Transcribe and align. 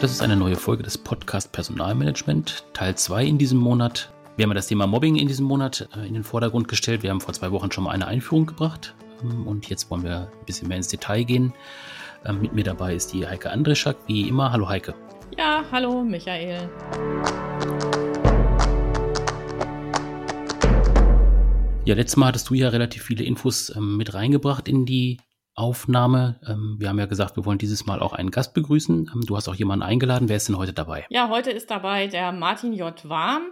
Das 0.00 0.12
ist 0.12 0.22
eine 0.22 0.36
neue 0.36 0.54
Folge 0.54 0.84
des 0.84 0.96
Podcast 0.96 1.50
Personalmanagement, 1.50 2.66
Teil 2.72 2.94
2 2.94 3.24
in 3.24 3.36
diesem 3.36 3.58
Monat. 3.58 4.12
Wir 4.36 4.44
haben 4.44 4.50
ja 4.50 4.54
das 4.54 4.68
Thema 4.68 4.86
Mobbing 4.86 5.16
in 5.16 5.26
diesem 5.26 5.44
Monat 5.44 5.88
äh, 5.96 6.06
in 6.06 6.14
den 6.14 6.22
Vordergrund 6.22 6.68
gestellt. 6.68 7.02
Wir 7.02 7.10
haben 7.10 7.20
vor 7.20 7.34
zwei 7.34 7.50
Wochen 7.50 7.72
schon 7.72 7.82
mal 7.82 7.90
eine 7.90 8.06
Einführung 8.06 8.46
gebracht 8.46 8.94
ähm, 9.24 9.48
und 9.48 9.68
jetzt 9.68 9.90
wollen 9.90 10.04
wir 10.04 10.30
ein 10.30 10.46
bisschen 10.46 10.68
mehr 10.68 10.76
ins 10.76 10.86
Detail 10.86 11.24
gehen. 11.24 11.52
Ähm, 12.24 12.40
mit 12.40 12.52
mir 12.52 12.62
dabei 12.62 12.94
ist 12.94 13.12
die 13.12 13.26
Heike 13.26 13.50
Andreschak, 13.50 13.96
wie 14.06 14.28
immer. 14.28 14.52
Hallo 14.52 14.68
Heike. 14.68 14.94
Ja, 15.36 15.64
hallo 15.72 16.04
Michael. 16.04 16.70
Ja, 21.84 21.96
letztes 21.96 22.16
Mal 22.16 22.26
hattest 22.26 22.48
du 22.50 22.54
ja 22.54 22.68
relativ 22.68 23.02
viele 23.02 23.24
Infos 23.24 23.74
ähm, 23.74 23.96
mit 23.96 24.14
reingebracht 24.14 24.68
in 24.68 24.86
die 24.86 25.16
Aufnahme. 25.58 26.38
Ähm, 26.46 26.76
wir 26.78 26.88
haben 26.88 26.98
ja 26.98 27.06
gesagt, 27.06 27.36
wir 27.36 27.44
wollen 27.44 27.58
dieses 27.58 27.84
Mal 27.84 28.00
auch 28.00 28.12
einen 28.12 28.30
Gast 28.30 28.54
begrüßen. 28.54 29.10
Ähm, 29.12 29.20
du 29.26 29.36
hast 29.36 29.48
auch 29.48 29.54
jemanden 29.54 29.82
eingeladen. 29.82 30.28
Wer 30.28 30.36
ist 30.36 30.48
denn 30.48 30.56
heute 30.56 30.72
dabei? 30.72 31.04
Ja, 31.10 31.28
heute 31.28 31.50
ist 31.50 31.70
dabei 31.70 32.06
der 32.06 32.30
Martin 32.32 32.72
J. 32.72 33.08
Warm 33.08 33.42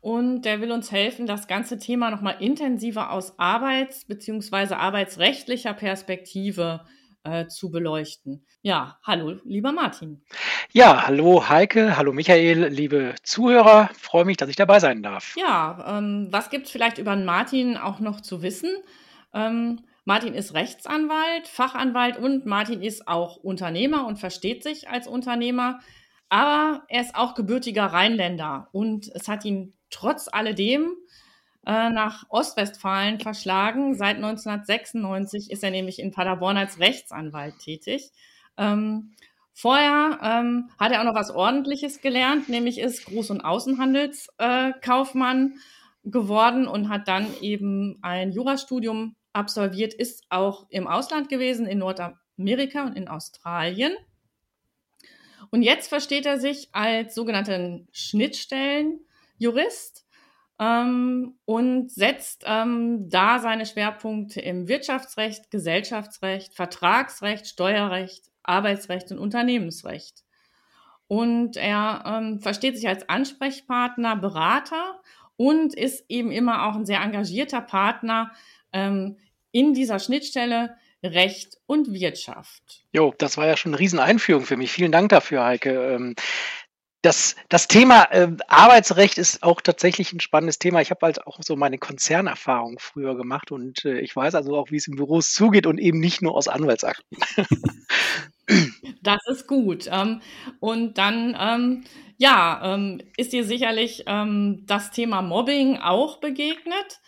und 0.00 0.42
der 0.42 0.60
will 0.60 0.72
uns 0.72 0.90
helfen, 0.90 1.26
das 1.26 1.46
ganze 1.46 1.78
Thema 1.78 2.10
nochmal 2.10 2.36
intensiver 2.40 3.12
aus 3.12 3.38
arbeits- 3.38 4.04
bzw. 4.06 4.74
arbeitsrechtlicher 4.74 5.72
Perspektive 5.74 6.80
äh, 7.22 7.46
zu 7.46 7.70
beleuchten. 7.70 8.44
Ja, 8.62 8.98
hallo, 9.04 9.36
lieber 9.44 9.70
Martin. 9.70 10.20
Ja, 10.72 11.06
hallo 11.06 11.48
Heike, 11.48 11.96
hallo 11.96 12.12
Michael, 12.12 12.66
liebe 12.66 13.14
Zuhörer. 13.22 13.90
Freue 13.96 14.24
mich, 14.24 14.36
dass 14.36 14.48
ich 14.48 14.56
dabei 14.56 14.80
sein 14.80 15.04
darf. 15.04 15.36
Ja, 15.36 15.98
ähm, 15.98 16.26
was 16.32 16.50
gibt 16.50 16.66
es 16.66 16.72
vielleicht 16.72 16.98
über 16.98 17.14
Martin 17.14 17.76
auch 17.76 18.00
noch 18.00 18.20
zu 18.20 18.42
wissen? 18.42 18.70
Ähm, 19.32 19.80
Martin 20.04 20.34
ist 20.34 20.54
Rechtsanwalt, 20.54 21.46
Fachanwalt 21.46 22.18
und 22.18 22.44
Martin 22.44 22.82
ist 22.82 23.06
auch 23.06 23.36
Unternehmer 23.36 24.04
und 24.06 24.18
versteht 24.18 24.64
sich 24.64 24.88
als 24.88 25.06
Unternehmer. 25.06 25.78
Aber 26.28 26.82
er 26.88 27.02
ist 27.02 27.14
auch 27.14 27.34
gebürtiger 27.34 27.86
Rheinländer 27.86 28.68
und 28.72 29.08
es 29.14 29.28
hat 29.28 29.44
ihn 29.44 29.74
trotz 29.90 30.28
alledem 30.32 30.96
äh, 31.66 31.90
nach 31.90 32.24
Ostwestfalen 32.30 33.20
verschlagen. 33.20 33.94
Seit 33.94 34.16
1996 34.16 35.50
ist 35.50 35.62
er 35.62 35.70
nämlich 35.70 36.00
in 36.00 36.10
Paderborn 36.10 36.56
als 36.56 36.80
Rechtsanwalt 36.80 37.60
tätig. 37.60 38.10
Ähm, 38.56 39.12
vorher 39.52 40.18
ähm, 40.22 40.70
hat 40.78 40.90
er 40.90 41.00
auch 41.00 41.04
noch 41.04 41.14
was 41.14 41.30
Ordentliches 41.30 42.00
gelernt, 42.00 42.48
nämlich 42.48 42.80
ist 42.80 43.06
Groß- 43.06 43.30
und 43.30 43.42
Außenhandelskaufmann 43.42 45.52
äh, 45.52 46.10
geworden 46.10 46.66
und 46.66 46.88
hat 46.88 47.06
dann 47.06 47.28
eben 47.40 48.00
ein 48.02 48.32
Jurastudium 48.32 49.14
absolviert, 49.32 49.94
ist 49.94 50.24
auch 50.28 50.66
im 50.70 50.86
Ausland 50.86 51.28
gewesen, 51.28 51.66
in 51.66 51.78
Nordamerika 51.78 52.84
und 52.84 52.96
in 52.96 53.08
Australien. 53.08 53.96
Und 55.50 55.62
jetzt 55.62 55.88
versteht 55.88 56.26
er 56.26 56.38
sich 56.38 56.68
als 56.72 57.14
sogenannten 57.14 57.88
Schnittstellenjurist 57.92 60.06
ähm, 60.58 61.38
und 61.44 61.90
setzt 61.90 62.44
ähm, 62.46 63.08
da 63.08 63.38
seine 63.38 63.66
Schwerpunkte 63.66 64.40
im 64.40 64.68
Wirtschaftsrecht, 64.68 65.50
Gesellschaftsrecht, 65.50 66.54
Vertragsrecht, 66.54 67.46
Steuerrecht, 67.46 68.30
Arbeitsrecht 68.42 69.12
und 69.12 69.18
Unternehmensrecht. 69.18 70.24
Und 71.08 71.56
er 71.56 72.04
ähm, 72.06 72.40
versteht 72.40 72.76
sich 72.76 72.88
als 72.88 73.08
Ansprechpartner, 73.08 74.16
Berater 74.16 75.00
und 75.36 75.74
ist 75.74 76.04
eben 76.08 76.30
immer 76.30 76.66
auch 76.66 76.76
ein 76.76 76.86
sehr 76.86 77.02
engagierter 77.02 77.60
Partner 77.60 78.32
ähm, 78.72 79.18
in 79.50 79.74
dieser 79.74 79.98
Schnittstelle 79.98 80.76
Recht 81.04 81.58
und 81.66 81.92
Wirtschaft. 81.92 82.84
Jo, 82.92 83.12
das 83.18 83.36
war 83.36 83.46
ja 83.46 83.56
schon 83.56 83.72
eine 83.72 83.80
Rieseneinführung 83.80 84.44
für 84.44 84.56
mich. 84.56 84.70
Vielen 84.70 84.92
Dank 84.92 85.08
dafür, 85.08 85.44
Heike. 85.44 85.94
Ähm, 85.94 86.14
das, 87.02 87.34
das 87.48 87.66
Thema 87.66 88.04
äh, 88.12 88.28
Arbeitsrecht 88.46 89.18
ist 89.18 89.42
auch 89.42 89.60
tatsächlich 89.60 90.12
ein 90.12 90.20
spannendes 90.20 90.60
Thema. 90.60 90.80
Ich 90.80 90.90
habe 90.90 91.04
halt 91.04 91.26
auch 91.26 91.40
so 91.42 91.56
meine 91.56 91.78
Konzernerfahrung 91.78 92.78
früher 92.78 93.16
gemacht 93.16 93.50
und 93.50 93.84
äh, 93.84 93.98
ich 93.98 94.14
weiß 94.14 94.36
also 94.36 94.56
auch, 94.56 94.70
wie 94.70 94.76
es 94.76 94.86
in 94.86 94.94
Büros 94.94 95.32
zugeht 95.32 95.66
und 95.66 95.78
eben 95.78 95.98
nicht 95.98 96.22
nur 96.22 96.34
aus 96.34 96.48
Anwaltsakten. 96.48 97.18
Das 99.00 99.20
ist 99.30 99.46
gut. 99.46 99.88
Ähm, 99.90 100.20
und 100.60 100.98
dann, 100.98 101.34
ähm, 101.40 101.84
ja, 102.18 102.76
ist 103.16 103.32
dir 103.32 103.44
sicherlich 103.44 104.04
das 104.04 104.90
Thema 104.90 105.22
Mobbing 105.22 105.78
auch 105.78 106.18
begegnet. 106.18 107.00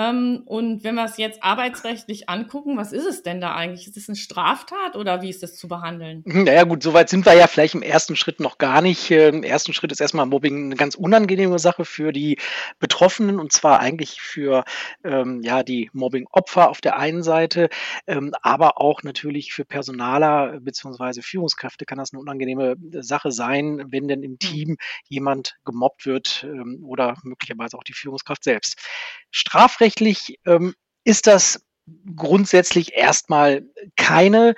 Ähm, 0.00 0.42
und 0.46 0.82
wenn 0.82 0.94
wir 0.94 1.04
es 1.04 1.18
jetzt 1.18 1.42
arbeitsrechtlich 1.42 2.28
angucken, 2.28 2.78
was 2.78 2.92
ist 2.92 3.04
es 3.04 3.22
denn 3.22 3.40
da 3.40 3.54
eigentlich? 3.54 3.86
Ist 3.86 3.96
es 3.98 4.08
eine 4.08 4.16
Straftat 4.16 4.96
oder 4.96 5.20
wie 5.20 5.28
ist 5.28 5.42
das 5.42 5.56
zu 5.56 5.68
behandeln? 5.68 6.22
Naja 6.24 6.64
gut, 6.64 6.82
soweit 6.82 7.10
sind 7.10 7.26
wir 7.26 7.34
ja 7.34 7.46
vielleicht 7.46 7.74
im 7.74 7.82
ersten 7.82 8.16
Schritt 8.16 8.40
noch 8.40 8.56
gar 8.56 8.80
nicht. 8.80 9.10
Ähm, 9.10 9.36
Im 9.36 9.42
ersten 9.42 9.74
Schritt 9.74 9.92
ist 9.92 10.00
erstmal 10.00 10.26
Mobbing 10.26 10.66
eine 10.66 10.76
ganz 10.76 10.94
unangenehme 10.94 11.58
Sache 11.58 11.84
für 11.84 12.12
die 12.12 12.38
Betroffenen 12.78 13.38
und 13.38 13.52
zwar 13.52 13.80
eigentlich 13.80 14.22
für 14.22 14.64
ähm, 15.04 15.42
ja, 15.42 15.62
die 15.62 15.90
Mobbing-Opfer 15.92 16.70
auf 16.70 16.80
der 16.80 16.96
einen 16.96 17.22
Seite, 17.22 17.68
ähm, 18.06 18.32
aber 18.40 18.80
auch 18.80 19.02
natürlich 19.02 19.52
für 19.52 19.66
Personaler 19.66 20.60
bzw. 20.60 21.20
Führungskräfte 21.20 21.84
kann 21.84 21.98
das 21.98 22.12
eine 22.12 22.20
unangenehme 22.20 22.76
Sache 23.00 23.32
sein, 23.32 23.84
wenn 23.88 24.08
denn 24.08 24.22
im 24.22 24.32
hm. 24.32 24.38
Team 24.38 24.76
jemand 25.08 25.56
gemobbt 25.64 26.06
wird 26.06 26.46
ähm, 26.48 26.82
oder 26.86 27.16
möglicherweise 27.22 27.76
auch 27.76 27.84
die 27.84 27.92
Führungskraft 27.92 28.44
selbst. 28.44 28.78
Strafrechtlich 29.90 30.38
ähm, 30.46 30.74
ist 31.04 31.26
das 31.26 31.64
grundsätzlich 32.14 32.94
erstmal 32.94 33.62
keine 33.96 34.54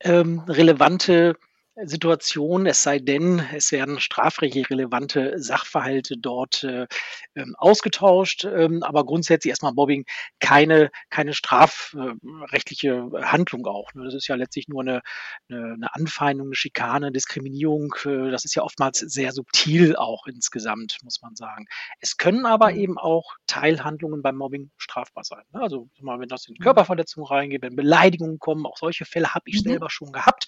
ähm, 0.00 0.40
relevante 0.40 1.36
Situation, 1.74 2.66
es 2.66 2.82
sei 2.82 2.98
denn, 2.98 3.42
es 3.54 3.72
werden 3.72 3.98
strafrechtlich 3.98 4.68
relevante 4.68 5.38
Sachverhalte 5.38 6.16
dort 6.18 6.64
äh, 6.64 6.86
ähm, 7.34 7.54
ausgetauscht, 7.56 8.44
ähm, 8.44 8.82
aber 8.82 9.06
grundsätzlich 9.06 9.50
erstmal 9.50 9.72
Mobbing 9.72 10.04
keine, 10.38 10.90
keine 11.08 11.32
strafrechtliche 11.32 13.08
Handlung 13.22 13.66
auch. 13.66 13.94
Ne? 13.94 14.04
Das 14.04 14.12
ist 14.12 14.28
ja 14.28 14.34
letztlich 14.34 14.68
nur 14.68 14.82
eine, 14.82 15.00
eine, 15.48 15.72
eine 15.74 15.94
Anfeindung, 15.94 16.48
eine 16.48 16.56
Schikane, 16.56 17.10
Diskriminierung. 17.10 17.94
Äh, 18.04 18.30
das 18.30 18.44
ist 18.44 18.54
ja 18.54 18.62
oftmals 18.62 18.98
sehr 18.98 19.32
subtil 19.32 19.96
auch 19.96 20.26
insgesamt, 20.26 20.98
muss 21.02 21.22
man 21.22 21.34
sagen. 21.36 21.64
Es 22.00 22.18
können 22.18 22.44
aber 22.44 22.72
mhm. 22.72 22.78
eben 22.78 22.98
auch 22.98 23.36
Teilhandlungen 23.46 24.20
beim 24.20 24.36
Mobbing 24.36 24.70
strafbar 24.76 25.24
sein. 25.24 25.44
Ne? 25.52 25.62
Also 25.62 25.88
wenn 26.00 26.28
das 26.28 26.46
in 26.48 26.56
mhm. 26.58 26.64
Körperverletzungen 26.64 27.26
reingeht, 27.26 27.62
wenn 27.62 27.76
Beleidigungen 27.76 28.38
kommen, 28.38 28.66
auch 28.66 28.76
solche 28.76 29.06
Fälle 29.06 29.34
habe 29.34 29.44
ich 29.46 29.64
mhm. 29.64 29.70
selber 29.70 29.88
schon 29.88 30.12
gehabt. 30.12 30.46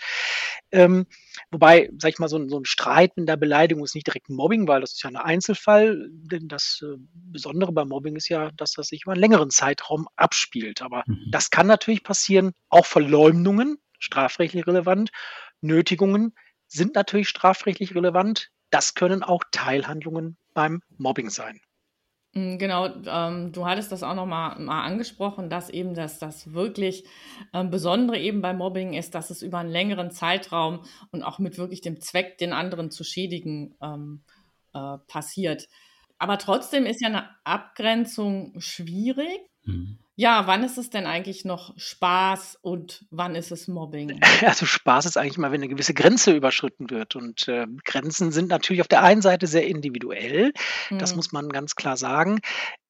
Ähm, 0.72 1.06
wobei, 1.50 1.90
sag 1.98 2.10
ich 2.10 2.18
mal, 2.18 2.28
so, 2.28 2.48
so 2.48 2.58
ein 2.58 2.64
Streit 2.64 3.12
in 3.16 3.26
der 3.26 3.36
Beleidigung 3.36 3.84
ist 3.84 3.94
nicht 3.94 4.06
direkt 4.06 4.28
Mobbing, 4.28 4.66
weil 4.66 4.80
das 4.80 4.92
ist 4.92 5.02
ja 5.02 5.10
ein 5.10 5.16
Einzelfall. 5.16 6.08
Denn 6.10 6.48
das 6.48 6.80
äh, 6.82 6.96
Besondere 7.12 7.72
beim 7.72 7.88
Mobbing 7.88 8.16
ist 8.16 8.28
ja, 8.28 8.50
dass 8.56 8.72
das 8.72 8.88
sich 8.88 9.02
über 9.04 9.12
einen 9.12 9.20
längeren 9.20 9.50
Zeitraum 9.50 10.08
abspielt. 10.16 10.82
Aber 10.82 11.04
mhm. 11.06 11.28
das 11.30 11.50
kann 11.50 11.66
natürlich 11.66 12.02
passieren. 12.02 12.52
Auch 12.68 12.86
Verleumdungen, 12.86 13.78
strafrechtlich 13.98 14.66
relevant. 14.66 15.10
Nötigungen 15.60 16.34
sind 16.66 16.94
natürlich 16.94 17.28
strafrechtlich 17.28 17.94
relevant. 17.94 18.50
Das 18.70 18.94
können 18.94 19.22
auch 19.22 19.44
Teilhandlungen 19.52 20.36
beim 20.54 20.80
Mobbing 20.96 21.30
sein. 21.30 21.60
Mm, 22.34 22.58
genau, 22.58 22.88
ähm, 23.06 23.52
du 23.52 23.66
hattest 23.66 23.92
das 23.92 24.02
auch 24.02 24.14
noch 24.14 24.26
mal, 24.26 24.52
angesprochen, 24.68 25.48
dass 25.48 25.70
eben 25.70 25.94
das, 25.94 26.18
das 26.18 26.52
wirklich 26.52 27.04
ähm, 27.52 27.70
Besondere 27.70 28.18
eben 28.18 28.42
beim 28.42 28.58
Mobbing 28.58 28.92
ist, 28.94 29.14
dass 29.14 29.30
es 29.30 29.42
über 29.42 29.58
einen 29.58 29.70
längeren 29.70 30.10
Zeitraum 30.10 30.84
und 31.12 31.22
auch 31.22 31.38
mit 31.38 31.58
wirklich 31.58 31.80
dem 31.80 32.00
Zweck, 32.00 32.38
den 32.38 32.52
anderen 32.52 32.90
zu 32.90 33.04
schädigen, 33.04 33.76
ähm, 33.80 34.22
äh, 34.74 34.98
passiert. 35.06 35.68
Aber 36.18 36.38
trotzdem 36.38 36.86
ist 36.86 37.00
ja 37.00 37.08
eine 37.08 37.28
Abgrenzung 37.44 38.54
schwierig. 38.58 39.40
Mhm. 39.64 39.98
Ja, 40.16 40.46
wann 40.46 40.62
ist 40.62 40.78
es 40.78 40.90
denn 40.90 41.06
eigentlich 41.06 41.44
noch 41.44 41.74
Spaß 41.76 42.58
und 42.62 43.04
wann 43.10 43.34
ist 43.34 43.50
es 43.50 43.66
Mobbing? 43.66 44.20
Also 44.46 44.64
Spaß 44.64 45.06
ist 45.06 45.16
eigentlich 45.16 45.38
immer, 45.38 45.50
wenn 45.50 45.60
eine 45.60 45.68
gewisse 45.68 45.94
Grenze 45.94 46.32
überschritten 46.32 46.90
wird. 46.90 47.16
Und 47.16 47.48
äh, 47.48 47.66
Grenzen 47.84 48.30
sind 48.30 48.48
natürlich 48.48 48.80
auf 48.80 48.88
der 48.88 49.02
einen 49.02 49.22
Seite 49.22 49.48
sehr 49.48 49.66
individuell. 49.66 50.52
Mhm. 50.90 50.98
Das 50.98 51.16
muss 51.16 51.32
man 51.32 51.48
ganz 51.48 51.74
klar 51.74 51.96
sagen. 51.96 52.38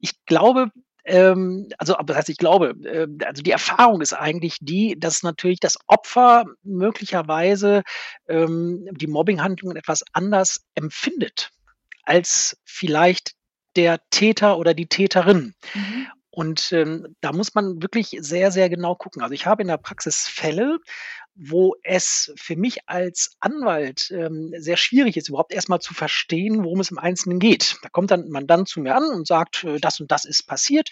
Ich 0.00 0.12
glaube, 0.26 0.70
ähm, 1.04 1.68
also, 1.78 1.96
aber 1.96 2.06
das 2.06 2.16
heißt, 2.18 2.28
ich 2.28 2.36
glaube, 2.36 2.74
äh, 2.84 3.06
also 3.24 3.42
die 3.42 3.50
Erfahrung 3.50 4.02
ist 4.02 4.12
eigentlich 4.12 4.58
die, 4.60 4.98
dass 4.98 5.22
natürlich 5.22 5.60
das 5.60 5.78
Opfer 5.86 6.44
möglicherweise 6.62 7.82
ähm, 8.28 8.86
die 8.92 9.06
Mobbinghandlungen 9.06 9.76
etwas 9.76 10.02
anders 10.12 10.60
empfindet 10.74 11.50
als 12.04 12.58
vielleicht 12.64 13.32
der 13.76 14.00
Täter 14.10 14.58
oder 14.58 14.74
die 14.74 14.86
Täterin. 14.86 15.54
Mhm. 15.74 16.06
Und 16.34 16.72
ähm, 16.72 17.14
da 17.20 17.32
muss 17.32 17.54
man 17.54 17.80
wirklich 17.80 18.16
sehr, 18.18 18.50
sehr 18.50 18.68
genau 18.68 18.96
gucken. 18.96 19.22
Also 19.22 19.34
ich 19.34 19.46
habe 19.46 19.62
in 19.62 19.68
der 19.68 19.76
Praxis 19.76 20.26
Fälle, 20.26 20.80
wo 21.36 21.76
es 21.84 22.32
für 22.36 22.56
mich 22.56 22.88
als 22.88 23.36
Anwalt 23.38 24.10
ähm, 24.10 24.52
sehr 24.56 24.76
schwierig 24.76 25.16
ist, 25.16 25.28
überhaupt 25.28 25.52
erstmal 25.52 25.78
zu 25.78 25.94
verstehen, 25.94 26.64
worum 26.64 26.80
es 26.80 26.90
im 26.90 26.98
Einzelnen 26.98 27.38
geht. 27.38 27.76
Da 27.82 27.88
kommt 27.88 28.10
dann 28.10 28.22
ein 28.24 28.30
Mandant 28.30 28.68
zu 28.68 28.80
mir 28.80 28.96
an 28.96 29.04
und 29.04 29.28
sagt, 29.28 29.62
äh, 29.62 29.78
das 29.78 30.00
und 30.00 30.10
das 30.10 30.24
ist 30.24 30.48
passiert. 30.48 30.90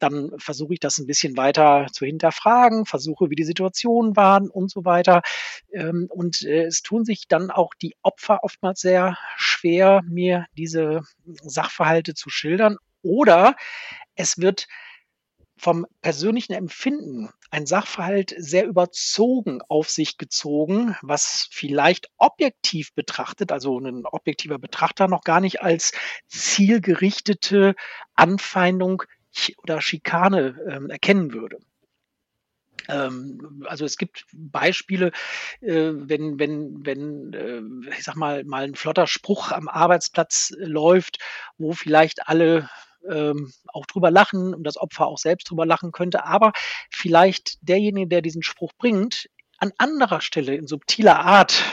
Dann 0.00 0.32
versuche 0.38 0.74
ich 0.74 0.80
das 0.80 0.98
ein 0.98 1.06
bisschen 1.06 1.36
weiter 1.36 1.86
zu 1.92 2.04
hinterfragen, 2.04 2.84
versuche, 2.84 3.30
wie 3.30 3.36
die 3.36 3.44
Situationen 3.44 4.16
waren 4.16 4.50
und 4.50 4.72
so 4.72 4.84
weiter. 4.84 5.22
Ähm, 5.72 6.08
und 6.10 6.42
äh, 6.42 6.64
es 6.64 6.82
tun 6.82 7.04
sich 7.04 7.28
dann 7.28 7.52
auch 7.52 7.74
die 7.80 7.94
Opfer 8.02 8.42
oftmals 8.42 8.80
sehr 8.80 9.16
schwer, 9.36 10.00
mir 10.04 10.46
diese 10.56 11.02
Sachverhalte 11.42 12.14
zu 12.14 12.28
schildern. 12.28 12.76
Oder 13.02 13.56
es 14.20 14.38
wird 14.38 14.68
vom 15.56 15.86
persönlichen 16.00 16.52
Empfinden 16.52 17.30
ein 17.50 17.66
Sachverhalt 17.66 18.34
sehr 18.36 18.66
überzogen 18.66 19.60
auf 19.68 19.90
sich 19.90 20.16
gezogen, 20.16 20.96
was 21.02 21.48
vielleicht 21.50 22.08
objektiv 22.16 22.94
betrachtet, 22.94 23.50
also 23.52 23.78
ein 23.78 24.06
objektiver 24.06 24.58
Betrachter 24.58 25.08
noch 25.08 25.22
gar 25.22 25.40
nicht 25.40 25.60
als 25.60 25.92
zielgerichtete 26.28 27.74
Anfeindung 28.14 29.02
oder 29.62 29.80
Schikane 29.80 30.56
äh, 30.66 30.90
erkennen 30.90 31.32
würde. 31.32 31.58
Ähm, 32.88 33.64
also 33.66 33.84
es 33.84 33.96
gibt 33.98 34.24
Beispiele, 34.32 35.12
äh, 35.60 35.92
wenn, 35.92 36.38
wenn, 36.38 36.86
wenn, 36.86 37.32
äh, 37.34 37.94
ich 37.96 38.04
sag 38.04 38.16
mal, 38.16 38.44
mal 38.44 38.64
ein 38.64 38.74
flotter 38.74 39.06
Spruch 39.06 39.52
am 39.52 39.68
Arbeitsplatz 39.68 40.52
läuft, 40.58 41.18
wo 41.58 41.72
vielleicht 41.72 42.28
alle 42.28 42.68
ähm, 43.08 43.52
auch 43.68 43.86
drüber 43.86 44.10
lachen 44.10 44.54
und 44.54 44.64
das 44.64 44.76
Opfer 44.76 45.06
auch 45.06 45.18
selbst 45.18 45.50
drüber 45.50 45.66
lachen 45.66 45.92
könnte, 45.92 46.24
aber 46.24 46.52
vielleicht 46.90 47.58
derjenige, 47.62 48.08
der 48.08 48.22
diesen 48.22 48.42
Spruch 48.42 48.72
bringt, 48.76 49.28
an 49.58 49.72
anderer 49.78 50.20
Stelle 50.20 50.54
in 50.54 50.66
subtiler 50.66 51.20
Art 51.20 51.64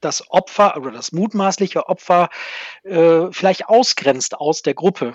das 0.00 0.30
Opfer 0.30 0.76
oder 0.76 0.90
das 0.92 1.12
mutmaßliche 1.12 1.88
Opfer 1.88 2.30
äh, 2.84 3.26
vielleicht 3.32 3.68
ausgrenzt 3.68 4.34
aus 4.34 4.62
der 4.62 4.74
Gruppe. 4.74 5.14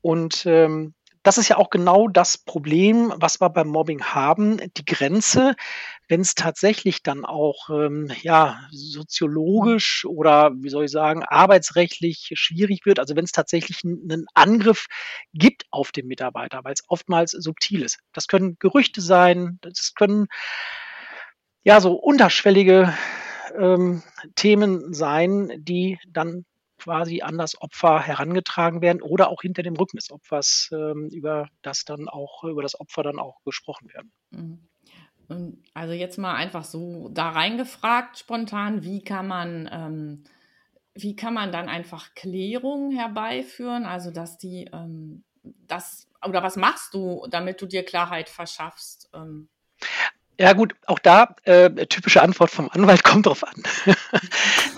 Und 0.00 0.44
ähm, 0.46 0.94
das 1.22 1.38
ist 1.38 1.48
ja 1.48 1.56
auch 1.58 1.70
genau 1.70 2.08
das 2.08 2.38
Problem, 2.38 3.12
was 3.16 3.40
wir 3.40 3.50
beim 3.50 3.68
Mobbing 3.68 4.02
haben. 4.02 4.58
Die 4.76 4.84
Grenze, 4.84 5.54
wenn 6.10 6.22
es 6.22 6.34
tatsächlich 6.34 7.04
dann 7.04 7.24
auch 7.24 7.70
ähm, 7.70 8.10
ja, 8.22 8.58
soziologisch 8.72 10.04
oder 10.04 10.50
wie 10.56 10.68
soll 10.68 10.86
ich 10.86 10.90
sagen, 10.90 11.22
arbeitsrechtlich 11.22 12.32
schwierig 12.34 12.84
wird, 12.84 12.98
also 12.98 13.14
wenn 13.14 13.24
es 13.24 13.30
tatsächlich 13.30 13.84
einen 13.84 14.26
Angriff 14.34 14.86
gibt 15.32 15.66
auf 15.70 15.92
den 15.92 16.08
Mitarbeiter, 16.08 16.64
weil 16.64 16.72
es 16.72 16.82
oftmals 16.88 17.30
subtil 17.30 17.82
ist. 17.82 18.00
Das 18.12 18.26
können 18.26 18.56
Gerüchte 18.58 19.00
sein, 19.00 19.58
das 19.60 19.94
können 19.94 20.26
ja 21.62 21.80
so 21.80 21.92
unterschwellige 21.92 22.92
ähm, 23.56 24.02
Themen 24.34 24.92
sein, 24.92 25.52
die 25.58 25.96
dann 26.08 26.44
quasi 26.78 27.22
an 27.22 27.38
das 27.38 27.60
Opfer 27.60 28.00
herangetragen 28.00 28.82
werden 28.82 29.00
oder 29.00 29.28
auch 29.28 29.42
hinter 29.42 29.62
dem 29.62 29.76
Rücken 29.76 29.98
des 29.98 30.10
Opfers 30.10 30.70
ähm, 30.72 31.08
über 31.12 31.46
das 31.62 31.84
dann 31.84 32.08
auch, 32.08 32.42
über 32.42 32.62
das 32.62 32.80
Opfer 32.80 33.04
dann 33.04 33.20
auch 33.20 33.44
gesprochen 33.44 33.88
werden. 33.92 34.12
Mhm. 34.30 34.69
Also 35.74 35.92
jetzt 35.92 36.18
mal 36.18 36.34
einfach 36.34 36.64
so 36.64 37.08
da 37.10 37.30
reingefragt, 37.30 38.18
spontan, 38.18 38.82
wie 38.82 39.04
kann 39.04 39.28
man, 39.28 39.68
ähm, 39.72 40.24
wie 40.94 41.14
kann 41.14 41.34
man 41.34 41.52
dann 41.52 41.68
einfach 41.68 42.14
Klärung 42.14 42.90
herbeiführen? 42.90 43.84
Also 43.84 44.10
dass 44.10 44.38
die, 44.38 44.68
ähm, 44.72 45.22
das, 45.66 46.08
oder 46.26 46.42
was 46.42 46.56
machst 46.56 46.94
du, 46.94 47.26
damit 47.30 47.62
du 47.62 47.66
dir 47.66 47.84
Klarheit 47.84 48.28
verschaffst? 48.28 49.08
Ähm? 49.14 49.48
Ja 50.40 50.54
gut, 50.54 50.74
auch 50.86 50.98
da 50.98 51.36
äh, 51.44 51.70
typische 51.86 52.22
Antwort 52.22 52.50
vom 52.50 52.70
Anwalt 52.70 53.04
kommt 53.04 53.26
drauf 53.26 53.44
an. 53.44 53.62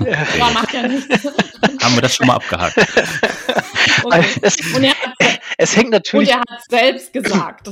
ja, 0.04 0.50
macht 0.50 0.75
ja 0.75 0.88
nichts. 0.88 1.25
Haben 1.82 1.94
wir 1.94 2.02
das 2.02 2.16
schon 2.16 2.26
mal 2.26 2.34
abgehakt. 2.37 2.76
Okay. 4.02 4.25
Es, 4.43 4.56
es, 5.58 5.76
hängt 5.76 5.90
natürlich. 5.90 6.31
Und 6.31 6.34
er 6.34 6.40
hat 6.40 6.60
es 6.60 6.64
selbst 6.69 7.12
gesagt. 7.12 7.70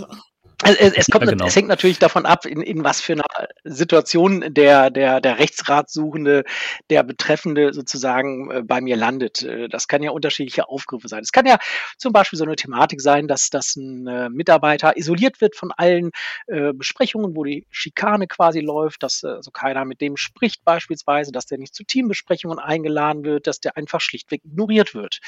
Also 0.62 0.79
es, 0.79 1.07
kommt, 1.09 1.25
ja, 1.25 1.31
genau. 1.31 1.47
es 1.47 1.57
hängt 1.57 1.69
natürlich 1.69 1.99
davon 1.99 2.27
ab, 2.27 2.45
in, 2.45 2.61
in 2.61 2.85
was 2.85 3.01
für 3.01 3.15
einer 3.15 3.25
Situation 3.65 4.45
der, 4.53 4.91
der, 4.91 5.21
der 5.21 5.39
Rechtsratsuchende, 5.39 6.45
der 6.91 7.03
Betreffende 7.03 7.73
sozusagen 7.73 8.51
äh, 8.51 8.62
bei 8.62 8.81
mir 8.81 8.97
landet. 8.97 9.43
Äh, 9.43 9.69
das 9.69 9.89
kann 9.89 10.03
ja 10.03 10.11
unterschiedliche 10.11 10.69
Aufgriffe 10.69 11.09
sein. 11.09 11.23
Es 11.23 11.33
kann 11.33 11.47
ja 11.47 11.59
zum 11.97 12.12
Beispiel 12.12 12.39
so 12.39 12.45
eine 12.45 12.57
Thematik 12.57 13.01
sein, 13.01 13.27
dass, 13.27 13.49
dass 13.49 13.77
ein 13.77 14.07
äh, 14.07 14.29
Mitarbeiter 14.29 14.97
isoliert 14.97 15.41
wird 15.41 15.57
von 15.57 15.73
allen 15.73 16.11
äh, 16.47 16.73
Besprechungen, 16.73 17.37
wo 17.37 17.45
die 17.45 17.67
Schikane 17.71 18.27
quasi 18.27 18.61
läuft, 18.61 19.03
dass 19.03 19.25
also 19.25 19.51
keiner 19.51 19.85
mit 19.85 20.01
dem 20.01 20.17
spricht 20.17 20.65
beispielsweise, 20.65 21.33
dass 21.33 21.47
der 21.47 21.59
nicht 21.59 21.75
zu 21.75 21.85
Teambesprechungen 21.85 22.59
eingeladen 22.59 23.25
wird, 23.25 23.47
dass 23.47 23.61
der 23.61 23.77
einfach 23.77 24.01
schlichtweg 24.01 24.43
ignoriert 24.45 24.95
wird 24.95 25.21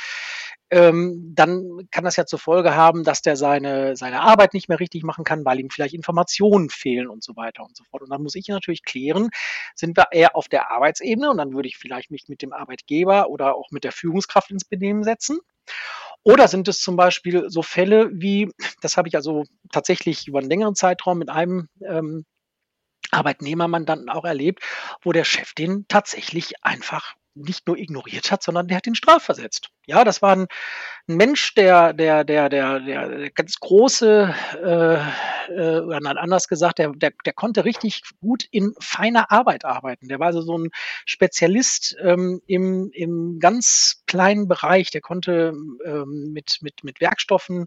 ähm, 0.72 1.32
dann 1.34 1.86
kann 1.90 2.04
das 2.04 2.16
ja 2.16 2.24
zur 2.24 2.38
Folge 2.38 2.74
haben, 2.74 3.04
dass 3.04 3.20
der 3.20 3.36
seine, 3.36 3.94
seine 3.94 4.22
Arbeit 4.22 4.54
nicht 4.54 4.70
mehr 4.70 4.80
richtig 4.80 5.02
machen 5.02 5.21
kann, 5.24 5.44
weil 5.44 5.60
ihm 5.60 5.70
vielleicht 5.70 5.94
Informationen 5.94 6.70
fehlen 6.70 7.08
und 7.08 7.22
so 7.22 7.36
weiter 7.36 7.62
und 7.62 7.76
so 7.76 7.84
fort. 7.84 8.02
Und 8.02 8.10
dann 8.10 8.22
muss 8.22 8.34
ich 8.34 8.48
natürlich 8.48 8.84
klären, 8.84 9.30
sind 9.74 9.96
wir 9.96 10.06
eher 10.12 10.36
auf 10.36 10.48
der 10.48 10.70
Arbeitsebene 10.70 11.30
und 11.30 11.38
dann 11.38 11.52
würde 11.54 11.68
ich 11.68 11.76
vielleicht 11.76 12.10
mich 12.10 12.28
mit 12.28 12.42
dem 12.42 12.52
Arbeitgeber 12.52 13.28
oder 13.28 13.54
auch 13.54 13.70
mit 13.70 13.84
der 13.84 13.92
Führungskraft 13.92 14.50
ins 14.50 14.64
Benehmen 14.64 15.04
setzen. 15.04 15.38
Oder 16.24 16.46
sind 16.46 16.68
es 16.68 16.80
zum 16.80 16.96
Beispiel 16.96 17.50
so 17.50 17.62
Fälle 17.62 18.10
wie, 18.12 18.50
das 18.80 18.96
habe 18.96 19.08
ich 19.08 19.16
also 19.16 19.44
tatsächlich 19.72 20.28
über 20.28 20.38
einen 20.38 20.48
längeren 20.48 20.74
Zeitraum 20.74 21.18
mit 21.18 21.30
einem 21.30 21.68
ähm, 21.84 22.24
Arbeitnehmermandanten 23.12 24.08
auch 24.08 24.24
erlebt, 24.24 24.62
wo 25.02 25.12
der 25.12 25.24
Chef 25.24 25.54
den 25.54 25.86
tatsächlich 25.88 26.64
einfach 26.64 27.14
nicht 27.34 27.66
nur 27.66 27.78
ignoriert 27.78 28.30
hat, 28.30 28.42
sondern 28.42 28.68
der 28.68 28.76
hat 28.76 28.86
ihn 28.86 28.94
strafversetzt. 28.94 29.68
Ja, 29.86 30.04
das 30.04 30.22
war 30.22 30.36
ein, 30.36 30.46
ein 31.08 31.16
Mensch, 31.16 31.54
der, 31.54 31.92
der, 31.92 32.24
der, 32.24 32.48
der, 32.48 32.80
der 32.80 33.30
ganz 33.30 33.58
große, 33.58 34.34
äh, 34.62 34.98
äh, 35.48 35.80
oder 35.80 35.98
anders 36.20 36.48
gesagt, 36.48 36.78
der, 36.78 36.92
der, 36.92 37.12
der 37.24 37.32
konnte 37.32 37.64
richtig 37.64 38.02
gut 38.20 38.44
in 38.50 38.74
feiner 38.80 39.30
Arbeit 39.30 39.64
arbeiten. 39.64 40.08
Der 40.08 40.18
war 40.18 40.28
also 40.28 40.42
so 40.42 40.58
ein 40.58 40.70
Spezialist 41.04 41.96
ähm, 42.00 42.40
im, 42.46 42.90
im 42.92 43.38
ganz 43.38 44.02
kleinen 44.06 44.48
Bereich. 44.48 44.90
Der 44.90 45.00
konnte 45.00 45.52
ähm, 45.84 46.30
mit, 46.32 46.58
mit, 46.60 46.84
mit 46.84 47.00
Werkstoffen 47.00 47.66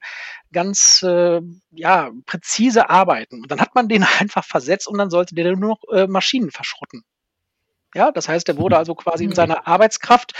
ganz 0.52 1.04
äh, 1.04 1.42
ja, 1.72 2.12
präzise 2.26 2.90
arbeiten. 2.90 3.42
Und 3.42 3.52
dann 3.52 3.62
hat 3.62 3.76
man 3.76 3.88
den 3.88 4.04
einfach 4.20 4.46
versetzt 4.46 4.88
und 4.88 4.98
dann 4.98 5.10
sollte 5.10 5.36
der 5.36 5.56
nur 5.56 5.70
noch 5.70 5.84
äh, 5.92 6.08
Maschinen 6.08 6.52
verschrotten. 6.52 7.04
Ja, 7.96 8.12
das 8.12 8.28
heißt, 8.28 8.50
er 8.50 8.58
wurde 8.58 8.76
mhm. 8.76 8.80
also 8.80 8.96
quasi 8.96 9.24
in 9.24 9.30
mhm. 9.30 9.36
seiner 9.36 9.68
Arbeitskraft 9.68 10.34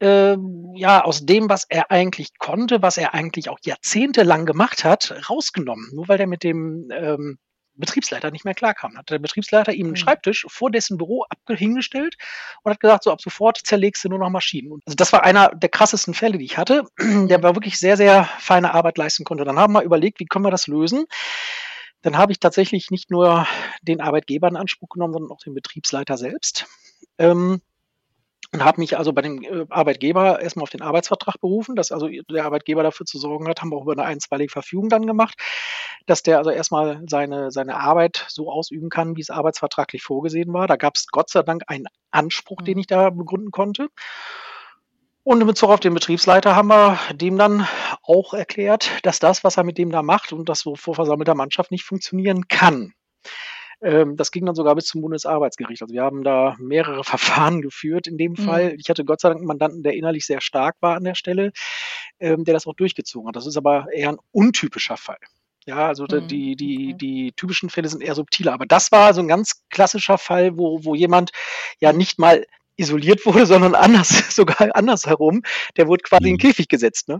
äh, 0.00 0.36
ja, 0.74 1.04
aus 1.04 1.24
dem, 1.24 1.48
was 1.48 1.64
er 1.68 1.90
eigentlich 1.90 2.38
konnte, 2.38 2.82
was 2.82 2.96
er 2.96 3.14
eigentlich 3.14 3.48
auch 3.48 3.58
jahrzehntelang 3.64 4.46
gemacht 4.46 4.84
hat, 4.84 5.14
rausgenommen. 5.28 5.90
Nur 5.94 6.08
weil 6.08 6.20
er 6.20 6.26
mit 6.26 6.42
dem 6.42 6.88
ähm, 6.92 7.38
Betriebsleiter 7.76 8.30
nicht 8.30 8.44
mehr 8.44 8.54
klarkam. 8.54 8.96
Hat 8.96 9.10
der 9.10 9.18
Betriebsleiter 9.18 9.72
ihm 9.72 9.86
einen 9.86 9.90
mhm. 9.92 9.96
Schreibtisch 9.96 10.46
vor 10.48 10.70
dessen 10.70 10.98
Büro 10.98 11.24
hingestellt 11.48 12.16
und 12.62 12.72
hat 12.72 12.80
gesagt, 12.80 13.04
so 13.04 13.12
ab 13.12 13.20
sofort 13.20 13.58
zerlegst 13.58 14.04
du 14.04 14.08
nur 14.08 14.18
noch 14.18 14.30
Maschinen. 14.30 14.80
Also 14.86 14.96
das 14.96 15.12
war 15.12 15.24
einer 15.24 15.48
der 15.54 15.68
krassesten 15.68 16.14
Fälle, 16.14 16.38
die 16.38 16.44
ich 16.44 16.58
hatte, 16.58 16.84
der 16.98 17.42
war 17.42 17.54
wirklich 17.54 17.78
sehr, 17.78 17.96
sehr 17.96 18.24
feine 18.38 18.74
Arbeit 18.74 18.98
leisten 18.98 19.24
konnte. 19.24 19.44
Dann 19.44 19.58
haben 19.58 19.74
wir 19.74 19.82
überlegt, 19.82 20.20
wie 20.20 20.26
können 20.26 20.44
wir 20.44 20.50
das 20.50 20.66
lösen? 20.66 21.06
Dann 22.02 22.18
habe 22.18 22.32
ich 22.32 22.40
tatsächlich 22.40 22.90
nicht 22.90 23.10
nur 23.10 23.46
den 23.82 24.00
Arbeitgeber 24.00 24.48
in 24.48 24.56
Anspruch 24.56 24.90
genommen, 24.90 25.14
sondern 25.14 25.32
auch 25.32 25.40
den 25.40 25.54
Betriebsleiter 25.54 26.16
selbst. 26.16 26.66
Ähm, 27.18 27.60
und 28.56 28.64
habe 28.64 28.80
mich 28.80 28.96
also 28.96 29.12
bei 29.12 29.22
dem 29.22 29.42
äh, 29.42 29.66
Arbeitgeber 29.68 30.40
erstmal 30.40 30.62
auf 30.62 30.70
den 30.70 30.80
Arbeitsvertrag 30.80 31.40
berufen, 31.40 31.76
dass 31.76 31.92
also 31.92 32.08
der 32.08 32.44
Arbeitgeber 32.44 32.82
dafür 32.82 33.04
zu 33.04 33.18
sorgen 33.18 33.46
hat, 33.48 33.60
haben 33.60 33.70
wir 33.70 33.76
auch 33.76 33.82
über 33.82 33.92
eine 33.92 34.04
einstweilige 34.04 34.50
Verfügung 34.50 34.88
dann 34.88 35.06
gemacht, 35.06 35.38
dass 36.06 36.22
der 36.22 36.38
also 36.38 36.50
erstmal 36.50 37.02
seine, 37.06 37.50
seine 37.50 37.76
Arbeit 37.76 38.24
so 38.28 38.50
ausüben 38.50 38.88
kann, 38.88 39.16
wie 39.16 39.20
es 39.20 39.30
arbeitsvertraglich 39.30 40.02
vorgesehen 40.02 40.52
war. 40.54 40.66
Da 40.66 40.76
gab 40.76 40.96
es 40.96 41.08
Gott 41.08 41.28
sei 41.28 41.42
Dank 41.42 41.64
einen 41.66 41.86
Anspruch, 42.10 42.62
den 42.62 42.74
mhm. 42.74 42.80
ich 42.80 42.86
da 42.86 43.10
begründen 43.10 43.50
konnte. 43.50 43.88
Und 45.22 45.40
in 45.40 45.46
Bezug 45.46 45.70
auf 45.70 45.80
den 45.80 45.92
Betriebsleiter 45.92 46.56
haben 46.56 46.68
wir 46.68 46.98
dem 47.12 47.36
dann 47.36 47.66
auch 48.04 48.32
erklärt, 48.32 48.90
dass 49.02 49.18
das, 49.18 49.44
was 49.44 49.56
er 49.56 49.64
mit 49.64 49.76
dem 49.76 49.90
da 49.90 50.02
macht 50.02 50.32
und 50.32 50.48
das 50.48 50.60
so 50.60 50.76
vor 50.76 50.94
versammelter 50.94 51.34
Mannschaft 51.34 51.72
nicht 51.72 51.84
funktionieren 51.84 52.48
kann. 52.48 52.94
Ähm, 53.82 54.16
das 54.16 54.30
ging 54.30 54.46
dann 54.46 54.54
sogar 54.54 54.74
bis 54.74 54.86
zum 54.86 55.02
Bundesarbeitsgericht. 55.02 55.82
Also 55.82 55.94
wir 55.94 56.02
haben 56.02 56.24
da 56.24 56.56
mehrere 56.58 57.04
Verfahren 57.04 57.62
geführt 57.62 58.06
in 58.06 58.18
dem 58.18 58.32
mhm. 58.32 58.36
Fall. 58.36 58.74
Ich 58.78 58.88
hatte 58.88 59.04
Gott 59.04 59.20
sei 59.20 59.28
Dank 59.28 59.40
einen 59.40 59.46
Mandanten, 59.46 59.82
der 59.82 59.94
innerlich 59.94 60.26
sehr 60.26 60.40
stark 60.40 60.76
war 60.80 60.96
an 60.96 61.04
der 61.04 61.14
Stelle, 61.14 61.52
ähm, 62.18 62.44
der 62.44 62.54
das 62.54 62.66
auch 62.66 62.74
durchgezogen 62.74 63.28
hat. 63.28 63.36
Das 63.36 63.46
ist 63.46 63.56
aber 63.56 63.86
eher 63.92 64.10
ein 64.10 64.18
untypischer 64.32 64.96
Fall. 64.96 65.18
Ja, 65.66 65.88
also 65.88 66.04
mhm. 66.04 66.28
die, 66.28 66.54
die, 66.54 66.94
die 66.94 67.32
typischen 67.32 67.70
Fälle 67.70 67.88
sind 67.88 68.02
eher 68.02 68.14
subtiler. 68.14 68.52
Aber 68.52 68.66
das 68.66 68.92
war 68.92 69.12
so 69.14 69.20
ein 69.20 69.28
ganz 69.28 69.62
klassischer 69.68 70.16
Fall, 70.16 70.56
wo, 70.56 70.84
wo 70.84 70.94
jemand 70.94 71.32
ja 71.80 71.92
nicht 71.92 72.18
mal 72.18 72.46
isoliert 72.76 73.26
wurde, 73.26 73.46
sondern 73.46 73.74
anders, 73.74 74.08
sogar 74.34 74.74
andersherum. 74.74 75.42
Der 75.76 75.88
wurde 75.88 76.02
quasi 76.02 76.22
mhm. 76.22 76.28
in 76.28 76.34
den 76.34 76.40
Käfig 76.40 76.68
gesetzt. 76.68 77.08
Ne? 77.08 77.18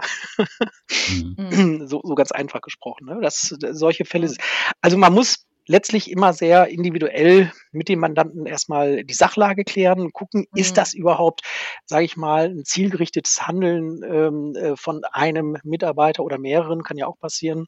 Mhm. 1.10 1.86
So, 1.86 2.00
so 2.02 2.14
ganz 2.14 2.32
einfach 2.32 2.60
gesprochen. 2.62 3.06
Ne? 3.06 3.18
Das, 3.20 3.54
solche 3.72 4.04
Fälle. 4.04 4.32
Also 4.80 4.96
man 4.96 5.12
muss 5.12 5.46
letztlich 5.66 6.10
immer 6.10 6.32
sehr 6.32 6.68
individuell 6.68 7.52
mit 7.72 7.88
dem 7.88 8.00
Mandanten 8.00 8.46
erstmal 8.46 9.04
die 9.04 9.14
Sachlage 9.14 9.64
klären, 9.64 10.12
gucken, 10.12 10.46
mhm. 10.50 10.58
ist 10.60 10.76
das 10.76 10.94
überhaupt, 10.94 11.42
sage 11.84 12.04
ich 12.04 12.16
mal, 12.16 12.50
ein 12.50 12.64
zielgerichtetes 12.64 13.46
Handeln 13.46 14.02
ähm, 14.02 14.54
äh, 14.56 14.76
von 14.76 15.04
einem 15.12 15.58
Mitarbeiter 15.64 16.22
oder 16.22 16.38
mehreren, 16.38 16.82
kann 16.82 16.98
ja 16.98 17.06
auch 17.06 17.18
passieren. 17.18 17.66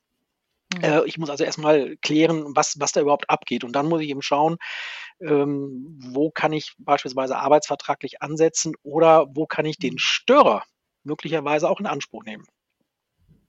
Mhm. 0.75 0.85
Äh, 0.85 1.05
ich 1.07 1.19
muss 1.19 1.31
also 1.31 1.45
erstmal 1.45 1.97
klären, 2.03 2.45
was, 2.55 2.77
was 2.79 2.93
da 2.93 3.01
überhaupt 3.01 3.29
abgeht. 3.31 3.65
Und 3.65 3.73
dann 3.73 3.89
muss 3.89 4.01
ich 4.01 4.09
eben 4.09 4.23
schauen, 4.23 4.57
ähm, 5.21 5.99
wo 6.13 6.31
kann 6.31 6.53
ich 6.53 6.75
beispielsweise 6.79 7.37
arbeitsvertraglich 7.37 8.23
ansetzen 8.23 8.75
oder 8.83 9.27
wo 9.31 9.47
kann 9.47 9.67
ich 9.67 9.79
den 9.79 9.95
mhm. 9.95 9.99
Störer 9.99 10.63
möglicherweise 11.05 11.69
auch 11.69 11.81
in 11.81 11.87
Anspruch 11.87 12.25
nehmen. 12.25 12.45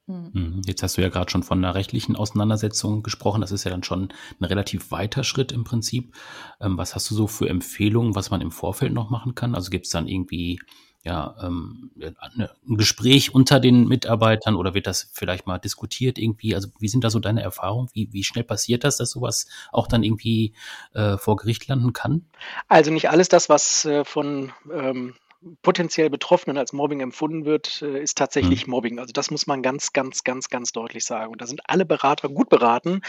Mhm. 0.09 0.31
Mhm. 0.33 0.61
Jetzt 0.65 0.81
hast 0.81 0.97
du 0.97 1.01
ja 1.01 1.09
gerade 1.09 1.29
schon 1.29 1.43
von 1.43 1.63
einer 1.63 1.75
rechtlichen 1.75 2.15
Auseinandersetzung 2.15 3.03
gesprochen. 3.03 3.41
Das 3.41 3.51
ist 3.51 3.63
ja 3.63 3.71
dann 3.71 3.83
schon 3.83 4.11
ein 4.39 4.43
relativ 4.43 4.91
weiter 4.91 5.23
Schritt 5.23 5.51
im 5.51 5.63
Prinzip. 5.63 6.15
Ähm, 6.59 6.77
was 6.77 6.95
hast 6.95 7.09
du 7.11 7.15
so 7.15 7.27
für 7.27 7.47
Empfehlungen, 7.47 8.15
was 8.15 8.31
man 8.31 8.41
im 8.41 8.51
Vorfeld 8.51 8.91
noch 8.91 9.11
machen 9.11 9.35
kann? 9.35 9.53
Also 9.53 9.69
gibt 9.69 9.85
es 9.85 9.91
dann 9.91 10.07
irgendwie 10.07 10.59
ja, 11.03 11.35
ähm, 11.41 11.91
ein 11.97 12.77
Gespräch 12.77 13.33
unter 13.33 13.59
den 13.59 13.87
Mitarbeitern 13.87 14.55
oder 14.55 14.73
wird 14.73 14.85
das 14.85 15.09
vielleicht 15.13 15.47
mal 15.47 15.57
diskutiert 15.57 16.17
irgendwie? 16.17 16.55
Also 16.55 16.69
wie 16.79 16.89
sind 16.89 17.03
da 17.03 17.09
so 17.09 17.19
deine 17.19 17.41
Erfahrungen? 17.41 17.87
Wie, 17.93 18.11
wie 18.11 18.23
schnell 18.23 18.43
passiert 18.43 18.83
das, 18.83 18.97
dass 18.97 19.11
sowas 19.11 19.47
auch 19.71 19.87
dann 19.87 20.03
irgendwie 20.03 20.53
äh, 20.93 21.17
vor 21.17 21.37
Gericht 21.37 21.67
landen 21.67 21.93
kann? 21.93 22.25
Also 22.67 22.91
nicht 22.91 23.09
alles 23.09 23.29
das, 23.29 23.47
was 23.47 23.85
äh, 23.85 24.03
von 24.03 24.51
ähm, 24.73 25.13
potenziell 25.61 26.09
Betroffenen 26.09 26.57
als 26.57 26.73
Mobbing 26.73 26.99
empfunden 26.99 27.45
wird, 27.45 27.81
äh, 27.81 28.01
ist 28.01 28.17
tatsächlich 28.17 28.67
mhm. 28.67 28.71
Mobbing. 28.71 28.99
Also 28.99 29.13
das 29.13 29.31
muss 29.31 29.47
man 29.47 29.61
ganz, 29.61 29.93
ganz, 29.93 30.23
ganz, 30.23 30.49
ganz 30.49 30.71
deutlich 30.71 31.05
sagen. 31.05 31.31
Und 31.31 31.41
da 31.41 31.47
sind 31.47 31.61
alle 31.65 31.85
Berater 31.85 32.29
gut 32.29 32.49
beraten, 32.49 33.01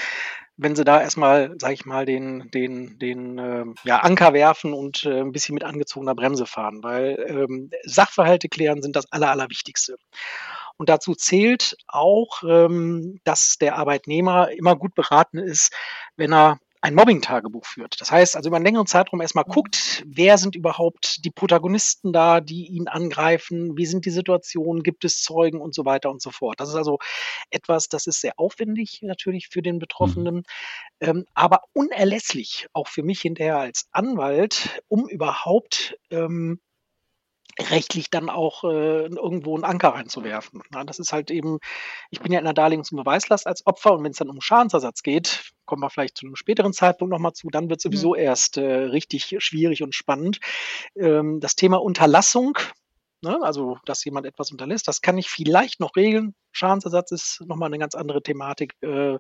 wenn 0.57 0.77
sie 0.77 0.85
da 0.85 1.01
erstmal, 1.01 1.55
sage 1.59 1.75
ich 1.75 1.87
mal, 1.87 2.07
den, 2.07 2.51
den, 2.53 2.99
den 2.99 3.39
äh, 3.39 3.65
ja, 3.85 4.01
Anker 4.01 4.33
werfen 4.33 4.73
und 4.73 5.05
äh, 5.05 5.21
ein 5.21 5.33
bisschen 5.33 5.55
mit 5.55 5.65
angezogener 5.65 6.15
Bremse 6.15 6.47
fahren, 6.47 6.83
weil 6.83 7.25
ähm, 7.27 7.71
Sachverhalte 7.85 8.49
klären 8.49 8.83
sind 8.83 8.95
das 8.95 9.11
Aller, 9.11 9.31
Allerwichtigste. 9.31 9.97
Und 10.77 10.89
dazu 10.89 11.15
zählt 11.15 11.77
auch, 11.89 12.43
ähm, 12.43 13.21
dass 13.25 13.59
der 13.59 13.77
Arbeitnehmer 13.77 14.51
immer 14.51 14.77
gut 14.77 14.95
beraten 14.95 15.39
ist, 15.39 15.75
wenn 16.17 16.33
er 16.33 16.59
ein 16.83 16.95
Mobbing-Tagebuch 16.95 17.67
führt. 17.67 18.01
Das 18.01 18.11
heißt, 18.11 18.37
also 18.37 18.49
über 18.49 18.57
einen 18.57 18.65
längeren 18.65 18.87
Zeitraum 18.87 19.21
erstmal 19.21 19.45
mhm. 19.47 19.53
guckt, 19.53 20.03
wer 20.07 20.39
sind 20.39 20.57
überhaupt 20.57 21.25
die 21.25 21.31
Protagonisten 21.31 22.13
da, 22.13 22.41
die 22.41 22.67
ihn 22.67 22.89
angreifen, 22.89 23.77
wie 23.77 23.87
sind 23.87 24.07
die 24.07 24.11
Situationen, 24.11 24.83
gibt 24.83 25.05
es 25.05 25.23
Zeugen 25.23 25.61
und 25.61 25.75
so 25.75 25.85
weiter 25.85 26.11
und 26.11 26.23
so 26.23 26.31
fort. 26.31 26.59
Das 26.61 26.71
ist 26.71 26.75
also 26.75 26.99
etwas, 27.51 27.89
das 27.89 28.07
ist 28.07 28.21
sehr 28.21 28.33
aufwendig 28.39 29.01
natürlich 29.03 29.49
für 29.49 29.63
den 29.63 29.79
Betroffenen, 29.79 30.37
mhm. 30.37 30.43
ähm, 31.01 31.27
aber 31.35 31.63
unerlässlich 31.73 32.67
auch 32.73 32.89
für 32.89 33.03
mich 33.03 33.21
hinterher 33.21 33.59
als 33.59 33.89
Anwalt, 33.93 34.83
um 34.89 35.09
überhaupt 35.09 35.99
ähm, 36.11 36.61
rechtlich 37.59 38.11
dann 38.11 38.31
auch 38.31 38.65
äh, 38.65 39.07
irgendwo 39.07 39.55
einen 39.55 39.65
Anker 39.65 39.91
reinzuwerfen. 39.91 40.63
Ja, 40.73 40.85
das 40.85 40.99
ist 40.99 41.13
halt 41.13 41.31
eben, 41.31 41.59
ich 42.11 42.21
bin 42.21 42.33
ja 42.33 42.39
in 42.39 42.45
der 42.45 42.55
Darlegungs- 42.55 42.93
und 42.93 42.99
Beweislast 42.99 43.47
als 43.47 43.67
Opfer 43.67 43.93
und 43.95 44.05
wenn 44.05 44.13
es 44.13 44.19
dann 44.19 44.31
um 44.31 44.41
Schadensersatz 44.41 45.03
geht, 45.03 45.53
kommen 45.67 45.83
wir 45.83 45.91
vielleicht 45.91 46.17
zu 46.17 46.27
einem 46.27 46.37
späteren 46.37 46.73
Zeitpunkt 46.73 47.13
nochmal 47.13 47.33
zu, 47.33 47.49
dann 47.49 47.71
wird 47.71 47.81
sowieso 47.81 48.11
mhm. 48.15 48.21
erst 48.21 48.57
äh, 48.57 48.63
richtig 48.65 49.37
schwierig 49.39 49.83
und 49.83 49.95
spannend. 49.95 50.41
Ähm, 50.97 51.41
das 51.41 51.57
Thema 51.57 51.81
Unterlassung, 51.81 52.59
ne, 53.23 53.39
also 53.43 53.79
dass 53.85 54.05
jemand 54.05 54.27
etwas 54.27 54.51
unterlässt, 54.51 54.89
das 54.89 55.01
kann 55.01 55.19
ich 55.19 55.29
vielleicht 55.29 55.81
noch 55.81 55.97
regeln. 55.97 56.35
Schadensersatz 56.53 57.13
ist 57.13 57.41
nochmal 57.47 57.69
eine 57.69 57.79
ganz 57.79 57.95
andere 57.95 58.23
Thematik, 58.23 58.75
äh, 58.83 59.19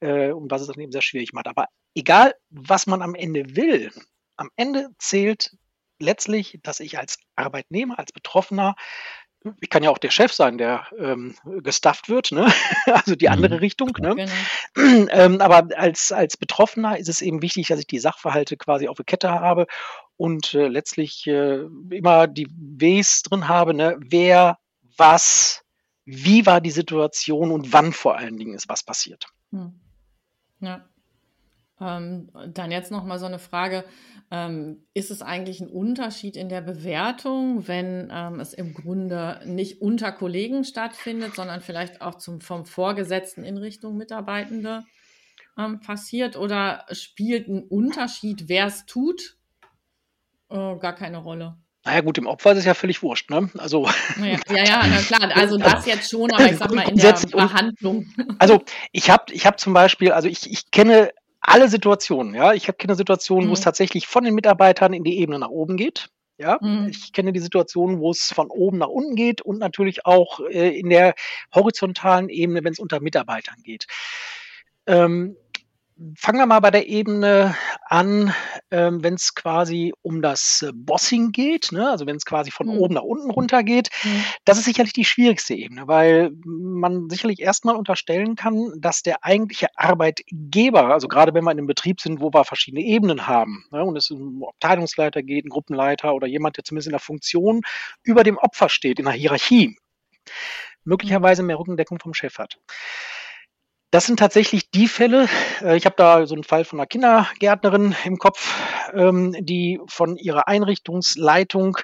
äh, 0.00 0.32
und 0.32 0.50
was 0.50 0.62
es 0.62 0.68
dann 0.68 0.80
eben 0.80 0.92
sehr 0.92 1.02
schwierig 1.02 1.32
macht. 1.32 1.48
Aber 1.48 1.66
egal, 1.94 2.34
was 2.50 2.86
man 2.86 3.02
am 3.02 3.14
Ende 3.14 3.56
will, 3.56 3.92
am 4.36 4.50
Ende 4.56 4.88
zählt 4.98 5.56
letztlich, 6.02 6.58
dass 6.62 6.80
ich 6.80 6.98
als 6.98 7.18
Arbeitnehmer, 7.36 7.98
als 7.98 8.12
Betroffener, 8.12 8.74
ich 9.60 9.70
kann 9.70 9.82
ja 9.82 9.90
auch 9.90 9.98
der 9.98 10.10
Chef 10.10 10.32
sein, 10.32 10.58
der 10.58 10.86
ähm, 10.98 11.34
gestafft 11.62 12.08
wird, 12.08 12.32
ne? 12.32 12.46
also 12.86 13.16
die 13.16 13.28
andere 13.28 13.54
mhm. 13.54 13.60
Richtung. 13.60 13.90
Ne? 13.98 14.14
Genau. 14.14 14.32
Ähm, 15.12 15.40
aber 15.40 15.68
als, 15.76 16.12
als 16.12 16.36
Betroffener 16.36 16.98
ist 16.98 17.08
es 17.08 17.22
eben 17.22 17.42
wichtig, 17.42 17.68
dass 17.68 17.80
ich 17.80 17.86
die 17.86 17.98
Sachverhalte 17.98 18.56
quasi 18.56 18.88
auf 18.88 18.96
der 18.96 19.04
Kette 19.04 19.30
habe 19.30 19.66
und 20.16 20.54
äh, 20.54 20.68
letztlich 20.68 21.26
äh, 21.26 21.64
immer 21.90 22.26
die 22.26 22.48
Ws 22.50 23.22
drin 23.22 23.48
habe, 23.48 23.74
ne? 23.74 23.96
wer, 23.98 24.58
was, 24.96 25.62
wie 26.04 26.46
war 26.46 26.60
die 26.60 26.70
Situation 26.70 27.50
und 27.50 27.72
wann 27.72 27.92
vor 27.92 28.16
allen 28.16 28.38
Dingen 28.38 28.54
ist 28.54 28.68
was 28.68 28.82
passiert. 28.82 29.26
Hm. 29.50 29.80
Ja. 30.60 30.84
Ähm, 31.82 32.30
dann 32.48 32.70
jetzt 32.70 32.90
noch 32.90 33.04
mal 33.04 33.18
so 33.18 33.26
eine 33.26 33.38
Frage. 33.38 33.84
Ähm, 34.30 34.86
ist 34.94 35.10
es 35.10 35.20
eigentlich 35.20 35.60
ein 35.60 35.68
Unterschied 35.68 36.36
in 36.36 36.48
der 36.48 36.62
Bewertung, 36.62 37.68
wenn 37.68 38.10
ähm, 38.10 38.40
es 38.40 38.54
im 38.54 38.72
Grunde 38.72 39.40
nicht 39.44 39.82
unter 39.82 40.12
Kollegen 40.12 40.64
stattfindet, 40.64 41.34
sondern 41.34 41.60
vielleicht 41.60 42.00
auch 42.00 42.14
zum, 42.14 42.40
vom 42.40 42.64
Vorgesetzten 42.64 43.44
in 43.44 43.58
Richtung 43.58 43.96
Mitarbeitende 43.96 44.84
ähm, 45.58 45.80
passiert? 45.80 46.36
Oder 46.36 46.86
spielt 46.92 47.48
ein 47.48 47.62
Unterschied, 47.64 48.48
wer 48.48 48.66
es 48.66 48.86
tut, 48.86 49.36
äh, 50.48 50.76
gar 50.76 50.94
keine 50.94 51.18
Rolle? 51.18 51.56
Naja 51.84 52.00
gut, 52.00 52.16
im 52.16 52.28
Opfer 52.28 52.52
ist 52.52 52.58
es 52.58 52.64
ja 52.64 52.74
völlig 52.74 53.02
wurscht, 53.02 53.28
ne? 53.28 53.50
Also 53.58 53.88
ja, 54.20 54.38
ja, 54.48 54.64
ja 54.64 54.86
na 54.86 54.98
klar, 54.98 55.30
also 55.36 55.58
das 55.58 55.84
jetzt 55.84 56.08
schon, 56.08 56.30
aber 56.30 56.48
ich 56.48 56.56
sag 56.56 56.72
mal 56.72 56.88
in 56.88 56.96
der 56.96 57.18
Behandlung. 57.32 58.06
Also 58.38 58.62
ich 58.92 59.10
habe 59.10 59.32
ich 59.32 59.46
hab 59.46 59.58
zum 59.58 59.72
Beispiel, 59.72 60.12
also 60.12 60.28
ich, 60.28 60.48
ich 60.48 60.70
kenne 60.70 61.10
alle 61.42 61.68
Situationen, 61.68 62.34
ja. 62.34 62.52
Ich 62.52 62.70
kenne 62.78 62.94
Situationen, 62.94 63.46
mhm. 63.46 63.50
wo 63.50 63.54
es 63.54 63.60
mhm. 63.60 63.64
tatsächlich 63.64 64.06
von 64.06 64.24
den 64.24 64.34
Mitarbeitern 64.34 64.92
in 64.92 65.04
die 65.04 65.18
Ebene 65.18 65.40
nach 65.40 65.50
oben 65.50 65.76
geht. 65.76 66.08
Ja, 66.38 66.58
mhm. 66.60 66.88
ich 66.88 67.12
kenne 67.12 67.32
die 67.32 67.40
Situation, 67.40 68.00
wo 68.00 68.10
es 68.10 68.32
von 68.34 68.50
oben 68.50 68.78
nach 68.78 68.88
unten 68.88 69.14
geht 69.14 69.42
und 69.42 69.58
natürlich 69.58 70.06
auch 70.06 70.40
äh, 70.40 70.76
in 70.78 70.88
der 70.88 71.14
horizontalen 71.54 72.28
Ebene, 72.30 72.64
wenn 72.64 72.72
es 72.72 72.78
unter 72.78 73.00
Mitarbeitern 73.00 73.56
geht. 73.62 73.86
Ähm, 74.86 75.36
fangen 76.16 76.38
wir 76.38 76.46
mal 76.46 76.60
bei 76.60 76.70
der 76.70 76.88
Ebene 76.88 77.54
an, 77.86 78.34
ähm, 78.70 79.02
wenn 79.02 79.14
es 79.14 79.34
quasi 79.34 79.92
um 80.02 80.22
das 80.22 80.62
äh, 80.62 80.72
Bossing 80.74 81.32
geht, 81.32 81.72
ne? 81.72 81.90
also 81.90 82.06
wenn 82.06 82.16
es 82.16 82.24
quasi 82.24 82.50
von 82.50 82.66
mhm. 82.66 82.78
oben 82.78 82.94
nach 82.94 83.02
unten 83.02 83.30
runter 83.30 83.62
geht. 83.62 83.90
Mhm. 84.02 84.24
Das 84.44 84.58
ist 84.58 84.64
sicherlich 84.64 84.92
die 84.92 85.04
schwierigste 85.04 85.54
Ebene, 85.54 85.86
weil 85.86 86.30
man 86.44 87.08
sicherlich 87.08 87.40
erstmal 87.40 87.76
unterstellen 87.76 88.36
kann, 88.36 88.72
dass 88.78 89.02
der 89.02 89.24
eigentliche 89.24 89.68
Arbeitgeber, 89.76 90.92
also 90.92 91.08
gerade 91.08 91.34
wenn 91.34 91.44
wir 91.44 91.52
in 91.52 91.58
einem 91.58 91.66
Betrieb 91.66 92.00
sind, 92.00 92.20
wo 92.20 92.30
wir 92.32 92.44
verschiedene 92.44 92.82
Ebenen 92.82 93.26
haben 93.26 93.64
ne? 93.70 93.84
und 93.84 93.96
es 93.96 94.10
um 94.10 94.44
Abteilungsleiter 94.44 95.22
geht, 95.22 95.44
ein 95.44 95.50
Gruppenleiter 95.50 96.14
oder 96.14 96.26
jemand, 96.26 96.56
der 96.56 96.64
zumindest 96.64 96.88
in 96.88 96.92
der 96.92 97.00
Funktion 97.00 97.62
über 98.02 98.24
dem 98.24 98.38
Opfer 98.38 98.68
steht, 98.68 98.98
in 98.98 99.04
der 99.04 99.14
Hierarchie, 99.14 99.76
möglicherweise 100.84 101.42
mehr 101.42 101.58
Rückendeckung 101.58 101.98
vom 101.98 102.14
Chef 102.14 102.38
hat. 102.38 102.58
Das 103.92 104.06
sind 104.06 104.18
tatsächlich 104.18 104.70
die 104.70 104.88
Fälle. 104.88 105.28
Äh, 105.60 105.76
ich 105.76 105.84
habe 105.84 105.96
da 105.96 106.26
so 106.26 106.34
einen 106.34 106.44
Fall 106.44 106.64
von 106.64 106.80
einer 106.80 106.86
Kindergärtnerin 106.86 107.94
im 108.06 108.16
Kopf, 108.16 108.58
ähm, 108.94 109.36
die 109.38 109.80
von 109.86 110.16
ihrer 110.16 110.48
Einrichtungsleitung 110.48 111.76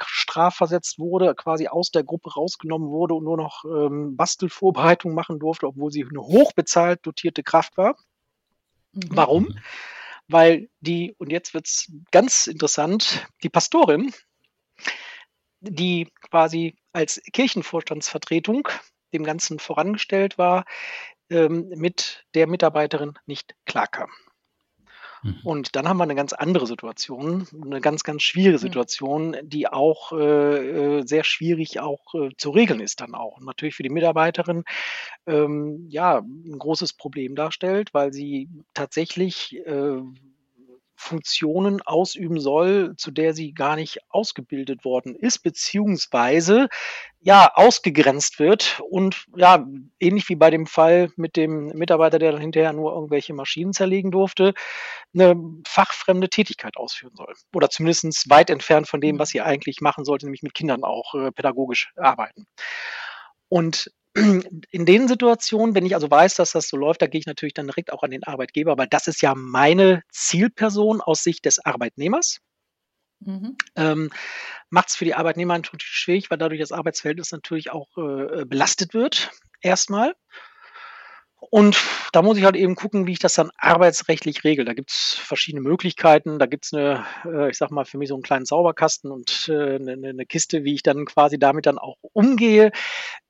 strafversetzt 0.00 1.00
wurde, 1.00 1.34
quasi 1.34 1.66
aus 1.66 1.90
der 1.90 2.04
Gruppe 2.04 2.34
rausgenommen 2.34 2.88
wurde 2.88 3.14
und 3.14 3.24
nur 3.24 3.36
noch 3.36 3.64
ähm, 3.64 4.16
Bastelvorbereitungen 4.16 5.16
machen 5.16 5.40
durfte, 5.40 5.66
obwohl 5.66 5.90
sie 5.90 6.06
eine 6.08 6.20
hochbezahlt 6.20 7.04
dotierte 7.04 7.42
Kraft 7.42 7.76
war. 7.76 7.96
Mhm. 8.92 9.08
Warum? 9.10 9.58
Weil 10.28 10.70
die, 10.78 11.16
und 11.18 11.32
jetzt 11.32 11.52
wird's 11.52 11.90
ganz 12.12 12.46
interessant, 12.46 13.26
die 13.42 13.48
Pastorin, 13.48 14.14
die 15.58 16.06
quasi 16.30 16.76
als 16.92 17.20
Kirchenvorstandsvertretung 17.32 18.68
dem 19.12 19.24
Ganzen 19.24 19.58
vorangestellt 19.58 20.38
war, 20.38 20.64
ähm, 21.30 21.68
mit 21.76 22.24
der 22.34 22.46
Mitarbeiterin 22.46 23.14
nicht 23.26 23.54
klarkam. 23.66 24.10
Mhm. 25.22 25.40
Und 25.44 25.76
dann 25.76 25.88
haben 25.88 25.98
wir 25.98 26.04
eine 26.04 26.14
ganz 26.14 26.32
andere 26.32 26.66
Situation, 26.66 27.46
eine 27.62 27.80
ganz, 27.80 28.04
ganz 28.04 28.22
schwierige 28.22 28.58
Situation, 28.58 29.36
die 29.42 29.68
auch 29.68 30.12
äh, 30.12 30.98
äh, 30.98 31.06
sehr 31.06 31.24
schwierig 31.24 31.80
auch 31.80 32.14
äh, 32.14 32.30
zu 32.36 32.50
regeln 32.50 32.80
ist 32.80 33.00
dann 33.00 33.14
auch. 33.14 33.38
Und 33.38 33.44
natürlich 33.44 33.74
für 33.74 33.82
die 33.82 33.90
Mitarbeiterin 33.90 34.64
ähm, 35.26 35.86
ja 35.88 36.18
ein 36.18 36.58
großes 36.58 36.94
Problem 36.94 37.34
darstellt, 37.34 37.92
weil 37.92 38.12
sie 38.12 38.48
tatsächlich 38.74 39.56
äh, 39.66 40.00
Funktionen 41.00 41.80
ausüben 41.80 42.38
soll, 42.40 42.94
zu 42.96 43.10
der 43.10 43.32
sie 43.32 43.54
gar 43.54 43.74
nicht 43.74 44.00
ausgebildet 44.10 44.84
worden 44.84 45.16
ist, 45.16 45.38
beziehungsweise 45.38 46.68
ja 47.20 47.50
ausgegrenzt 47.54 48.38
wird 48.38 48.80
und 48.90 49.24
ja, 49.34 49.66
ähnlich 49.98 50.28
wie 50.28 50.36
bei 50.36 50.50
dem 50.50 50.66
Fall 50.66 51.10
mit 51.16 51.36
dem 51.36 51.68
Mitarbeiter, 51.68 52.18
der 52.18 52.32
dann 52.32 52.40
hinterher 52.40 52.74
nur 52.74 52.92
irgendwelche 52.92 53.32
Maschinen 53.32 53.72
zerlegen 53.72 54.10
durfte, 54.10 54.52
eine 55.14 55.34
fachfremde 55.66 56.28
Tätigkeit 56.28 56.76
ausführen 56.76 57.16
soll. 57.16 57.32
Oder 57.54 57.70
zumindest 57.70 58.28
weit 58.28 58.50
entfernt 58.50 58.86
von 58.86 59.00
dem, 59.00 59.18
was 59.18 59.30
sie 59.30 59.40
eigentlich 59.40 59.80
machen 59.80 60.04
sollte, 60.04 60.26
nämlich 60.26 60.42
mit 60.42 60.54
Kindern 60.54 60.84
auch 60.84 61.14
äh, 61.14 61.32
pädagogisch 61.32 61.92
arbeiten. 61.96 62.46
Und 63.48 63.90
in 64.14 64.86
den 64.86 65.08
Situationen, 65.08 65.74
wenn 65.74 65.86
ich 65.86 65.94
also 65.94 66.10
weiß, 66.10 66.34
dass 66.34 66.52
das 66.52 66.68
so 66.68 66.76
läuft, 66.76 67.02
da 67.02 67.06
gehe 67.06 67.20
ich 67.20 67.26
natürlich 67.26 67.54
dann 67.54 67.66
direkt 67.66 67.92
auch 67.92 68.02
an 68.02 68.10
den 68.10 68.24
Arbeitgeber, 68.24 68.76
weil 68.76 68.88
das 68.88 69.06
ist 69.06 69.22
ja 69.22 69.34
meine 69.36 70.02
Zielperson 70.10 71.00
aus 71.00 71.22
Sicht 71.22 71.44
des 71.44 71.64
Arbeitnehmers. 71.64 72.40
Mhm. 73.20 73.56
Ähm, 73.76 74.10
Macht 74.70 74.88
es 74.88 74.96
für 74.96 75.04
die 75.04 75.14
Arbeitnehmer 75.14 75.54
natürlich 75.54 75.86
schwierig, 75.86 76.30
weil 76.30 76.38
dadurch 76.38 76.60
das 76.60 76.72
Arbeitsverhältnis 76.72 77.32
natürlich 77.32 77.70
auch 77.70 77.88
äh, 77.96 78.44
belastet 78.46 78.94
wird, 78.94 79.30
erstmal. 79.60 80.14
Und 81.40 81.78
da 82.12 82.20
muss 82.22 82.36
ich 82.36 82.44
halt 82.44 82.56
eben 82.56 82.74
gucken, 82.74 83.06
wie 83.06 83.12
ich 83.12 83.18
das 83.18 83.34
dann 83.34 83.50
arbeitsrechtlich 83.56 84.44
regel. 84.44 84.64
Da 84.64 84.74
gibt 84.74 84.90
es 84.90 85.14
verschiedene 85.14 85.62
Möglichkeiten. 85.62 86.38
Da 86.38 86.46
gibt 86.46 86.66
es 86.66 86.74
eine, 86.74 87.06
äh, 87.24 87.50
ich 87.50 87.56
sag 87.56 87.70
mal, 87.70 87.86
für 87.86 87.96
mich 87.96 88.08
so 88.08 88.14
einen 88.14 88.22
kleinen 88.22 88.44
Sauberkasten 88.44 89.10
und 89.10 89.48
äh, 89.48 89.76
eine, 89.76 89.92
eine 89.92 90.26
Kiste, 90.26 90.64
wie 90.64 90.74
ich 90.74 90.82
dann 90.82 91.06
quasi 91.06 91.38
damit 91.38 91.66
dann 91.66 91.78
auch 91.78 91.96
umgehe. 92.12 92.72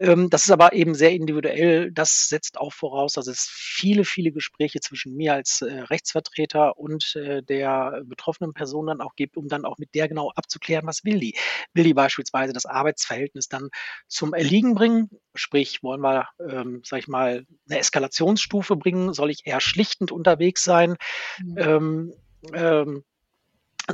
Ähm, 0.00 0.28
das 0.28 0.42
ist 0.42 0.50
aber 0.50 0.72
eben 0.72 0.94
sehr 0.94 1.12
individuell. 1.12 1.92
Das 1.92 2.28
setzt 2.28 2.58
auch 2.58 2.72
voraus, 2.72 3.12
dass 3.12 3.28
es 3.28 3.48
viele, 3.50 4.04
viele 4.04 4.32
Gespräche 4.32 4.80
zwischen 4.80 5.14
mir 5.14 5.34
als 5.34 5.62
äh, 5.62 5.72
Rechtsvertreter 5.72 6.78
und 6.78 7.14
der 7.14 8.02
betroffenen 8.04 8.52
Person 8.54 8.86
dann 8.86 9.00
auch 9.00 9.14
gibt, 9.14 9.36
um 9.36 9.48
dann 9.48 9.64
auch 9.64 9.78
mit 9.78 9.94
der 9.94 10.08
genau 10.08 10.30
abzuklären, 10.34 10.86
was 10.86 11.04
will 11.04 11.18
die. 11.18 11.36
Will 11.74 11.84
die 11.84 11.94
beispielsweise 11.94 12.52
das 12.52 12.66
Arbeitsverhältnis 12.66 13.48
dann 13.48 13.68
zum 14.08 14.34
Erliegen 14.34 14.74
bringen? 14.74 15.10
Sprich, 15.34 15.82
wollen 15.82 16.00
wir, 16.00 16.28
ähm, 16.40 16.82
sag 16.84 16.98
ich 16.98 17.08
mal, 17.08 17.46
eine 17.68 17.78
Eskalationsstufe 17.78 18.76
bringen? 18.76 19.12
Soll 19.12 19.30
ich 19.30 19.46
eher 19.46 19.60
schlichtend 19.60 20.12
unterwegs 20.12 20.64
sein? 20.64 20.96
Mhm. 21.42 21.58
Ähm, 21.58 22.14
ähm, 22.52 23.04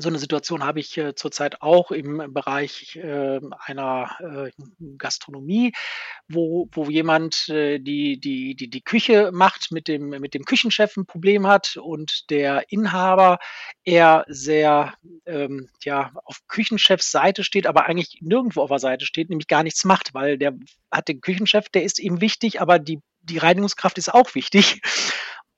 so 0.01 0.09
eine 0.09 0.19
Situation 0.19 0.65
habe 0.65 0.81
ich 0.81 0.97
äh, 0.99 1.15
zurzeit 1.15 1.63
auch 1.63 1.91
im 1.91 2.33
Bereich 2.33 2.97
äh, 2.97 3.41
einer 3.65 4.11
äh, 4.21 4.51
Gastronomie, 4.99 5.73
wo, 6.29 6.69
wo 6.73 6.85
jemand 6.91 7.49
äh, 7.49 7.79
die, 7.79 8.19
die, 8.19 8.55
die, 8.55 8.69
die 8.69 8.83
Küche 8.83 9.31
macht, 9.33 9.73
mit 9.73 9.89
dem, 9.89 10.09
mit 10.09 10.35
dem 10.35 10.45
Küchenchef 10.45 10.97
ein 10.97 11.07
Problem 11.07 11.47
hat 11.47 11.77
und 11.77 12.31
der 12.31 12.71
Inhaber 12.71 13.39
eher 13.85 14.25
sehr 14.29 14.95
ähm, 15.27 15.69
ja, 15.83 16.13
auf 16.25 16.41
Küchenchefs 16.49 17.11
Seite 17.11 17.45
steht, 17.45 17.67
aber 17.67 17.87
eigentlich 17.87 18.19
nirgendwo 18.21 18.63
auf 18.63 18.71
der 18.71 18.79
Seite 18.79 19.07
steht, 19.07 19.31
nämlich 19.31 19.49
gar 19.49 19.63
nichts 19.63 19.85
macht, 19.85 20.15
weil 20.15 20.39
der 20.39 20.55
hat 20.91 21.09
den 21.09 21.21
Küchenchef, 21.21 21.69
der 21.69 21.85
ist 21.85 21.99
ihm 21.99 22.21
wichtig, 22.21 22.61
aber 22.61 22.79
die, 22.79 23.01
die 23.21 23.39
Reinigungskraft 23.39 23.99
ist 23.99 24.13
auch 24.13 24.35
wichtig. 24.35 24.81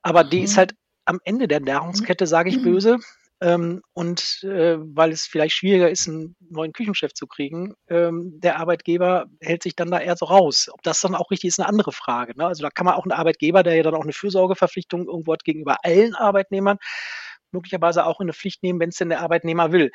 Aber 0.03 0.25
die 0.25 0.43
ist 0.43 0.53
mhm. 0.53 0.59
halt 0.59 0.75
am 1.05 1.21
Ende 1.25 1.49
der 1.49 1.61
Nahrungskette, 1.61 2.27
sage 2.27 2.51
ich 2.51 2.59
mhm. 2.59 2.63
böse, 2.63 2.99
ähm, 3.41 3.83
und 3.93 4.43
äh, 4.43 4.79
weil 4.81 5.13
es 5.13 5.27
vielleicht 5.27 5.55
schwieriger 5.55 5.89
ist, 5.89 6.09
einen 6.09 6.35
neuen 6.41 6.73
Küchenchef 6.73 7.15
zu 7.15 7.27
kriegen, 7.27 7.75
ähm, 7.89 8.41
der 8.41 8.59
Arbeitgeber 8.59 9.27
hält 9.41 9.63
sich 9.63 9.77
dann 9.77 9.91
da 9.91 10.01
eher 10.01 10.17
so 10.17 10.27
raus. 10.27 10.69
Ob 10.73 10.83
das 10.83 11.01
dann 11.01 11.15
auch 11.15 11.31
richtig 11.31 11.49
ist, 11.49 11.61
eine 11.61 11.69
andere 11.69 11.93
Frage. 11.93 12.37
Ne? 12.37 12.47
Also 12.47 12.63
da 12.63 12.71
kann 12.71 12.87
man 12.87 12.95
auch 12.95 13.05
einen 13.05 13.13
Arbeitgeber, 13.13 13.63
der 13.63 13.77
ja 13.77 13.85
dann 13.85 13.95
auch 13.95 14.03
eine 14.03 14.13
Fürsorgeverpflichtung 14.13 15.07
irgendwo 15.07 15.33
hat 15.33 15.45
gegenüber 15.45 15.79
allen 15.85 16.17
Arbeitnehmern, 16.17 16.79
möglicherweise 17.53 18.07
auch 18.07 18.21
in 18.21 18.25
eine 18.25 18.33
Pflicht 18.33 18.63
nehmen, 18.65 18.81
wenn 18.81 18.89
es 18.89 18.97
denn 18.97 19.09
der 19.09 19.21
Arbeitnehmer 19.21 19.71
will. 19.71 19.93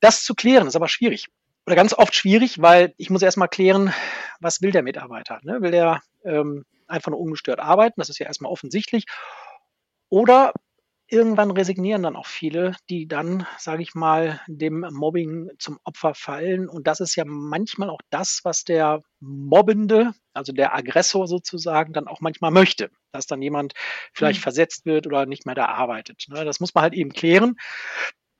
Das 0.00 0.24
zu 0.24 0.34
klären 0.34 0.66
ist 0.66 0.76
aber 0.76 0.88
schwierig. 0.88 1.28
Oder 1.66 1.76
ganz 1.76 1.94
oft 1.94 2.14
schwierig, 2.14 2.60
weil 2.60 2.92
ich 2.98 3.08
muss 3.08 3.22
erstmal 3.22 3.48
klären, 3.48 3.94
was 4.40 4.60
will 4.60 4.72
der 4.72 4.82
Mitarbeiter? 4.82 5.38
Ne? 5.42 5.62
Will 5.62 5.70
der 5.70 6.02
ähm, 6.24 6.64
einfach 6.88 7.10
nur 7.12 7.20
ungestört 7.20 7.60
arbeiten? 7.60 8.00
Das 8.00 8.08
ist 8.08 8.18
ja 8.18 8.26
erstmal 8.26 8.52
offensichtlich. 8.52 9.06
Oder 10.10 10.52
irgendwann 11.06 11.50
resignieren 11.50 12.02
dann 12.02 12.16
auch 12.16 12.26
viele, 12.26 12.76
die 12.88 13.06
dann, 13.06 13.46
sage 13.58 13.82
ich 13.82 13.94
mal, 13.94 14.40
dem 14.46 14.86
Mobbing 14.90 15.50
zum 15.58 15.78
Opfer 15.84 16.14
fallen. 16.14 16.68
Und 16.68 16.86
das 16.86 17.00
ist 17.00 17.14
ja 17.14 17.24
manchmal 17.26 17.90
auch 17.90 18.00
das, 18.10 18.40
was 18.44 18.64
der 18.64 19.02
Mobbende, 19.20 20.14
also 20.32 20.52
der 20.52 20.74
Aggressor 20.74 21.26
sozusagen, 21.26 21.92
dann 21.92 22.08
auch 22.08 22.20
manchmal 22.20 22.50
möchte, 22.50 22.90
dass 23.12 23.26
dann 23.26 23.42
jemand 23.42 23.74
vielleicht 24.12 24.40
mhm. 24.40 24.44
versetzt 24.44 24.86
wird 24.86 25.06
oder 25.06 25.26
nicht 25.26 25.46
mehr 25.46 25.54
da 25.54 25.66
arbeitet. 25.66 26.24
Ne? 26.28 26.44
Das 26.44 26.60
muss 26.60 26.74
man 26.74 26.82
halt 26.82 26.94
eben 26.94 27.12
klären. 27.12 27.56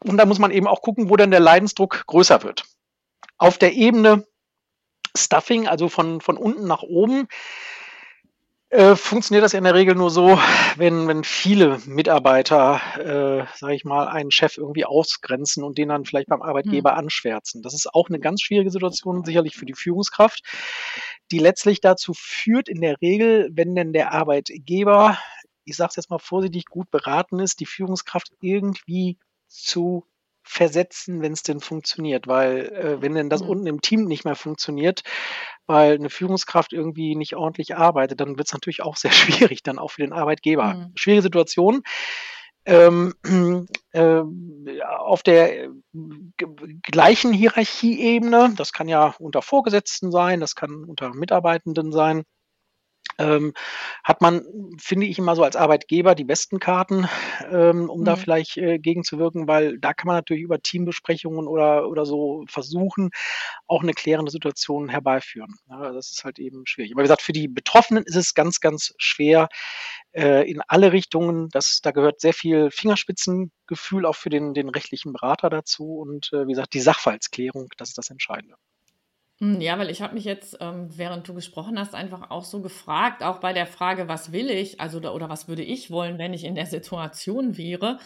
Und 0.02 0.16
da 0.16 0.26
muss 0.26 0.38
man 0.38 0.50
eben 0.50 0.66
auch 0.66 0.82
gucken, 0.82 1.10
wo 1.10 1.16
dann 1.16 1.30
der 1.30 1.40
Leidensdruck 1.40 2.04
größer 2.06 2.42
wird. 2.42 2.64
Auf 3.38 3.58
der 3.58 3.74
Ebene 3.74 4.26
Stuffing, 5.16 5.68
also 5.68 5.88
von, 5.88 6.20
von 6.20 6.36
unten 6.36 6.66
nach 6.66 6.82
oben, 6.82 7.28
äh, 8.74 8.96
funktioniert 8.96 9.44
das 9.44 9.54
in 9.54 9.62
der 9.62 9.74
Regel 9.74 9.94
nur 9.94 10.10
so, 10.10 10.36
wenn, 10.76 11.06
wenn 11.06 11.22
viele 11.22 11.78
Mitarbeiter, 11.86 12.80
äh, 12.98 13.46
sage 13.56 13.74
ich 13.76 13.84
mal, 13.84 14.08
einen 14.08 14.32
Chef 14.32 14.58
irgendwie 14.58 14.84
ausgrenzen 14.84 15.62
und 15.62 15.78
den 15.78 15.90
dann 15.90 16.04
vielleicht 16.04 16.28
beim 16.28 16.42
Arbeitgeber 16.42 16.92
mhm. 16.92 16.98
anschwärzen. 16.98 17.62
Das 17.62 17.72
ist 17.72 17.94
auch 17.94 18.08
eine 18.08 18.18
ganz 18.18 18.42
schwierige 18.42 18.72
Situation, 18.72 19.24
sicherlich 19.24 19.54
für 19.54 19.64
die 19.64 19.74
Führungskraft, 19.74 20.42
die 21.30 21.38
letztlich 21.38 21.80
dazu 21.80 22.14
führt, 22.16 22.68
in 22.68 22.80
der 22.80 23.00
Regel, 23.00 23.48
wenn 23.52 23.76
denn 23.76 23.92
der 23.92 24.12
Arbeitgeber, 24.12 25.18
ich 25.64 25.76
sage 25.76 25.90
es 25.90 25.96
jetzt 25.96 26.10
mal 26.10 26.18
vorsichtig, 26.18 26.66
gut 26.66 26.90
beraten 26.90 27.38
ist, 27.38 27.60
die 27.60 27.66
Führungskraft 27.66 28.32
irgendwie 28.40 29.18
zu 29.46 30.04
versetzen, 30.44 31.22
wenn 31.22 31.32
es 31.32 31.42
denn 31.42 31.60
funktioniert. 31.60 32.26
Weil 32.28 32.66
äh, 32.66 33.02
wenn 33.02 33.14
denn 33.14 33.30
das 33.30 33.42
mhm. 33.42 33.48
unten 33.48 33.66
im 33.66 33.80
Team 33.80 34.04
nicht 34.04 34.24
mehr 34.24 34.36
funktioniert, 34.36 35.02
weil 35.66 35.94
eine 35.94 36.10
Führungskraft 36.10 36.72
irgendwie 36.72 37.16
nicht 37.16 37.34
ordentlich 37.34 37.76
arbeitet, 37.76 38.20
dann 38.20 38.36
wird 38.36 38.48
es 38.48 38.52
natürlich 38.52 38.82
auch 38.82 38.96
sehr 38.96 39.12
schwierig, 39.12 39.62
dann 39.62 39.78
auch 39.78 39.92
für 39.92 40.02
den 40.02 40.12
Arbeitgeber. 40.12 40.74
Mhm. 40.74 40.92
Schwierige 40.94 41.22
Situation. 41.22 41.82
Ähm, 42.66 43.14
äh, 43.92 44.22
auf 44.82 45.22
der 45.22 45.68
gleichen 46.82 47.32
Hierarchieebene, 47.32 48.54
das 48.56 48.72
kann 48.72 48.88
ja 48.88 49.14
unter 49.18 49.42
Vorgesetzten 49.42 50.10
sein, 50.10 50.40
das 50.40 50.54
kann 50.54 50.84
unter 50.84 51.14
Mitarbeitenden 51.14 51.92
sein, 51.92 52.24
ähm, 53.18 53.52
hat 54.02 54.20
man, 54.20 54.44
finde 54.78 55.06
ich, 55.06 55.18
immer 55.18 55.36
so 55.36 55.42
als 55.42 55.56
Arbeitgeber 55.56 56.14
die 56.14 56.24
besten 56.24 56.58
Karten, 56.58 57.08
ähm, 57.50 57.88
um 57.90 58.00
mhm. 58.00 58.04
da 58.04 58.16
vielleicht 58.16 58.56
äh, 58.56 58.78
gegenzuwirken, 58.78 59.48
weil 59.48 59.78
da 59.78 59.94
kann 59.94 60.06
man 60.06 60.16
natürlich 60.16 60.42
über 60.42 60.60
Teambesprechungen 60.60 61.46
oder, 61.46 61.88
oder 61.88 62.06
so 62.06 62.44
versuchen, 62.48 63.10
auch 63.66 63.82
eine 63.82 63.92
klärende 63.92 64.30
Situation 64.30 64.88
herbeiführen. 64.88 65.54
Ja, 65.68 65.92
das 65.92 66.10
ist 66.10 66.24
halt 66.24 66.38
eben 66.38 66.66
schwierig. 66.66 66.92
Aber 66.92 67.02
wie 67.02 67.04
gesagt, 67.04 67.22
für 67.22 67.32
die 67.32 67.48
Betroffenen 67.48 68.04
ist 68.04 68.16
es 68.16 68.34
ganz, 68.34 68.60
ganz 68.60 68.94
schwer 68.98 69.48
äh, 70.12 70.50
in 70.50 70.60
alle 70.66 70.92
Richtungen. 70.92 71.48
Das, 71.50 71.80
da 71.82 71.90
gehört 71.90 72.20
sehr 72.20 72.34
viel 72.34 72.70
Fingerspitzengefühl 72.70 74.06
auch 74.06 74.16
für 74.16 74.30
den, 74.30 74.54
den 74.54 74.68
rechtlichen 74.68 75.12
Berater 75.12 75.50
dazu 75.50 75.98
und 75.98 76.30
äh, 76.32 76.46
wie 76.46 76.52
gesagt, 76.52 76.74
die 76.74 76.80
Sachverhaltsklärung, 76.80 77.68
das 77.76 77.90
ist 77.90 77.98
das 77.98 78.10
Entscheidende. 78.10 78.56
Hm, 79.40 79.60
ja, 79.60 79.78
weil 79.78 79.90
ich 79.90 80.00
habe 80.00 80.14
mich 80.14 80.24
jetzt, 80.24 80.56
ähm, 80.60 80.88
während 80.96 81.26
du 81.28 81.34
gesprochen 81.34 81.78
hast, 81.78 81.94
einfach 81.94 82.30
auch 82.30 82.44
so 82.44 82.62
gefragt, 82.62 83.22
auch 83.24 83.38
bei 83.40 83.52
der 83.52 83.66
Frage, 83.66 84.06
was 84.08 84.30
will 84.32 84.48
ich, 84.48 84.80
also 84.80 84.98
oder, 84.98 85.14
oder 85.14 85.28
was 85.28 85.48
würde 85.48 85.62
ich 85.64 85.90
wollen, 85.90 86.18
wenn 86.18 86.32
ich 86.34 86.44
in 86.44 86.54
der 86.54 86.66
Situation 86.66 87.56
wäre. 87.56 87.98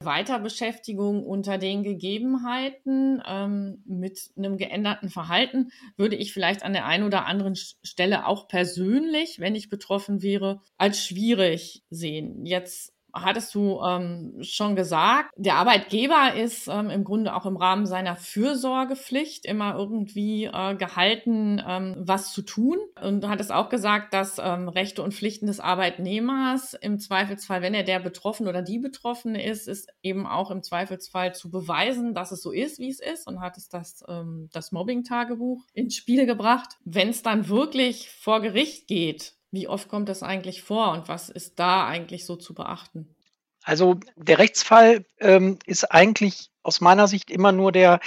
Weiterbeschäftigung 0.00 1.24
unter 1.24 1.58
den 1.58 1.84
Gegebenheiten 1.84 3.22
ähm, 3.24 3.82
mit 3.86 4.30
einem 4.36 4.56
geänderten 4.56 5.08
Verhalten 5.08 5.70
würde 5.96 6.16
ich 6.16 6.32
vielleicht 6.32 6.64
an 6.64 6.72
der 6.72 6.86
einen 6.86 7.04
oder 7.04 7.26
anderen 7.26 7.54
Stelle 7.54 8.26
auch 8.26 8.48
persönlich, 8.48 9.38
wenn 9.38 9.54
ich 9.54 9.68
betroffen 9.68 10.20
wäre, 10.20 10.60
als 10.76 11.04
schwierig 11.06 11.84
sehen. 11.90 12.44
Jetzt 12.44 12.91
hattest 13.12 13.54
du 13.54 13.80
ähm, 13.82 14.38
schon 14.40 14.76
gesagt, 14.76 15.30
der 15.36 15.56
Arbeitgeber 15.56 16.34
ist 16.34 16.68
ähm, 16.68 16.90
im 16.90 17.04
Grunde 17.04 17.34
auch 17.34 17.46
im 17.46 17.56
Rahmen 17.56 17.86
seiner 17.86 18.16
Fürsorgepflicht 18.16 19.44
immer 19.44 19.76
irgendwie 19.76 20.44
äh, 20.44 20.74
gehalten, 20.76 21.62
ähm, 21.66 21.94
was 21.98 22.32
zu 22.32 22.42
tun. 22.42 22.78
Und 23.02 23.22
du 23.22 23.28
hattest 23.28 23.52
auch 23.52 23.68
gesagt, 23.68 24.14
dass 24.14 24.38
ähm, 24.38 24.68
Rechte 24.68 25.02
und 25.02 25.14
Pflichten 25.14 25.46
des 25.46 25.60
Arbeitnehmers 25.60 26.74
im 26.74 26.98
Zweifelsfall, 26.98 27.62
wenn 27.62 27.74
er 27.74 27.84
der 27.84 28.00
Betroffene 28.00 28.48
oder 28.48 28.62
die 28.62 28.78
Betroffene 28.78 29.44
ist, 29.44 29.68
ist 29.68 29.88
eben 30.02 30.26
auch 30.26 30.50
im 30.50 30.62
Zweifelsfall 30.62 31.34
zu 31.34 31.50
beweisen, 31.50 32.14
dass 32.14 32.32
es 32.32 32.42
so 32.42 32.50
ist, 32.50 32.78
wie 32.78 32.90
es 32.90 33.00
ist. 33.00 33.26
Und 33.26 33.40
hattest 33.40 33.74
das, 33.74 34.04
ähm, 34.08 34.48
das 34.52 34.72
Mobbing-Tagebuch 34.72 35.64
ins 35.74 35.96
Spiel 35.96 36.26
gebracht. 36.26 36.76
Wenn 36.84 37.10
es 37.10 37.22
dann 37.22 37.48
wirklich 37.48 38.10
vor 38.10 38.40
Gericht 38.40 38.88
geht, 38.88 39.34
wie 39.52 39.68
oft 39.68 39.88
kommt 39.88 40.08
das 40.08 40.22
eigentlich 40.22 40.62
vor 40.62 40.92
und 40.92 41.08
was 41.08 41.28
ist 41.28 41.58
da 41.58 41.86
eigentlich 41.86 42.26
so 42.26 42.36
zu 42.36 42.54
beachten? 42.54 43.14
Also 43.62 44.00
der 44.16 44.38
Rechtsfall 44.38 45.04
ähm, 45.20 45.58
ist 45.66 45.84
eigentlich 45.84 46.50
aus 46.64 46.80
meiner 46.80 47.06
Sicht 47.06 47.30
immer 47.30 47.52
nur 47.52 47.70
der 47.70 48.00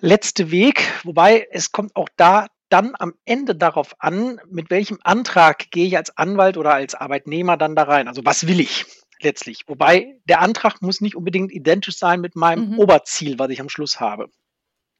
letzte 0.00 0.50
Weg, 0.50 0.92
wobei 1.02 1.48
es 1.50 1.72
kommt 1.72 1.96
auch 1.96 2.08
da 2.16 2.46
dann 2.68 2.94
am 2.98 3.14
Ende 3.24 3.56
darauf 3.56 3.94
an, 3.98 4.40
mit 4.48 4.70
welchem 4.70 4.98
Antrag 5.02 5.70
gehe 5.70 5.86
ich 5.86 5.96
als 5.96 6.16
Anwalt 6.16 6.56
oder 6.56 6.74
als 6.74 6.94
Arbeitnehmer 6.94 7.56
dann 7.56 7.76
da 7.76 7.84
rein. 7.84 8.08
Also 8.08 8.24
was 8.24 8.46
will 8.46 8.60
ich? 8.60 8.84
letztlich. 9.20 9.64
Wobei 9.66 10.18
der 10.24 10.40
Antrag 10.40 10.82
muss 10.82 11.00
nicht 11.00 11.16
unbedingt 11.16 11.52
identisch 11.52 11.96
sein 11.98 12.20
mit 12.20 12.36
meinem 12.36 12.70
mhm. 12.70 12.78
Oberziel, 12.78 13.38
was 13.38 13.50
ich 13.50 13.60
am 13.60 13.68
Schluss 13.68 14.00
habe. 14.00 14.30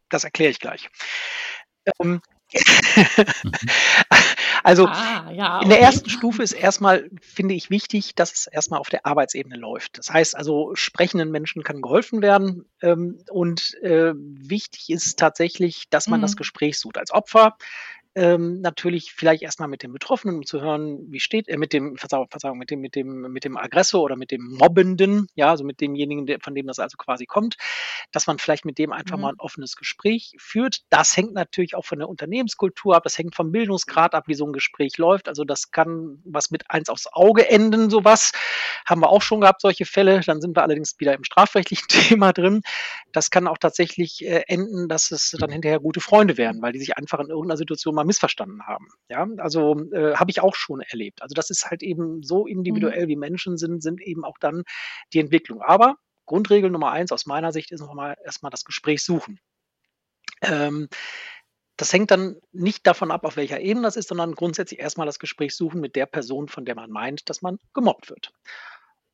Das 0.08 0.24
erkläre 0.24 0.50
ich 0.50 0.60
gleich. 0.60 0.88
Ähm, 2.00 2.20
also 4.66 4.86
ah, 4.86 5.30
ja, 5.30 5.56
okay. 5.58 5.62
in 5.62 5.68
der 5.68 5.80
ersten 5.80 6.10
Stufe 6.10 6.42
ist 6.42 6.50
erstmal, 6.50 7.08
finde 7.20 7.54
ich, 7.54 7.70
wichtig, 7.70 8.16
dass 8.16 8.32
es 8.32 8.46
erstmal 8.48 8.80
auf 8.80 8.88
der 8.88 9.06
Arbeitsebene 9.06 9.56
läuft. 9.56 9.96
Das 9.96 10.12
heißt 10.12 10.36
also, 10.36 10.74
sprechenden 10.74 11.30
Menschen 11.30 11.62
kann 11.62 11.80
geholfen 11.80 12.20
werden. 12.20 12.64
Ähm, 12.82 13.18
und 13.30 13.74
äh, 13.82 14.12
wichtig 14.16 14.90
ist 14.90 15.20
tatsächlich, 15.20 15.88
dass 15.90 16.08
man 16.08 16.18
mhm. 16.18 16.22
das 16.22 16.36
Gespräch 16.36 16.80
sucht. 16.80 16.98
Als 16.98 17.12
Opfer 17.12 17.56
ähm, 18.16 18.62
natürlich 18.62 19.12
vielleicht 19.12 19.42
erstmal 19.42 19.68
mit 19.68 19.82
dem 19.82 19.92
Betroffenen, 19.92 20.36
um 20.36 20.46
zu 20.46 20.62
hören, 20.62 21.00
wie 21.10 21.20
steht 21.20 21.48
er 21.48 21.58
mit 21.58 21.74
dem, 21.74 21.98
Verzeihung, 21.98 22.28
Verzeihung, 22.30 22.56
mit 22.56 22.70
dem, 22.70 22.80
mit 22.80 22.94
dem, 22.94 23.30
mit 23.30 23.44
dem 23.44 23.58
Aggressor 23.58 24.02
oder 24.02 24.16
mit 24.16 24.30
dem 24.30 24.56
Mobbenden, 24.58 25.28
ja, 25.34 25.50
also 25.50 25.64
mit 25.64 25.82
demjenigen, 25.82 26.24
der, 26.24 26.38
von 26.40 26.54
dem 26.54 26.66
das 26.66 26.78
also 26.78 26.96
quasi 26.96 27.26
kommt, 27.26 27.56
dass 28.12 28.26
man 28.26 28.38
vielleicht 28.38 28.64
mit 28.64 28.78
dem 28.78 28.90
einfach 28.92 29.16
mhm. 29.16 29.22
mal 29.22 29.32
ein 29.34 29.38
offenes 29.40 29.76
Gespräch 29.76 30.34
führt. 30.38 30.80
Das 30.88 31.14
hängt 31.14 31.34
natürlich 31.34 31.74
auch 31.74 31.84
von 31.84 31.98
der 31.98 32.08
Unternehmenskultur 32.08 32.96
ab, 32.96 33.02
das 33.04 33.18
hängt 33.18 33.34
vom 33.34 33.52
Bildungsgrad 33.52 34.14
ab, 34.14 34.24
wie 34.28 34.34
so 34.34 34.46
ein 34.46 34.54
Gespräch 34.54 34.96
läuft. 34.96 35.28
Also 35.28 35.44
das 35.44 35.70
kann 35.70 36.18
was 36.24 36.50
mit 36.50 36.70
eins 36.70 36.88
aufs 36.88 37.08
Auge 37.12 37.50
enden, 37.50 37.90
sowas. 37.90 38.32
Haben 38.86 39.02
wir 39.02 39.10
auch 39.10 39.22
schon 39.22 39.42
gehabt, 39.42 39.60
solche 39.60 39.84
Fälle. 39.84 40.20
Dann 40.24 40.40
sind 40.40 40.56
wir 40.56 40.62
allerdings 40.62 40.94
wieder 40.98 41.12
im 41.12 41.24
strafrechtlichen 41.24 41.86
Thema 41.88 42.32
drin. 42.32 42.62
Das 43.12 43.30
kann 43.30 43.46
auch 43.46 43.58
tatsächlich 43.58 44.24
äh, 44.24 44.44
enden, 44.46 44.88
dass 44.88 45.10
es 45.10 45.36
dann 45.38 45.50
hinterher 45.50 45.80
gute 45.80 46.00
Freunde 46.00 46.38
werden, 46.38 46.62
weil 46.62 46.72
die 46.72 46.78
sich 46.78 46.96
einfach 46.96 47.20
in 47.20 47.28
irgendeiner 47.28 47.58
Situation 47.58 47.94
mal 47.94 48.05
missverstanden 48.06 48.66
haben. 48.66 48.88
Ja, 49.08 49.26
also 49.38 49.78
äh, 49.92 50.14
habe 50.14 50.30
ich 50.30 50.40
auch 50.40 50.54
schon 50.54 50.80
erlebt. 50.80 51.22
Also 51.22 51.34
das 51.34 51.50
ist 51.50 51.70
halt 51.70 51.82
eben 51.82 52.22
so 52.22 52.46
individuell, 52.46 53.04
mhm. 53.04 53.08
wie 53.08 53.16
Menschen 53.16 53.58
sind, 53.58 53.82
sind 53.82 54.00
eben 54.00 54.24
auch 54.24 54.38
dann 54.38 54.64
die 55.12 55.20
Entwicklung. 55.20 55.62
Aber 55.62 55.96
Grundregel 56.26 56.70
Nummer 56.70 56.90
eins 56.90 57.12
aus 57.12 57.26
meiner 57.26 57.52
Sicht 57.52 57.70
ist 57.70 57.80
nochmal 57.80 58.16
erstmal 58.24 58.50
das 58.50 58.64
Gespräch 58.64 59.04
suchen. 59.04 59.38
Ähm, 60.42 60.88
das 61.76 61.92
hängt 61.92 62.10
dann 62.10 62.36
nicht 62.52 62.86
davon 62.86 63.10
ab, 63.10 63.24
auf 63.24 63.36
welcher 63.36 63.60
Ebene 63.60 63.86
das 63.86 63.96
ist, 63.96 64.08
sondern 64.08 64.34
grundsätzlich 64.34 64.80
erstmal 64.80 65.06
das 65.06 65.18
Gespräch 65.18 65.54
suchen 65.54 65.80
mit 65.80 65.94
der 65.94 66.06
Person, 66.06 66.48
von 66.48 66.64
der 66.64 66.74
man 66.74 66.90
meint, 66.90 67.28
dass 67.28 67.42
man 67.42 67.58
gemobbt 67.74 68.08
wird. 68.08 68.32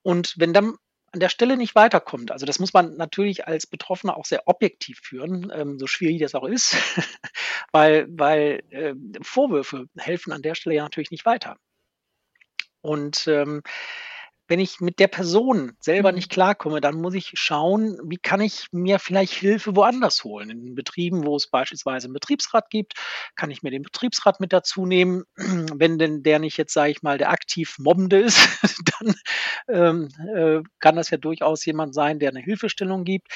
Und 0.03 0.35
wenn 0.39 0.53
dann 0.53 0.77
an 1.13 1.21
der 1.21 1.29
Stelle 1.29 1.57
nicht 1.57 1.75
weiterkommt. 1.75 2.31
Also 2.31 2.47
das 2.47 2.59
muss 2.59 2.73
man 2.73 2.97
natürlich 2.97 3.47
als 3.47 3.67
Betroffener 3.67 4.17
auch 4.17 4.25
sehr 4.25 4.49
objektiv 4.49 4.99
führen, 5.03 5.53
ähm, 5.55 5.79
so 5.79 5.87
schwierig 5.87 6.21
das 6.21 6.35
auch 6.35 6.45
ist, 6.45 6.75
weil, 7.73 8.07
weil 8.11 8.63
äh, 8.71 8.95
Vorwürfe 9.21 9.87
helfen 9.97 10.33
an 10.33 10.43
der 10.43 10.55
Stelle 10.55 10.77
ja 10.77 10.83
natürlich 10.83 11.11
nicht 11.11 11.27
weiter. 11.27 11.57
Und 12.81 13.29
ähm, 13.29 13.63
wenn 14.53 14.61
ich 14.61 14.81
mit 14.81 14.99
der 14.99 15.09
Person 15.09 15.73
selber 15.81 16.11
mhm. 16.11 16.17
nicht 16.17 16.31
klarkomme, 16.31 16.83
dann 16.83 17.01
muss 17.01 17.15
ich 17.15 17.31
schauen, 17.33 17.99
wie 18.05 18.19
kann 18.19 18.43
ich 18.43 18.67
mir 18.71 18.99
vielleicht 18.99 19.33
Hilfe 19.33 19.75
woanders 19.77 20.25
holen. 20.25 20.51
In 20.51 20.75
Betrieben, 20.75 21.25
wo 21.25 21.37
es 21.37 21.47
beispielsweise 21.47 22.07
einen 22.07 22.13
Betriebsrat 22.13 22.69
gibt, 22.69 22.93
kann 23.35 23.51
ich 23.51 23.63
mir 23.63 23.71
den 23.71 23.81
Betriebsrat 23.81 24.41
mit 24.41 24.53
dazu 24.53 24.85
nehmen. 24.85 25.23
Wenn 25.37 25.99
denn 25.99 26.23
der 26.23 26.39
nicht 26.39 26.59
jetzt, 26.59 26.75
sage 26.75 26.91
ich 26.91 27.01
mal, 27.01 27.17
der 27.17 27.31
aktiv 27.31 27.77
Mobbende 27.79 28.19
ist, 28.19 28.47
dann 29.01 29.15
ähm, 29.69 30.09
äh, 30.37 30.63
kann 30.81 30.97
das 30.97 31.09
ja 31.09 31.17
durchaus 31.17 31.65
jemand 31.65 31.95
sein, 31.95 32.19
der 32.19 32.29
eine 32.29 32.41
Hilfestellung 32.43 33.05
gibt. 33.05 33.29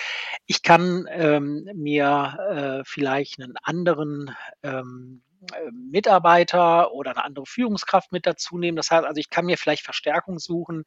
Ich 0.45 0.61
kann 0.61 1.07
ähm, 1.11 1.67
mir 1.75 2.83
äh, 2.83 2.85
vielleicht 2.85 3.41
einen 3.41 3.55
anderen 3.63 4.37
ähm, 4.63 5.23
äh, 5.36 5.36
Mitarbeiter 5.73 6.93
oder 6.93 7.13
eine 7.13 7.25
andere 7.25 7.47
Führungskraft 7.47 8.13
mit 8.13 8.27
dazu 8.27 8.59
nehmen. 8.59 8.77
Das 8.77 8.91
heißt 8.91 9.05
also, 9.05 9.19
ich 9.19 9.31
kann 9.31 9.47
mir 9.47 9.57
vielleicht 9.57 9.85
Verstärkung 9.85 10.39
suchen, 10.39 10.85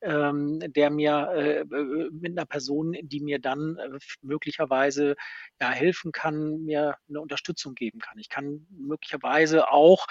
ähm, 0.00 0.60
der 0.60 0.90
mir 0.90 1.30
äh, 1.34 1.60
äh, 1.60 2.10
mit 2.12 2.38
einer 2.38 2.46
Person, 2.46 2.96
die 3.02 3.20
mir 3.20 3.38
dann 3.38 3.76
äh, 3.78 3.98
möglicherweise 4.22 5.16
ja, 5.60 5.70
helfen 5.70 6.12
kann, 6.12 6.64
mir 6.64 6.96
eine 7.08 7.20
Unterstützung 7.20 7.74
geben 7.74 7.98
kann. 8.00 8.18
Ich 8.18 8.28
kann 8.28 8.66
möglicherweise 8.70 9.70
auch 9.70 10.06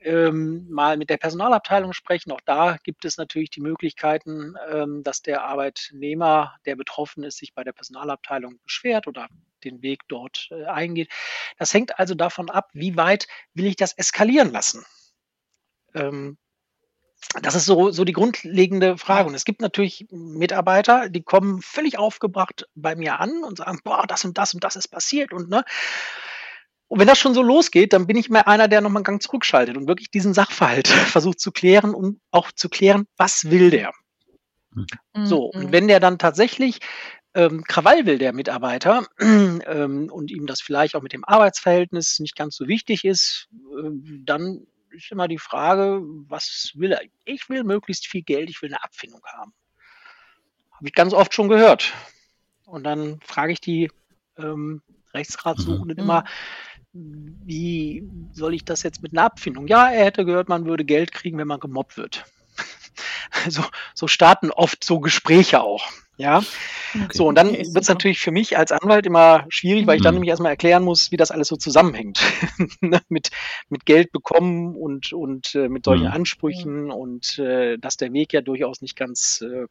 ähm, 0.00 0.66
mal 0.70 0.96
mit 0.96 1.10
der 1.10 1.16
Personalabteilung 1.16 1.92
sprechen. 1.92 2.32
Auch 2.32 2.40
da 2.44 2.76
gibt 2.82 3.04
es 3.04 3.16
natürlich 3.16 3.50
die 3.50 3.60
Möglichkeiten, 3.60 4.54
ähm, 4.70 5.02
dass 5.02 5.22
der 5.22 5.44
Arbeitnehmer, 5.44 6.56
der 6.66 6.76
betroffen 6.76 7.24
ist, 7.24 7.38
sich 7.38 7.54
bei 7.54 7.64
der 7.64 7.72
Personalabteilung 7.72 8.58
beschwert 8.64 9.06
oder 9.06 9.28
den 9.66 9.82
Weg 9.82 10.02
dort 10.08 10.48
äh, 10.50 10.64
eingeht. 10.64 11.10
Das 11.58 11.74
hängt 11.74 11.98
also 11.98 12.14
davon 12.14 12.50
ab, 12.50 12.70
wie 12.72 12.96
weit 12.96 13.26
will 13.54 13.66
ich 13.66 13.76
das 13.76 13.92
eskalieren 13.92 14.50
lassen. 14.50 14.84
Ähm, 15.94 16.38
das 17.42 17.54
ist 17.54 17.66
so, 17.66 17.90
so 17.90 18.04
die 18.04 18.12
grundlegende 18.12 18.96
Frage. 18.98 19.28
Und 19.28 19.34
es 19.34 19.44
gibt 19.44 19.60
natürlich 19.60 20.06
Mitarbeiter, 20.10 21.08
die 21.08 21.22
kommen 21.22 21.60
völlig 21.62 21.98
aufgebracht 21.98 22.66
bei 22.74 22.94
mir 22.94 23.20
an 23.20 23.42
und 23.42 23.58
sagen, 23.58 23.80
boah, 23.84 24.06
das 24.06 24.24
und 24.24 24.38
das 24.38 24.54
und 24.54 24.64
das 24.64 24.76
ist 24.76 24.88
passiert 24.88 25.32
und 25.32 25.50
ne. 25.50 25.64
Und 26.88 27.00
wenn 27.00 27.08
das 27.08 27.18
schon 27.18 27.34
so 27.34 27.42
losgeht, 27.42 27.92
dann 27.92 28.06
bin 28.06 28.16
ich 28.16 28.30
mehr 28.30 28.46
einer, 28.46 28.68
der 28.68 28.80
nochmal 28.80 29.00
einen 29.00 29.04
Gang 29.04 29.22
zurückschaltet 29.22 29.76
und 29.76 29.88
wirklich 29.88 30.10
diesen 30.10 30.34
Sachverhalt 30.34 30.86
versucht 30.88 31.40
zu 31.40 31.50
klären 31.50 31.94
und 31.94 32.20
auch 32.30 32.52
zu 32.52 32.68
klären, 32.68 33.06
was 33.16 33.50
will 33.50 33.70
der? 33.70 33.92
Mhm. 34.70 35.26
So, 35.26 35.46
und 35.46 35.66
mhm. 35.66 35.72
wenn 35.72 35.88
der 35.88 36.00
dann 36.00 36.18
tatsächlich 36.18 36.78
ähm, 37.36 37.64
Krawall 37.64 38.06
will, 38.06 38.16
der 38.18 38.32
Mitarbeiter, 38.32 39.06
ähm, 39.20 40.10
und 40.10 40.30
ihm 40.30 40.46
das 40.46 40.62
vielleicht 40.62 40.96
auch 40.96 41.02
mit 41.02 41.12
dem 41.12 41.24
Arbeitsverhältnis 41.24 42.18
nicht 42.18 42.34
ganz 42.34 42.56
so 42.56 42.66
wichtig 42.66 43.04
ist, 43.04 43.48
äh, 43.78 43.90
dann 44.24 44.66
ist 44.90 45.12
immer 45.12 45.28
die 45.28 45.38
Frage, 45.38 46.00
was 46.28 46.72
will 46.74 46.92
er? 46.92 47.02
Ich 47.26 47.50
will 47.50 47.62
möglichst 47.62 48.06
viel 48.06 48.22
Geld, 48.22 48.48
ich 48.48 48.62
will 48.62 48.70
eine 48.70 48.82
Abfindung 48.82 49.20
haben. 49.26 49.52
Habe 50.72 50.88
ich 50.88 50.94
ganz 50.94 51.12
oft 51.12 51.34
schon 51.34 51.50
gehört. 51.50 51.92
Und 52.64 52.84
dann 52.84 53.20
frage 53.20 53.52
ich 53.52 53.60
die 53.60 53.90
ähm, 54.38 54.80
Rechtsratsuchenden 55.12 55.98
mhm. 55.98 56.02
immer, 56.02 56.24
wie 56.94 58.08
soll 58.32 58.54
ich 58.54 58.64
das 58.64 58.82
jetzt 58.82 59.02
mit 59.02 59.12
einer 59.12 59.24
Abfindung? 59.24 59.66
Ja, 59.66 59.90
er 59.90 60.06
hätte 60.06 60.24
gehört, 60.24 60.48
man 60.48 60.64
würde 60.64 60.86
Geld 60.86 61.12
kriegen, 61.12 61.36
wenn 61.36 61.46
man 61.46 61.60
gemobbt 61.60 61.98
wird. 61.98 62.24
so, 63.48 63.62
so 63.94 64.08
starten 64.08 64.50
oft 64.50 64.82
so 64.82 65.00
Gespräche 65.00 65.60
auch. 65.60 65.84
Ja. 66.16 66.42
Okay. 66.94 67.08
So, 67.12 67.28
und 67.28 67.34
dann 67.34 67.48
okay, 67.48 67.66
wird 67.66 67.82
es 67.82 67.88
natürlich 67.88 68.20
für 68.20 68.30
mich 68.30 68.56
als 68.56 68.72
Anwalt 68.72 69.04
immer 69.04 69.44
schwierig, 69.48 69.86
weil 69.86 69.96
ich 69.96 70.02
dann 70.02 70.14
mhm. 70.14 70.20
nämlich 70.20 70.30
erstmal 70.30 70.52
erklären 70.52 70.82
muss, 70.82 71.12
wie 71.12 71.16
das 71.16 71.30
alles 71.30 71.48
so 71.48 71.56
zusammenhängt. 71.56 72.20
Ne, 72.80 73.00
mit, 73.08 73.30
mit 73.68 73.86
Geld 73.86 74.12
bekommen 74.12 74.76
und, 74.76 75.12
und 75.12 75.54
äh, 75.54 75.68
mit 75.68 75.84
solchen 75.84 76.06
mhm. 76.06 76.12
Ansprüchen 76.12 76.90
und 76.90 77.38
äh, 77.38 77.78
dass 77.78 77.96
der 77.96 78.12
Weg 78.12 78.32
ja 78.32 78.40
durchaus 78.40 78.80
nicht 78.80 78.96
ganz 78.96 79.40
äh, 79.40 79.66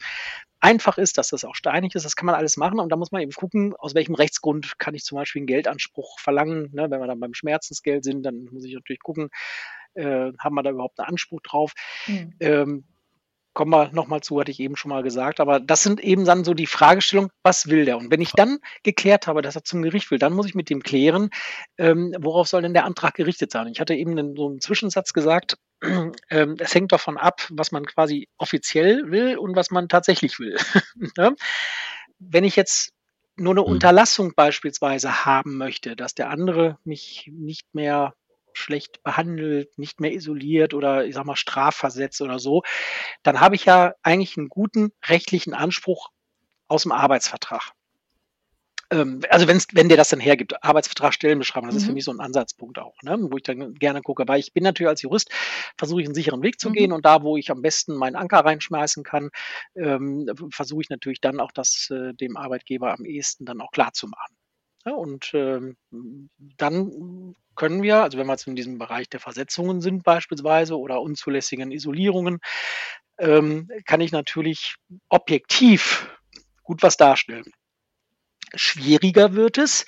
einfach 0.59 0.97
ist, 0.97 1.17
dass 1.17 1.29
das 1.29 1.45
auch 1.45 1.55
steinig 1.55 1.95
ist. 1.95 2.03
Das 2.03 2.15
kann 2.15 2.25
man 2.25 2.35
alles 2.35 2.57
machen 2.57 2.79
und 2.79 2.89
da 2.89 2.95
muss 2.95 3.11
man 3.11 3.21
eben 3.21 3.31
gucken, 3.31 3.75
aus 3.75 3.95
welchem 3.95 4.15
Rechtsgrund 4.15 4.79
kann 4.79 4.95
ich 4.95 5.03
zum 5.03 5.17
Beispiel 5.17 5.41
einen 5.41 5.47
Geldanspruch 5.47 6.19
verlangen. 6.19 6.69
Ne, 6.73 6.89
wenn 6.89 6.99
wir 6.99 7.07
dann 7.07 7.19
beim 7.19 7.33
Schmerzensgeld 7.33 8.03
sind, 8.03 8.23
dann 8.23 8.47
muss 8.51 8.65
ich 8.65 8.73
natürlich 8.73 9.01
gucken, 9.01 9.29
äh, 9.93 10.31
haben 10.39 10.55
wir 10.55 10.63
da 10.63 10.71
überhaupt 10.71 10.99
einen 10.99 11.09
Anspruch 11.09 11.41
drauf. 11.41 11.73
Mhm. 12.07 12.33
Ähm, 12.39 12.83
kommen 13.55 13.71
wir 13.71 13.89
nochmal 13.93 14.21
zu, 14.21 14.39
hatte 14.39 14.51
ich 14.51 14.59
eben 14.59 14.75
schon 14.75 14.89
mal 14.89 15.01
gesagt. 15.01 15.39
Aber 15.39 15.59
das 15.59 15.81
sind 15.81 15.99
eben 16.01 16.25
dann 16.25 16.43
so 16.43 16.53
die 16.53 16.67
Fragestellungen, 16.67 17.31
was 17.41 17.67
will 17.67 17.85
der? 17.85 17.97
Und 17.97 18.11
wenn 18.11 18.21
ich 18.21 18.33
dann 18.33 18.59
geklärt 18.83 19.25
habe, 19.25 19.41
dass 19.41 19.55
er 19.55 19.63
zum 19.63 19.81
Gericht 19.81 20.11
will, 20.11 20.19
dann 20.19 20.33
muss 20.33 20.45
ich 20.45 20.53
mit 20.53 20.69
dem 20.69 20.83
klären, 20.83 21.29
ähm, 21.77 22.13
worauf 22.19 22.47
soll 22.47 22.61
denn 22.61 22.73
der 22.73 22.85
Antrag 22.85 23.15
gerichtet 23.15 23.51
sein? 23.51 23.67
Ich 23.67 23.79
hatte 23.79 23.95
eben 23.95 24.11
einen, 24.11 24.35
so 24.35 24.47
einen 24.47 24.61
Zwischensatz 24.61 25.13
gesagt, 25.13 25.57
ähm, 26.29 26.57
es 26.59 26.75
hängt 26.75 26.91
davon 26.91 27.17
ab, 27.17 27.47
was 27.49 27.71
man 27.71 27.85
quasi 27.85 28.27
offiziell 28.37 29.09
will 29.09 29.37
und 29.37 29.55
was 29.55 29.71
man 29.71 29.89
tatsächlich 29.89 30.37
will. 30.37 30.57
ja? 31.17 31.31
Wenn 32.19 32.43
ich 32.43 32.55
jetzt 32.55 32.91
nur 33.37 33.53
eine 33.53 33.61
mhm. 33.61 33.67
Unterlassung 33.67 34.33
beispielsweise 34.35 35.25
haben 35.25 35.57
möchte, 35.57 35.95
dass 35.95 36.13
der 36.13 36.29
andere 36.29 36.77
mich 36.83 37.29
nicht 37.33 37.73
mehr 37.73 38.13
schlecht 38.57 39.03
behandelt, 39.03 39.77
nicht 39.77 39.99
mehr 39.99 40.13
isoliert 40.13 40.73
oder 40.73 41.05
ich 41.05 41.15
sag 41.15 41.25
mal 41.25 41.35
strafversetzt 41.35 42.21
oder 42.21 42.39
so, 42.39 42.63
dann 43.23 43.39
habe 43.39 43.55
ich 43.55 43.65
ja 43.65 43.93
eigentlich 44.03 44.37
einen 44.37 44.49
guten 44.49 44.91
rechtlichen 45.05 45.53
Anspruch 45.53 46.09
aus 46.67 46.83
dem 46.83 46.91
Arbeitsvertrag. 46.91 47.71
Ähm, 48.91 49.21
also 49.29 49.47
wenn's, 49.47 49.67
wenn 49.73 49.89
der 49.89 49.97
das 49.97 50.09
dann 50.09 50.19
hergibt, 50.19 50.63
Arbeitsvertrag, 50.63 51.13
Stellenbeschreibung, 51.13 51.67
das 51.67 51.73
mhm. 51.73 51.77
ist 51.77 51.83
für 51.85 51.91
mhm. 51.91 51.95
mich 51.95 52.03
so 52.05 52.11
ein 52.11 52.19
Ansatzpunkt 52.19 52.77
auch, 52.79 52.95
ne, 53.01 53.17
wo 53.19 53.37
ich 53.37 53.43
dann 53.43 53.73
gerne 53.73 54.01
gucke, 54.01 54.27
weil 54.27 54.39
ich 54.39 54.53
bin 54.53 54.63
natürlich 54.63 54.89
als 54.89 55.01
Jurist, 55.01 55.31
versuche 55.77 56.01
ich 56.01 56.07
einen 56.07 56.15
sicheren 56.15 56.43
Weg 56.43 56.59
zu 56.59 56.69
mhm. 56.69 56.73
gehen 56.73 56.91
und 56.91 57.05
da, 57.05 57.23
wo 57.23 57.37
ich 57.37 57.49
am 57.49 57.61
besten 57.61 57.95
meinen 57.95 58.15
Anker 58.15 58.39
reinschmeißen 58.39 59.03
kann, 59.03 59.31
ähm, 59.75 60.29
versuche 60.51 60.81
ich 60.81 60.89
natürlich 60.89 61.21
dann 61.21 61.39
auch 61.39 61.51
das 61.51 61.89
äh, 61.91 62.13
dem 62.13 62.37
Arbeitgeber 62.37 62.93
am 62.93 63.05
ehesten 63.05 63.45
dann 63.45 63.61
auch 63.61 63.71
klar 63.71 63.93
zu 63.93 64.07
machen. 64.07 64.35
Ja, 64.85 64.93
und 64.93 65.31
ähm, 65.33 65.77
dann 66.57 67.35
können 67.55 67.81
wir, 67.81 68.03
also 68.03 68.17
wenn 68.17 68.27
wir 68.27 68.33
jetzt 68.33 68.47
in 68.47 68.55
diesem 68.55 68.77
Bereich 68.77 69.09
der 69.09 69.19
Versetzungen 69.19 69.81
sind 69.81 70.03
beispielsweise 70.03 70.77
oder 70.77 71.01
unzulässigen 71.01 71.71
Isolierungen, 71.71 72.39
ähm, 73.17 73.69
kann 73.85 74.01
ich 74.01 74.11
natürlich 74.11 74.75
objektiv 75.09 76.09
gut 76.63 76.83
was 76.83 76.97
darstellen. 76.97 77.51
Schwieriger 78.53 79.33
wird 79.33 79.57
es, 79.57 79.85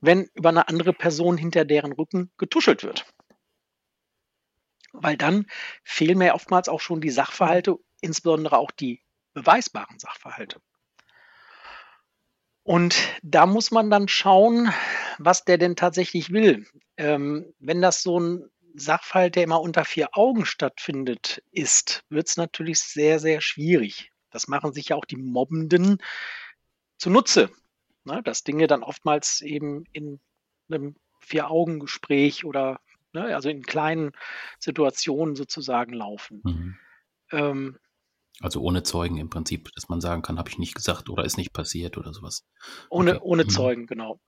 wenn 0.00 0.28
über 0.34 0.48
eine 0.50 0.68
andere 0.68 0.92
Person 0.92 1.36
hinter 1.36 1.64
deren 1.64 1.92
Rücken 1.92 2.30
getuschelt 2.38 2.82
wird. 2.82 3.06
Weil 4.92 5.16
dann 5.16 5.46
fehlen 5.84 6.18
mir 6.18 6.34
oftmals 6.34 6.68
auch 6.68 6.80
schon 6.80 7.00
die 7.00 7.10
Sachverhalte, 7.10 7.76
insbesondere 8.00 8.58
auch 8.58 8.70
die 8.70 9.02
beweisbaren 9.34 9.98
Sachverhalte. 9.98 10.60
Und 12.70 13.18
da 13.24 13.46
muss 13.46 13.72
man 13.72 13.90
dann 13.90 14.06
schauen, 14.06 14.72
was 15.18 15.44
der 15.44 15.58
denn 15.58 15.74
tatsächlich 15.74 16.30
will. 16.30 16.68
Ähm, 16.96 17.52
wenn 17.58 17.82
das 17.82 18.04
so 18.04 18.20
ein 18.20 18.48
Sachverhalt, 18.76 19.34
der 19.34 19.42
immer 19.42 19.60
unter 19.60 19.84
vier 19.84 20.10
Augen 20.16 20.46
stattfindet, 20.46 21.42
ist, 21.50 22.04
wird 22.10 22.28
es 22.28 22.36
natürlich 22.36 22.78
sehr, 22.78 23.18
sehr 23.18 23.40
schwierig. 23.40 24.12
Das 24.30 24.46
machen 24.46 24.72
sich 24.72 24.90
ja 24.90 24.96
auch 24.96 25.04
die 25.04 25.16
Mobbenden 25.16 25.98
zunutze, 26.96 27.50
ne? 28.04 28.22
dass 28.22 28.44
Dinge 28.44 28.68
dann 28.68 28.84
oftmals 28.84 29.40
eben 29.40 29.82
in 29.92 30.20
einem 30.70 30.94
Vier-Augen-Gespräch 31.18 32.44
oder 32.44 32.78
ne, 33.12 33.34
also 33.34 33.48
in 33.48 33.64
kleinen 33.64 34.12
Situationen 34.60 35.34
sozusagen 35.34 35.92
laufen. 35.92 36.40
Mhm. 36.44 36.76
Ähm, 37.32 37.78
also 38.40 38.60
ohne 38.60 38.82
Zeugen 38.82 39.18
im 39.18 39.30
Prinzip, 39.30 39.68
dass 39.74 39.88
man 39.88 40.00
sagen 40.00 40.22
kann, 40.22 40.38
habe 40.38 40.48
ich 40.48 40.58
nicht 40.58 40.74
gesagt 40.74 41.10
oder 41.10 41.24
ist 41.24 41.36
nicht 41.36 41.52
passiert 41.52 41.98
oder 41.98 42.12
sowas. 42.12 42.44
Ohne, 42.88 43.16
okay. 43.16 43.20
ohne 43.22 43.44
mhm. 43.44 43.48
Zeugen, 43.50 43.86
genau. 43.86 44.20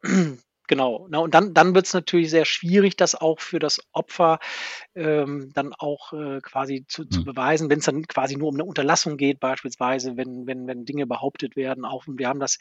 Genau. 0.73 1.07
Na, 1.11 1.19
und 1.19 1.35
dann, 1.35 1.53
dann 1.53 1.75
wird 1.75 1.85
es 1.85 1.93
natürlich 1.93 2.31
sehr 2.31 2.47
schwierig, 2.47 2.97
das 2.97 3.15
auch 3.15 3.41
für 3.41 3.59
das 3.59 3.79
Opfer 3.93 4.39
ähm, 4.95 5.51
dann 5.53 5.75
auch 5.75 6.15
äh, 6.15 6.41
quasi 6.41 6.87
zu, 6.89 7.05
zu 7.05 7.21
mhm. 7.21 7.25
beweisen, 7.27 7.69
wenn 7.69 7.81
es 7.81 7.85
dann 7.85 8.07
quasi 8.07 8.37
nur 8.37 8.49
um 8.49 8.55
eine 8.55 8.65
Unterlassung 8.65 9.19
geht, 9.19 9.39
beispielsweise, 9.39 10.17
wenn, 10.17 10.47
wenn, 10.47 10.67
wenn 10.67 10.87
Dinge 10.87 11.07
behauptet 11.07 11.57
werden. 11.57 11.85
Auch 11.85 12.05
wir 12.07 12.27
haben 12.27 12.41
das 12.41 12.57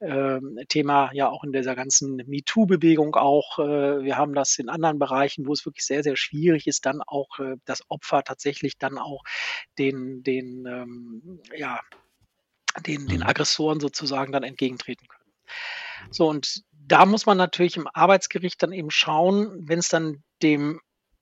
äh, 0.00 0.40
Thema 0.68 1.12
ja 1.12 1.28
auch 1.28 1.44
in 1.44 1.52
dieser 1.52 1.76
ganzen 1.76 2.16
MeToo-Bewegung 2.26 3.14
auch. 3.14 3.60
Äh, 3.60 4.02
wir 4.02 4.16
haben 4.16 4.34
das 4.34 4.58
in 4.58 4.68
anderen 4.68 4.98
Bereichen, 4.98 5.46
wo 5.46 5.52
es 5.52 5.64
wirklich 5.64 5.86
sehr, 5.86 6.02
sehr 6.02 6.16
schwierig 6.16 6.66
ist, 6.66 6.84
dann 6.86 7.02
auch 7.02 7.38
äh, 7.38 7.54
das 7.66 7.88
Opfer 7.88 8.24
tatsächlich 8.24 8.78
dann 8.78 8.98
auch 8.98 9.22
den, 9.78 10.24
den, 10.24 10.66
ähm, 10.66 11.40
ja, 11.56 11.78
den, 12.84 13.06
den 13.06 13.20
mhm. 13.20 13.26
Aggressoren 13.26 13.78
sozusagen 13.78 14.32
dann 14.32 14.42
entgegentreten 14.42 15.06
können. 15.06 15.24
So, 16.10 16.28
und 16.28 16.64
da 16.86 17.06
muss 17.06 17.26
man 17.26 17.38
natürlich 17.38 17.76
im 17.76 17.88
Arbeitsgericht 17.92 18.62
dann 18.62 18.72
eben 18.72 18.90
schauen, 18.90 19.68
wenn 19.68 19.78
es 19.78 19.88
dann 19.88 20.22
dem 20.42 20.80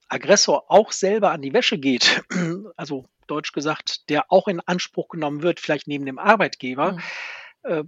Aggressor 0.09 0.71
auch 0.71 0.93
selber 0.93 1.31
an 1.31 1.43
die 1.43 1.53
Wäsche 1.53 1.79
geht, 1.79 2.25
also 2.77 3.07
deutsch 3.27 3.53
gesagt, 3.53 4.09
der 4.09 4.31
auch 4.31 4.49
in 4.49 4.61
Anspruch 4.61 5.09
genommen 5.09 5.43
wird, 5.43 5.61
vielleicht 5.61 5.87
neben 5.87 6.05
dem 6.05 6.19
Arbeitgeber, 6.19 6.93
mhm. 6.93 7.01
äh, 7.63 7.85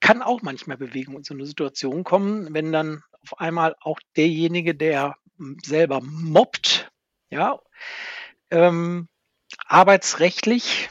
kann 0.00 0.22
auch 0.22 0.42
manchmal 0.42 0.76
Bewegung 0.76 1.16
in 1.16 1.24
so 1.24 1.34
eine 1.34 1.46
Situation 1.46 2.04
kommen, 2.04 2.52
wenn 2.52 2.72
dann 2.72 3.02
auf 3.22 3.38
einmal 3.38 3.76
auch 3.80 3.98
derjenige, 4.16 4.74
der 4.74 5.16
selber 5.62 6.00
mobbt, 6.02 6.90
ja, 7.30 7.60
ähm, 8.50 9.08
arbeitsrechtlich 9.66 10.88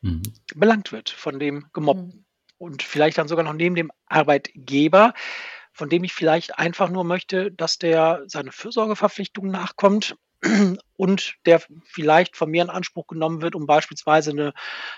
mhm. 0.00 0.22
belangt 0.54 0.92
wird 0.92 1.10
von 1.10 1.38
dem 1.38 1.66
Gemobbten. 1.72 2.18
Mhm 2.18 2.27
und 2.58 2.82
vielleicht 2.82 3.18
dann 3.18 3.28
sogar 3.28 3.44
noch 3.44 3.52
neben 3.54 3.74
dem 3.74 3.90
Arbeitgeber, 4.06 5.14
von 5.72 5.88
dem 5.88 6.04
ich 6.04 6.12
vielleicht 6.12 6.58
einfach 6.58 6.90
nur 6.90 7.04
möchte, 7.04 7.52
dass 7.52 7.78
der 7.78 8.24
seine 8.26 8.52
Fürsorgeverpflichtungen 8.52 9.50
nachkommt 9.50 10.16
und 10.96 11.36
der 11.46 11.62
vielleicht 11.84 12.36
von 12.36 12.50
mir 12.50 12.62
in 12.62 12.70
Anspruch 12.70 13.06
genommen 13.06 13.42
wird, 13.42 13.54
um 13.54 13.66
beispielsweise 13.66 14.32
eine 14.32 14.52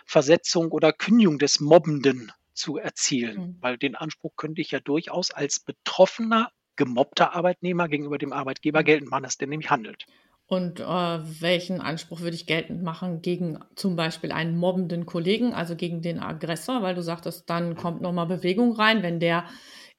Versetzung 0.07 0.71
oder 0.71 0.93
Kündigung 0.93 1.39
des 1.39 1.61
Mobbenden 1.61 2.33
zu 2.55 2.79
erzielen. 2.79 3.37
Mhm. 3.37 3.57
Weil 3.61 3.79
den 3.79 3.95
Anspruch 3.95 4.33
könnte 4.37 4.61
ich 4.61 4.71
ja 4.71 4.81
durchaus 4.81 5.31
als 5.31 5.61
betroffener, 5.61 6.51
gemobbter 6.77 7.35
Arbeitnehmer 7.35 7.89
gegenüber 7.89 8.19
dem 8.19 8.33
Arbeitgeber 8.33 8.81
mhm. 8.81 8.85
geltend 8.85 9.11
machen, 9.11 9.25
dass 9.25 9.39
der 9.39 9.49
nämlich 9.49 9.71
handelt. 9.71 10.07
Und 10.51 10.81
äh, 10.81 10.85
welchen 10.85 11.81
Anspruch 11.81 12.23
würde 12.23 12.35
ich 12.35 12.45
geltend 12.45 12.83
machen 12.83 13.23
gegen 13.23 13.61
zum 13.77 13.95
Beispiel 13.95 14.33
einen 14.33 14.57
mobbenden 14.57 15.07
Kollegen, 15.07 15.55
also 15.55 15.77
gegen 15.77 16.03
den 16.03 16.19
Aggressor, 16.19 16.83
weil 16.83 16.97
du 16.97 17.05
sagtest, 17.05 17.49
dann 17.49 17.77
kommt 17.77 18.03
nochmal 18.03 18.27
Bewegung 18.27 18.73
rein, 18.73 19.05
wenn 19.05 19.21
der 19.21 19.45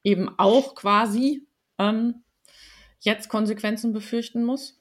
eben 0.03 0.27
auch 0.37 0.75
quasi 0.75 1.47
ähm, 1.79 2.25
jetzt 2.99 3.29
Konsequenzen 3.29 3.93
befürchten 3.93 4.43
muss? 4.43 4.77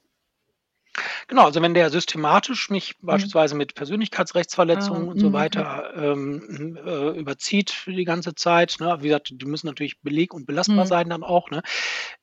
Genau, 1.28 1.44
also 1.44 1.62
wenn 1.62 1.74
der 1.74 1.90
systematisch 1.90 2.68
mich 2.70 2.96
mhm. 3.00 3.06
beispielsweise 3.06 3.54
mit 3.54 3.76
Persönlichkeitsrechtsverletzungen 3.76 5.06
ah, 5.06 5.10
und 5.12 5.20
so 5.20 5.28
mhm, 5.28 5.34
weiter 5.34 5.92
ähm, 5.94 6.76
äh, 6.84 7.16
überzieht 7.16 7.70
für 7.70 7.92
die 7.92 8.04
ganze 8.04 8.34
Zeit, 8.34 8.78
ne, 8.80 8.98
wie 9.02 9.06
gesagt, 9.06 9.30
die 9.30 9.46
müssen 9.46 9.68
natürlich 9.68 10.00
beleg- 10.02 10.34
und 10.34 10.46
belastbar 10.46 10.86
mhm. 10.86 10.88
sein 10.88 11.10
dann 11.10 11.22
auch, 11.22 11.48
ne, 11.52 11.62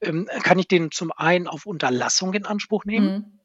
ähm, 0.02 0.28
kann 0.44 0.60
ich 0.60 0.68
den 0.68 0.92
zum 0.92 1.14
einen 1.14 1.48
auf 1.48 1.66
Unterlassung 1.66 2.34
in 2.34 2.46
Anspruch 2.46 2.84
nehmen. 2.84 3.08
Mhm 3.08 3.37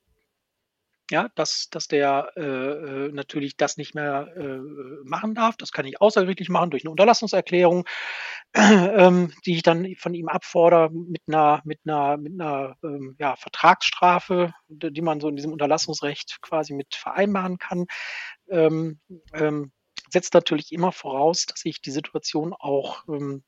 ja, 1.12 1.28
dass, 1.36 1.68
dass 1.70 1.86
der 1.86 2.32
äh, 2.36 2.42
äh, 2.42 3.12
natürlich 3.12 3.56
das 3.56 3.76
nicht 3.76 3.94
mehr 3.94 4.32
äh, 4.36 4.58
machen 5.04 5.34
darf. 5.34 5.56
Das 5.56 5.70
kann 5.70 5.86
ich 5.86 6.00
außergerichtlich 6.00 6.48
machen 6.48 6.70
durch 6.70 6.82
eine 6.84 6.90
Unterlassungserklärung, 6.90 7.84
ähm, 8.54 9.32
die 9.46 9.54
ich 9.54 9.62
dann 9.62 9.94
von 9.96 10.14
ihm 10.14 10.28
abfordere 10.28 10.90
mit 10.90 11.22
einer, 11.28 11.62
mit 11.64 11.80
einer, 11.86 12.16
mit 12.16 12.32
einer 12.32 12.76
ähm, 12.82 13.14
ja, 13.18 13.36
Vertragsstrafe, 13.36 14.52
die 14.68 15.02
man 15.02 15.20
so 15.20 15.28
in 15.28 15.36
diesem 15.36 15.52
Unterlassungsrecht 15.52 16.38
quasi 16.42 16.74
mit 16.74 16.94
vereinbaren 16.94 17.58
kann. 17.58 17.86
Ähm, 18.50 18.98
ähm, 19.32 19.70
setzt 20.10 20.34
natürlich 20.34 20.72
immer 20.72 20.92
voraus, 20.92 21.46
dass 21.46 21.64
ich 21.64 21.80
die 21.80 21.90
Situation 21.90 22.52
auch 22.52 23.06
ähm, 23.08 23.44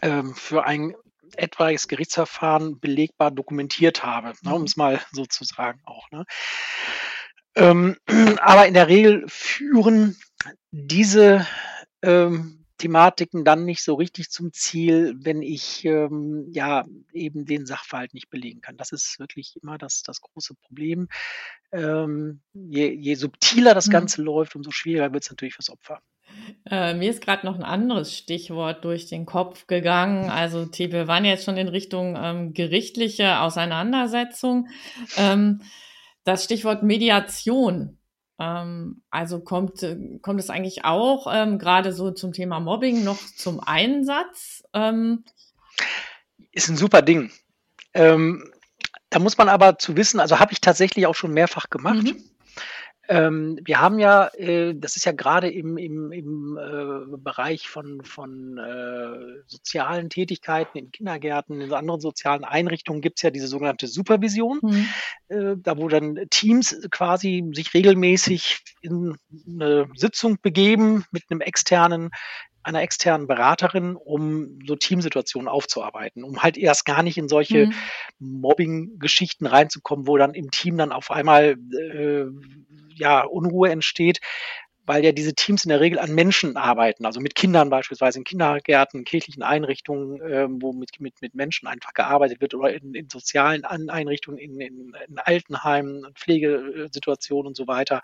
ähm, 0.00 0.34
für 0.34 0.64
ein 0.64 0.94
etwaiges 1.36 1.88
Gerichtsverfahren 1.88 2.80
belegbar 2.80 3.30
dokumentiert 3.30 4.04
habe, 4.04 4.32
ne, 4.42 4.54
um 4.54 4.60
mhm. 4.60 4.66
es 4.66 4.76
mal 4.76 5.00
so 5.12 5.24
zu 5.26 5.44
sagen 5.44 5.80
auch. 5.84 6.10
Ne. 6.10 6.24
Ähm, 7.54 7.96
aber 8.40 8.66
in 8.66 8.74
der 8.74 8.88
Regel 8.88 9.24
führen 9.28 10.16
diese 10.70 11.46
ähm, 12.02 12.61
Thematiken 12.82 13.44
dann 13.44 13.64
nicht 13.64 13.84
so 13.84 13.94
richtig 13.94 14.30
zum 14.30 14.52
Ziel, 14.52 15.14
wenn 15.16 15.40
ich 15.40 15.84
ähm, 15.84 16.48
ja 16.50 16.84
eben 17.12 17.44
den 17.44 17.64
Sachverhalt 17.64 18.12
nicht 18.12 18.28
belegen 18.28 18.60
kann. 18.60 18.76
Das 18.76 18.90
ist 18.90 19.20
wirklich 19.20 19.54
immer 19.62 19.78
das, 19.78 20.02
das 20.02 20.20
große 20.20 20.54
Problem. 20.54 21.06
Ähm, 21.70 22.40
je, 22.52 22.92
je 22.92 23.14
subtiler 23.14 23.74
das 23.74 23.86
mhm. 23.86 23.92
Ganze 23.92 24.20
mhm. 24.20 24.26
läuft, 24.26 24.56
umso 24.56 24.72
schwieriger 24.72 25.12
wird 25.12 25.22
es 25.22 25.30
natürlich 25.30 25.54
fürs 25.54 25.70
Opfer. 25.70 26.00
Äh, 26.68 26.94
mir 26.94 27.10
ist 27.10 27.22
gerade 27.22 27.46
noch 27.46 27.54
ein 27.54 27.62
anderes 27.62 28.16
Stichwort 28.16 28.84
durch 28.84 29.06
den 29.06 29.26
Kopf 29.26 29.68
gegangen. 29.68 30.28
Also, 30.28 30.68
wir 30.76 31.06
waren 31.06 31.24
jetzt 31.24 31.44
schon 31.44 31.56
in 31.56 31.68
Richtung 31.68 32.16
ähm, 32.20 32.52
gerichtliche 32.52 33.40
Auseinandersetzung. 33.40 34.66
Ähm, 35.16 35.62
das 36.24 36.44
Stichwort 36.44 36.82
Mediation. 36.82 37.98
Ähm, 38.42 39.02
also 39.10 39.38
kommt, 39.38 39.86
kommt 40.20 40.40
es 40.40 40.50
eigentlich 40.50 40.84
auch 40.84 41.32
ähm, 41.32 41.58
gerade 41.58 41.92
so 41.92 42.10
zum 42.10 42.32
Thema 42.32 42.58
Mobbing 42.58 43.04
noch 43.04 43.18
zum 43.36 43.60
Einsatz? 43.60 44.64
Ähm, 44.74 45.24
ist 46.50 46.68
ein 46.68 46.76
super 46.76 47.02
Ding. 47.02 47.30
Ähm, 47.94 48.52
da 49.10 49.20
muss 49.20 49.38
man 49.38 49.48
aber 49.48 49.78
zu 49.78 49.96
wissen, 49.96 50.18
also 50.18 50.40
habe 50.40 50.52
ich 50.52 50.60
tatsächlich 50.60 51.06
auch 51.06 51.14
schon 51.14 51.32
mehrfach 51.32 51.70
gemacht. 51.70 52.02
Mhm. 52.02 52.24
Ähm, 53.12 53.58
wir 53.62 53.78
haben 53.78 53.98
ja, 53.98 54.28
äh, 54.38 54.74
das 54.74 54.96
ist 54.96 55.04
ja 55.04 55.12
gerade 55.12 55.50
im, 55.50 55.76
im, 55.76 56.12
im 56.12 56.56
äh, 56.56 57.16
Bereich 57.18 57.68
von, 57.68 58.02
von 58.04 58.56
äh, 58.56 59.42
sozialen 59.46 60.08
Tätigkeiten 60.08 60.78
in 60.78 60.90
Kindergärten, 60.90 61.60
in 61.60 61.74
anderen 61.74 62.00
sozialen 62.00 62.44
Einrichtungen 62.44 63.02
gibt 63.02 63.18
es 63.18 63.22
ja 63.22 63.30
diese 63.30 63.48
sogenannte 63.48 63.86
Supervision, 63.86 64.60
mhm. 64.62 64.88
Da 65.62 65.78
wo 65.78 65.88
dann 65.88 66.26
Teams 66.28 66.78
quasi 66.90 67.42
sich 67.54 67.72
regelmäßig 67.72 68.60
in 68.82 69.16
eine 69.48 69.88
Sitzung 69.94 70.36
begeben 70.42 71.06
mit 71.10 71.24
einem 71.30 71.40
externen 71.40 72.10
einer 72.62 72.82
externen 72.82 73.26
Beraterin, 73.26 73.96
um 73.96 74.60
so 74.66 74.76
Teamsituationen 74.76 75.48
aufzuarbeiten, 75.48 76.22
um 76.22 76.42
halt 76.42 76.56
erst 76.56 76.84
gar 76.84 77.02
nicht 77.02 77.18
in 77.18 77.28
solche 77.28 77.66
mhm. 77.66 77.74
Mobbing-Geschichten 78.18 79.46
reinzukommen, 79.46 80.06
wo 80.06 80.16
dann 80.16 80.34
im 80.34 80.50
Team 80.50 80.76
dann 80.76 80.92
auf 80.92 81.10
einmal 81.10 81.56
äh, 81.72 82.26
ja, 82.94 83.22
Unruhe 83.22 83.70
entsteht, 83.70 84.20
weil 84.84 85.04
ja 85.04 85.12
diese 85.12 85.34
Teams 85.34 85.64
in 85.64 85.68
der 85.68 85.80
Regel 85.80 85.98
an 85.98 86.12
Menschen 86.12 86.56
arbeiten, 86.56 87.06
also 87.06 87.20
mit 87.20 87.34
Kindern 87.34 87.70
beispielsweise 87.70 88.18
in 88.18 88.24
Kindergärten, 88.24 89.04
kirchlichen 89.04 89.42
Einrichtungen, 89.42 90.20
äh, 90.20 90.46
wo 90.50 90.72
mit, 90.72 91.00
mit, 91.00 91.22
mit 91.22 91.34
Menschen 91.34 91.68
einfach 91.68 91.92
gearbeitet 91.92 92.40
wird 92.40 92.54
oder 92.54 92.72
in, 92.72 92.94
in 92.94 93.08
sozialen 93.08 93.64
Einrichtungen, 93.64 94.38
in, 94.38 94.60
in, 94.60 94.92
in 95.08 95.18
Altenheimen, 95.18 96.12
Pflegesituationen 96.14 97.48
und 97.48 97.56
so 97.56 97.68
weiter. 97.68 98.02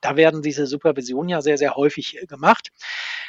Da 0.00 0.16
werden 0.16 0.42
diese 0.42 0.66
Supervisionen 0.66 1.28
ja 1.28 1.42
sehr, 1.42 1.58
sehr 1.58 1.76
häufig 1.76 2.20
äh, 2.20 2.26
gemacht. 2.26 2.72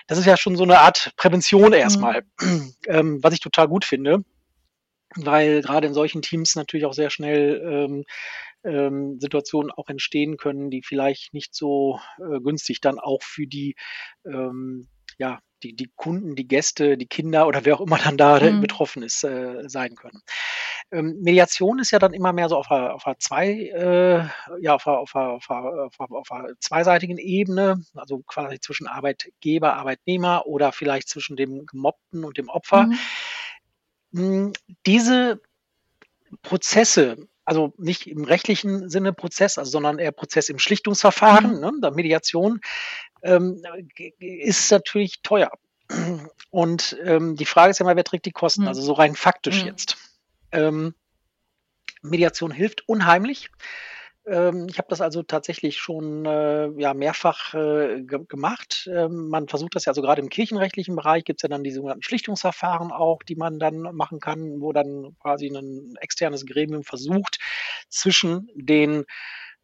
Das 0.07 0.17
ist 0.17 0.25
ja 0.25 0.37
schon 0.37 0.55
so 0.55 0.63
eine 0.63 0.79
Art 0.79 1.11
Prävention 1.17 1.73
erstmal, 1.73 2.23
mhm. 2.41 2.73
ähm, 2.87 3.19
was 3.21 3.33
ich 3.33 3.41
total 3.41 3.67
gut 3.67 3.85
finde 3.85 4.23
weil 5.15 5.61
gerade 5.61 5.87
in 5.87 5.93
solchen 5.93 6.21
Teams 6.21 6.55
natürlich 6.55 6.85
auch 6.85 6.93
sehr 6.93 7.09
schnell 7.09 7.61
ähm, 7.63 8.03
ähm, 8.67 9.19
Situationen 9.19 9.71
auch 9.71 9.89
entstehen 9.89 10.37
können, 10.37 10.69
die 10.69 10.83
vielleicht 10.83 11.33
nicht 11.33 11.55
so 11.55 11.99
äh, 12.17 12.39
günstig 12.39 12.81
dann 12.81 12.99
auch 12.99 13.23
für 13.23 13.47
die 13.47 13.75
ähm, 14.25 14.87
ja, 15.17 15.39
die, 15.63 15.75
die 15.75 15.89
Kunden, 15.95 16.35
die 16.35 16.47
Gäste, 16.47 16.97
die 16.97 17.07
Kinder 17.07 17.47
oder 17.47 17.65
wer 17.65 17.75
auch 17.75 17.81
immer 17.81 17.97
dann 17.97 18.17
da 18.17 18.39
mhm. 18.39 18.61
betroffen 18.61 19.03
ist, 19.03 19.23
äh, 19.23 19.63
sein 19.67 19.95
können. 19.95 20.21
Ähm, 20.91 21.17
Mediation 21.21 21.79
ist 21.79 21.91
ja 21.91 21.99
dann 21.99 22.13
immer 22.13 22.31
mehr 22.31 22.47
so 22.47 22.57
auf 22.57 22.71
einer, 22.71 22.93
auf 22.93 23.05
einer 23.05 23.19
zwei, 23.19 23.49
äh, 23.49 24.25
ja, 24.61 24.75
auf 24.75 24.87
einer, 24.87 24.99
auf, 24.99 25.15
einer, 25.15 25.33
auf, 25.39 25.49
einer, 25.99 26.11
auf 26.11 26.31
einer 26.31 26.53
zweiseitigen 26.59 27.17
Ebene, 27.17 27.81
also 27.95 28.19
quasi 28.19 28.59
zwischen 28.59 28.87
Arbeitgeber, 28.87 29.73
Arbeitnehmer 29.73 30.45
oder 30.45 30.71
vielleicht 30.71 31.09
zwischen 31.09 31.35
dem 31.35 31.65
Gemobbten 31.65 32.23
und 32.23 32.37
dem 32.37 32.49
Opfer. 32.49 32.83
Mhm. 32.83 32.97
Hm, 34.13 34.53
diese 34.85 35.41
Prozesse, 36.41 37.27
also 37.47 37.73
nicht 37.77 38.07
im 38.07 38.25
rechtlichen 38.25 38.89
Sinne 38.89 39.13
Prozess, 39.13 39.57
also, 39.57 39.71
sondern 39.71 39.99
eher 39.99 40.11
Prozess 40.11 40.49
im 40.49 40.59
Schlichtungsverfahren, 40.59 41.55
mhm. 41.55 41.59
ne, 41.61 41.71
der 41.81 41.91
Mediation, 41.91 42.59
ähm, 43.23 43.63
ist 44.19 44.69
natürlich 44.69 45.21
teuer. 45.21 45.49
Und 46.49 46.97
ähm, 47.05 47.37
die 47.37 47.45
Frage 47.45 47.71
ist 47.71 47.79
ja 47.79 47.85
mal, 47.85 47.95
wer 47.95 48.03
trägt 48.03 48.25
die 48.25 48.31
Kosten? 48.31 48.63
Mhm. 48.63 48.67
Also 48.67 48.81
so 48.81 48.91
rein 48.91 49.15
faktisch 49.15 49.61
mhm. 49.61 49.67
jetzt. 49.67 49.95
Ähm, 50.51 50.93
Mediation 52.01 52.51
hilft 52.51 52.87
unheimlich. 52.89 53.49
Ähm, 54.27 54.67
ich 54.69 54.77
habe 54.77 54.89
das 54.89 54.99
also 55.01 55.23
tatsächlich 55.23 55.77
schon 55.77 56.25
äh, 56.25 56.69
ja, 56.79 56.93
mehrfach 56.93 57.53
äh, 57.53 58.01
ge 58.01 58.19
gemacht. 58.27 58.89
Ähm, 58.93 59.29
man 59.29 59.47
versucht 59.47 59.75
das 59.75 59.85
ja, 59.85 59.91
also 59.91 60.01
gerade 60.01 60.21
im 60.21 60.29
kirchenrechtlichen 60.29 60.95
Bereich 60.95 61.23
gibt 61.23 61.39
es 61.39 61.43
ja 61.43 61.49
dann 61.49 61.63
die 61.63 61.71
sogenannten 61.71 62.03
Schlichtungsverfahren 62.03 62.91
auch, 62.91 63.23
die 63.23 63.35
man 63.35 63.57
dann 63.57 63.79
machen 63.95 64.19
kann, 64.19 64.59
wo 64.59 64.73
dann 64.73 65.15
quasi 65.21 65.47
ein 65.47 65.95
externes 66.01 66.45
Gremium 66.45 66.83
versucht, 66.83 67.39
zwischen 67.89 68.49
den 68.55 69.05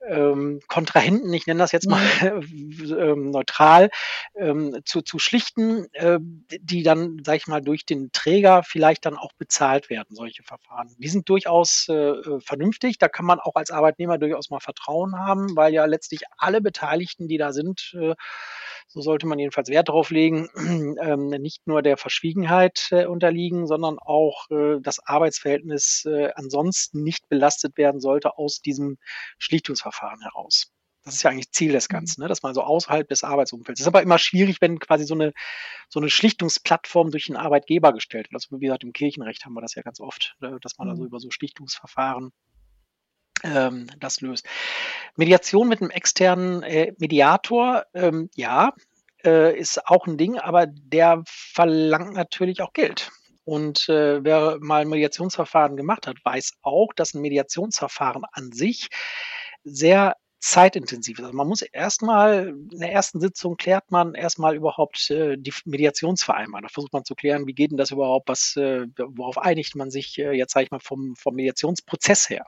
ähm, 0.08 0.60
Kontrahenten, 0.68 1.34
ich 1.34 1.48
nenne 1.48 1.60
das 1.60 1.72
jetzt 1.72 1.90
mal 1.90 2.02
mhm. 2.02 2.96
ähm, 3.00 3.32
neutral, 3.32 3.90
ähm, 4.36 4.80
zu, 4.86 5.02
zu 5.02 5.20
schlichten, 5.20 5.88
äh, 5.94 6.20
die 6.22 6.84
dann, 6.84 7.22
sage 7.26 7.38
ich 7.38 7.48
mal, 7.48 7.62
durch 7.62 7.86
den 7.86 8.12
Träger 8.12 8.64
vielleicht 8.64 9.06
dann 9.06 9.18
auch 9.18 9.34
bezahlt 9.34 9.90
werden, 9.90 10.16
solche 10.16 10.44
Verfahren. 10.44 10.94
Die 10.98 11.10
sind 11.10 11.30
durchaus 11.30 11.88
äh, 11.90 11.94
äh, 11.94 12.40
vernünftig, 12.42 12.98
da 12.98 13.08
kann 13.08 13.26
man 13.26 13.40
auch 13.40 13.56
als 13.56 13.72
Arbeitnehmer 13.72 14.18
durchaus 14.18 14.50
mal 14.50 14.60
Vertrauen 14.60 15.18
haben, 15.18 15.56
weil 15.56 15.74
ja 15.74 15.86
letztlich 15.86 16.22
alle 16.38 16.62
Beteiligten, 16.62 17.28
die 17.28 17.38
da 17.38 17.54
sind, 17.54 17.94
äh, 18.00 18.16
so 18.94 19.02
sollte 19.02 19.26
man 19.26 19.40
jedenfalls 19.40 19.70
Wert 19.70 19.90
darauf 19.90 20.12
legen, 20.12 20.50
ähm, 21.02 21.30
nicht 21.30 21.66
nur 21.66 21.82
der 21.82 21.98
Verschwiegenheit 21.98 22.90
äh, 22.92 23.06
unterliegen, 23.08 23.66
sondern 23.66 23.98
auch 23.98 24.50
äh, 24.52 24.80
das 24.82 25.00
Arbeitsverhältnis 25.00 26.06
äh, 26.06 26.30
ansonsten 26.36 27.02
nicht 27.02 27.28
belastet 27.28 27.76
werden 27.76 28.00
sollte 28.00 28.38
aus 28.38 28.62
diesem 28.62 28.98
Schlichtungsverfahren 29.40 30.22
heraus. 30.22 30.72
Das 31.04 31.16
ist 31.16 31.24
ja 31.24 31.32
eigentlich 31.32 31.52
Ziel 31.52 31.72
des 31.72 31.90
mhm. 31.90 31.94
Ganzen, 31.94 32.22
ne? 32.22 32.28
dass 32.28 32.44
man 32.44 32.54
so 32.54 32.62
außerhalb 32.62 33.10
des 33.10 33.24
Arbeitsumfelds. 33.24 33.80
Das 33.80 33.86
ist 33.86 33.88
aber 33.88 34.04
immer 34.04 34.20
schwierig, 34.20 34.62
wenn 34.62 34.78
quasi 34.78 35.06
so 35.06 35.16
eine, 35.16 35.34
so 35.90 36.00
eine 36.00 36.12
Schlichtungsplattform 36.12 37.10
durch 37.10 37.30
einen 37.30 37.38
Arbeitgeber 37.38 37.94
gestellt 37.94 38.28
wird. 38.28 38.36
Also 38.36 38.60
wie 38.60 38.66
gesagt, 38.66 38.84
im 38.84 38.94
Kirchenrecht 38.94 39.44
haben 39.44 39.54
wir 39.54 39.62
das 39.62 39.74
ja 39.74 39.82
ganz 39.82 40.00
oft, 40.00 40.36
ne? 40.40 40.60
dass 40.62 40.78
man 40.78 40.88
also 40.88 41.04
über 41.04 41.20
so 41.20 41.32
Schlichtungsverfahren 41.32 42.32
ähm, 43.44 43.88
das 44.00 44.22
löst. 44.22 44.46
Mediation 45.16 45.68
mit 45.68 45.82
einem 45.82 45.92
externen 45.92 46.64
äh, 46.64 46.94
Mediator, 46.98 47.86
ähm, 47.94 48.30
ja, 48.36 48.74
äh, 49.24 49.58
ist 49.58 49.88
auch 49.88 50.08
ein 50.08 50.18
Ding, 50.18 50.38
aber 50.38 50.68
der 50.68 51.24
verlangt 51.26 52.14
natürlich 52.14 52.62
auch 52.62 52.74
Geld. 52.74 53.12
Und 53.46 53.90
äh, 53.90 54.24
wer 54.24 54.58
mal 54.62 54.82
ein 54.82 54.90
Mediationsverfahren 54.90 55.76
gemacht 55.76 56.08
hat, 56.08 56.18
weiß 56.24 56.54
auch, 56.62 56.94
dass 56.96 57.14
ein 57.14 57.22
Mediationsverfahren 57.22 58.24
an 58.32 58.52
sich 58.52 58.88
sehr 59.64 60.16
zeitintensiv 60.40 61.20
ist. 61.20 61.26
Also 61.26 61.38
man 61.38 61.48
muss 61.48 61.62
erstmal, 61.62 62.50
in 62.50 62.80
der 62.80 62.92
ersten 62.92 63.22
Sitzung 63.22 63.56
klärt 63.56 63.92
man 63.92 64.14
erstmal 64.14 64.56
überhaupt 64.56 65.10
äh, 65.10 65.38
die 65.38 65.54
Mediationsvereinbarung. 65.66 66.64
Da 66.64 66.70
versucht 66.70 66.94
man 66.94 67.06
zu 67.06 67.16
klären, 67.16 67.48
wie 67.48 67.54
geht 67.54 67.72
denn 67.72 67.78
das 67.78 67.92
überhaupt, 67.92 68.28
was, 68.28 68.56
äh, 68.58 68.88
worauf 68.98 69.38
einigt 69.38 69.76
man 69.76 69.90
sich 69.90 70.20
äh, 70.20 70.32
jetzt, 70.32 70.54
sage 70.54 70.66
ich 70.66 70.72
mal, 70.72 70.80
vom, 70.80 71.16
vom 71.16 71.36
Mediationsprozess 71.36 72.30
her. 72.30 72.46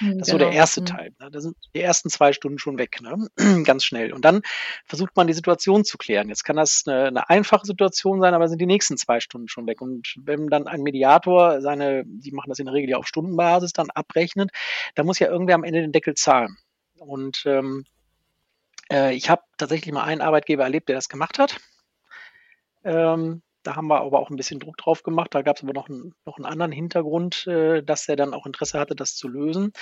Mhm, 0.00 0.18
das 0.18 0.28
ist 0.28 0.32
so 0.32 0.38
der 0.38 0.48
genau, 0.48 0.60
erste 0.60 0.80
mhm. 0.80 0.86
Teil. 0.86 1.12
Ne? 1.18 1.30
Da 1.30 1.40
sind 1.40 1.56
die 1.74 1.80
ersten 1.80 2.10
zwei 2.10 2.32
Stunden 2.32 2.58
schon 2.58 2.78
weg, 2.78 3.00
ne? 3.00 3.28
ganz 3.64 3.84
schnell. 3.84 4.12
Und 4.12 4.24
dann 4.24 4.42
versucht 4.86 5.16
man 5.16 5.26
die 5.26 5.32
Situation 5.32 5.84
zu 5.84 5.98
klären. 5.98 6.28
Jetzt 6.28 6.44
kann 6.44 6.56
das 6.56 6.84
eine, 6.86 7.06
eine 7.06 7.30
einfache 7.30 7.66
Situation 7.66 8.20
sein, 8.20 8.34
aber 8.34 8.48
sind 8.48 8.60
die 8.60 8.66
nächsten 8.66 8.96
zwei 8.96 9.20
Stunden 9.20 9.48
schon 9.48 9.66
weg. 9.66 9.80
Und 9.80 10.14
wenn 10.20 10.48
dann 10.48 10.66
ein 10.66 10.82
Mediator 10.82 11.60
seine, 11.60 12.04
die 12.06 12.32
machen 12.32 12.50
das 12.50 12.58
in 12.58 12.66
der 12.66 12.74
Regel 12.74 12.90
ja 12.90 12.96
auf 12.96 13.06
Stundenbasis, 13.06 13.72
dann 13.72 13.90
abrechnet, 13.90 14.50
dann 14.94 15.06
muss 15.06 15.18
ja 15.18 15.28
irgendwer 15.28 15.54
am 15.54 15.64
Ende 15.64 15.80
den 15.80 15.92
Deckel 15.92 16.14
zahlen. 16.14 16.56
Und 16.98 17.42
ähm, 17.46 17.84
äh, 18.90 19.14
ich 19.14 19.30
habe 19.30 19.42
tatsächlich 19.56 19.92
mal 19.92 20.04
einen 20.04 20.20
Arbeitgeber 20.20 20.64
erlebt, 20.64 20.88
der 20.88 20.96
das 20.96 21.08
gemacht 21.08 21.38
hat. 21.38 21.58
Ähm, 22.84 23.42
da 23.62 23.76
haben 23.76 23.88
wir 23.88 24.00
aber 24.00 24.18
auch 24.18 24.30
ein 24.30 24.36
bisschen 24.36 24.60
Druck 24.60 24.76
drauf 24.76 25.02
gemacht. 25.02 25.34
Da 25.34 25.42
gab 25.42 25.56
es 25.56 25.62
aber 25.62 25.72
noch, 25.72 25.88
ein, 25.88 26.14
noch 26.24 26.36
einen 26.36 26.46
anderen 26.46 26.72
Hintergrund, 26.72 27.46
äh, 27.46 27.82
dass 27.82 28.08
er 28.08 28.16
dann 28.16 28.34
auch 28.34 28.46
Interesse 28.46 28.78
hatte, 28.78 28.94
das 28.94 29.14
zu 29.14 29.28
lösen. 29.28 29.72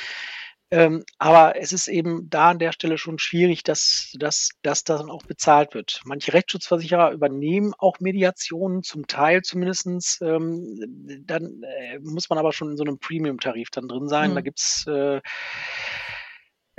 Ähm, 0.73 1.05
aber 1.19 1.57
es 1.61 1.73
ist 1.73 1.89
eben 1.89 2.31
da 2.31 2.51
an 2.51 2.61
der 2.61 2.71
Stelle 2.71 2.97
schon 2.97 3.19
schwierig, 3.19 3.65
dass, 3.65 4.15
dass, 4.21 4.51
dass 4.63 4.85
das 4.85 4.99
dann 4.99 5.11
auch 5.11 5.25
bezahlt 5.25 5.75
wird. 5.75 6.01
Manche 6.05 6.33
Rechtsschutzversicherer 6.33 7.11
übernehmen 7.11 7.75
auch 7.77 7.99
Mediationen, 7.99 8.85
zum 8.85 9.09
Teil 9.09 9.43
zumindest. 9.43 9.89
Ähm, 10.23 11.25
dann 11.27 11.63
äh, 11.65 11.99
muss 11.99 12.31
man 12.31 12.39
aber 12.39 12.53
schon 12.53 12.71
in 12.71 12.77
so 12.77 12.85
einem 12.85 13.01
Premium-Tarif 13.01 13.71
dann 13.71 13.89
drin 13.89 14.07
sein. 14.07 14.31
Mhm. 14.31 14.35
Da 14.37 14.41
gibt's 14.43 14.87
äh, 14.87 15.21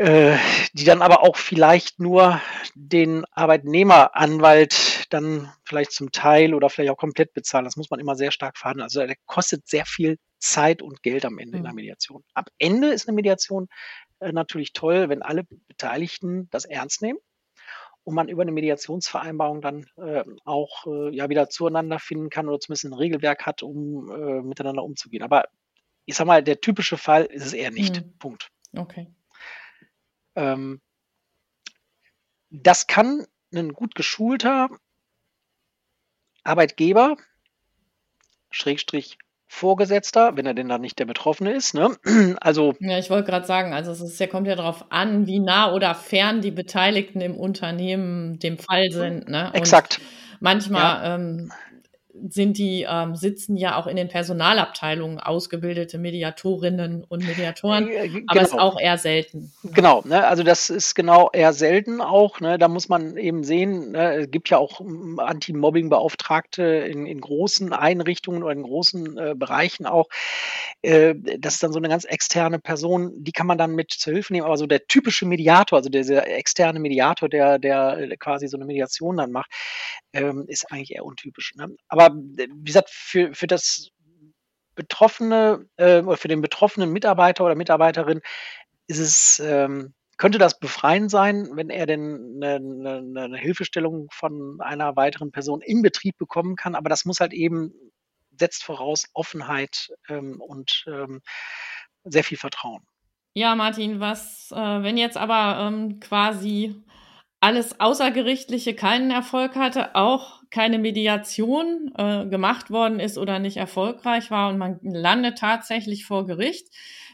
die 0.03 0.83
dann 0.83 1.01
aber 1.01 1.21
auch 1.21 1.35
vielleicht 1.35 1.99
nur 1.99 2.41
den 2.75 3.25
Arbeitnehmeranwalt 3.31 5.13
dann 5.13 5.51
vielleicht 5.65 5.91
zum 5.91 6.11
Teil 6.11 6.53
oder 6.53 6.69
vielleicht 6.69 6.91
auch 6.91 6.97
komplett 6.97 7.33
bezahlen. 7.33 7.65
Das 7.65 7.75
muss 7.75 7.89
man 7.89 7.99
immer 7.99 8.15
sehr 8.15 8.31
stark 8.31 8.57
verhandeln. 8.57 8.83
Also 8.83 9.05
der 9.05 9.15
kostet 9.25 9.67
sehr 9.67 9.85
viel 9.85 10.17
Zeit 10.39 10.81
und 10.81 11.03
Geld 11.03 11.25
am 11.25 11.37
Ende 11.37 11.57
mhm. 11.57 11.57
in 11.57 11.63
der 11.63 11.71
mhm. 11.71 11.75
Mediation. 11.75 12.23
Am 12.33 12.45
Ende 12.57 12.89
ist 12.89 13.07
eine 13.07 13.15
Mediation 13.15 13.67
äh, 14.19 14.31
natürlich 14.31 14.73
toll, 14.73 15.09
wenn 15.09 15.21
alle 15.21 15.43
Beteiligten 15.67 16.49
das 16.51 16.65
ernst 16.65 17.01
nehmen 17.01 17.19
und 18.03 18.15
man 18.15 18.27
über 18.27 18.41
eine 18.41 18.51
Mediationsvereinbarung 18.51 19.61
dann 19.61 19.85
äh, 19.97 20.23
auch 20.45 20.87
äh, 20.87 21.15
ja 21.15 21.29
wieder 21.29 21.49
zueinander 21.49 21.99
finden 21.99 22.29
kann 22.29 22.47
oder 22.47 22.59
zumindest 22.59 22.85
ein 22.85 22.93
Regelwerk 22.93 23.45
hat, 23.45 23.63
um 23.63 24.09
äh, 24.09 24.41
miteinander 24.41 24.83
umzugehen. 24.83 25.23
Aber 25.23 25.45
ich 26.05 26.15
sag 26.15 26.25
mal, 26.25 26.43
der 26.43 26.61
typische 26.61 26.97
Fall 26.97 27.25
ist 27.25 27.45
es 27.45 27.53
eher 27.53 27.71
nicht. 27.71 27.97
Mhm. 27.97 28.17
Punkt. 28.17 28.49
Okay. 28.75 29.07
Ähm, 30.35 30.81
das 32.49 32.87
kann 32.87 33.25
ein 33.53 33.73
gut 33.73 33.95
geschulter 33.95 34.69
Arbeitgeber, 36.43 37.17
Schrägstrich 38.49 39.17
Vorgesetzter, 39.47 40.37
wenn 40.37 40.45
er 40.45 40.53
denn 40.53 40.69
dann 40.69 40.79
nicht 40.79 40.97
der 40.97 41.05
Betroffene 41.05 41.53
ist. 41.53 41.73
Ne? 41.73 41.97
Also 42.39 42.73
ja, 42.79 42.97
ich 42.97 43.09
wollte 43.09 43.29
gerade 43.29 43.45
sagen, 43.45 43.73
also 43.73 43.91
es 43.91 44.17
ja, 44.17 44.27
kommt 44.27 44.47
ja 44.47 44.55
darauf 44.55 44.85
an, 44.91 45.27
wie 45.27 45.39
nah 45.39 45.73
oder 45.73 45.93
fern 45.93 46.41
die 46.41 46.51
Beteiligten 46.51 47.19
im 47.19 47.35
Unternehmen 47.35 48.39
dem 48.39 48.57
Fall 48.57 48.91
sind. 48.91 49.27
Ne? 49.27 49.51
Exakt. 49.53 49.99
manchmal 50.39 50.81
ja. 50.81 51.15
ähm, 51.15 51.51
sind 52.29 52.57
die, 52.57 52.85
ähm, 52.89 53.15
sitzen 53.15 53.57
ja 53.57 53.77
auch 53.77 53.87
in 53.87 53.95
den 53.95 54.07
Personalabteilungen 54.07 55.19
ausgebildete 55.19 55.97
Mediatorinnen 55.97 57.03
und 57.03 57.25
Mediatoren, 57.25 57.87
äh, 57.89 58.07
genau. 58.09 58.25
aber 58.27 58.41
ist 58.41 58.57
auch 58.57 58.79
eher 58.79 58.97
selten. 58.97 59.51
Genau, 59.63 60.01
ne? 60.05 60.25
also 60.27 60.43
das 60.43 60.69
ist 60.69 60.95
genau 60.95 61.29
eher 61.31 61.53
selten 61.53 62.01
auch. 62.01 62.39
Ne? 62.39 62.57
Da 62.57 62.67
muss 62.67 62.89
man 62.89 63.17
eben 63.17 63.43
sehen, 63.43 63.91
ne? 63.91 64.13
es 64.15 64.31
gibt 64.31 64.49
ja 64.49 64.57
auch 64.57 64.79
hm, 64.79 65.19
Anti-Mobbing-Beauftragte 65.19 66.63
in, 66.63 67.05
in 67.05 67.21
großen 67.21 67.73
Einrichtungen 67.73 68.43
oder 68.43 68.53
in 68.53 68.63
großen 68.63 69.17
äh, 69.17 69.35
Bereichen 69.35 69.85
auch. 69.85 70.07
Äh, 70.81 71.15
das 71.39 71.55
ist 71.55 71.63
dann 71.63 71.73
so 71.73 71.79
eine 71.79 71.89
ganz 71.89 72.05
externe 72.05 72.59
Person, 72.59 73.11
die 73.23 73.31
kann 73.31 73.47
man 73.47 73.57
dann 73.57 73.73
mit 73.75 73.91
zur 73.91 74.13
Hilfe 74.13 74.33
nehmen, 74.33 74.45
aber 74.45 74.57
so 74.57 74.67
der 74.67 74.87
typische 74.87 75.25
Mediator, 75.25 75.77
also 75.77 75.89
der, 75.89 76.01
externe 76.37 76.79
Mediator, 76.79 77.29
der, 77.29 77.59
der 77.59 78.09
quasi 78.17 78.47
so 78.47 78.57
eine 78.57 78.65
Mediation 78.65 79.17
dann 79.17 79.31
macht, 79.31 79.51
ähm, 80.13 80.45
ist 80.47 80.71
eigentlich 80.71 80.95
eher 80.95 81.05
untypisch. 81.05 81.53
Ne? 81.55 81.69
Aber 81.87 82.00
äh, 82.07 82.47
wie 82.49 82.63
gesagt, 82.63 82.89
für, 82.89 83.33
für 83.33 83.47
das 83.47 83.89
Betroffene 84.75 85.65
äh, 85.77 86.01
oder 86.01 86.17
für 86.17 86.27
den 86.27 86.41
betroffenen 86.41 86.91
Mitarbeiter 86.91 87.45
oder 87.45 87.55
Mitarbeiterin 87.55 88.21
ist 88.87 88.99
es, 88.99 89.39
ähm, 89.39 89.93
könnte 90.17 90.37
das 90.37 90.59
befreiend 90.59 91.09
sein, 91.09 91.49
wenn 91.53 91.69
er 91.69 91.85
denn 91.85 92.41
eine, 92.41 92.55
eine, 92.55 93.21
eine, 93.23 93.37
Hilfestellung 93.37 94.07
von 94.11 94.59
einer 94.61 94.95
weiteren 94.95 95.31
Person 95.31 95.61
im 95.61 95.81
Betrieb 95.81 96.17
bekommen 96.17 96.55
kann. 96.55 96.75
Aber 96.75 96.89
das 96.89 97.05
muss 97.05 97.19
halt 97.19 97.33
eben, 97.33 97.73
setzt 98.37 98.63
voraus 98.63 99.05
Offenheit 99.13 99.89
ähm, 100.09 100.39
und 100.39 100.85
ähm, 100.87 101.21
sehr 102.03 102.23
viel 102.23 102.37
Vertrauen. 102.37 102.83
Ja, 103.33 103.55
Martin, 103.55 103.99
was, 103.99 104.51
äh, 104.51 104.55
wenn 104.55 104.97
jetzt 104.97 105.17
aber 105.17 105.67
ähm, 105.67 105.99
quasi 105.99 106.75
alles 107.39 107.79
Außergerichtliche 107.79 108.75
keinen 108.75 109.09
Erfolg 109.09 109.55
hatte, 109.55 109.95
auch 109.95 110.40
keine 110.51 110.77
Mediation 110.77 111.91
äh, 111.97 112.25
gemacht 112.27 112.69
worden 112.69 112.99
ist 112.99 113.17
oder 113.17 113.39
nicht 113.39 113.57
erfolgreich 113.57 114.29
war 114.29 114.49
und 114.49 114.57
man 114.57 114.79
landet 114.83 115.37
tatsächlich 115.37 116.05
vor 116.05 116.27
Gericht, 116.27 116.67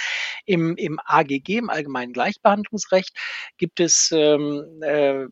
im, 0.45 0.76
im 0.76 1.01
AGG, 1.05 1.57
im 1.59 1.70
Allgemeinen 1.70 2.12
Gleichbehandlungsrecht, 2.12 3.16
gibt 3.57 3.80
es 3.80 4.11
ähm, 4.12 4.82
äh, 4.82 5.24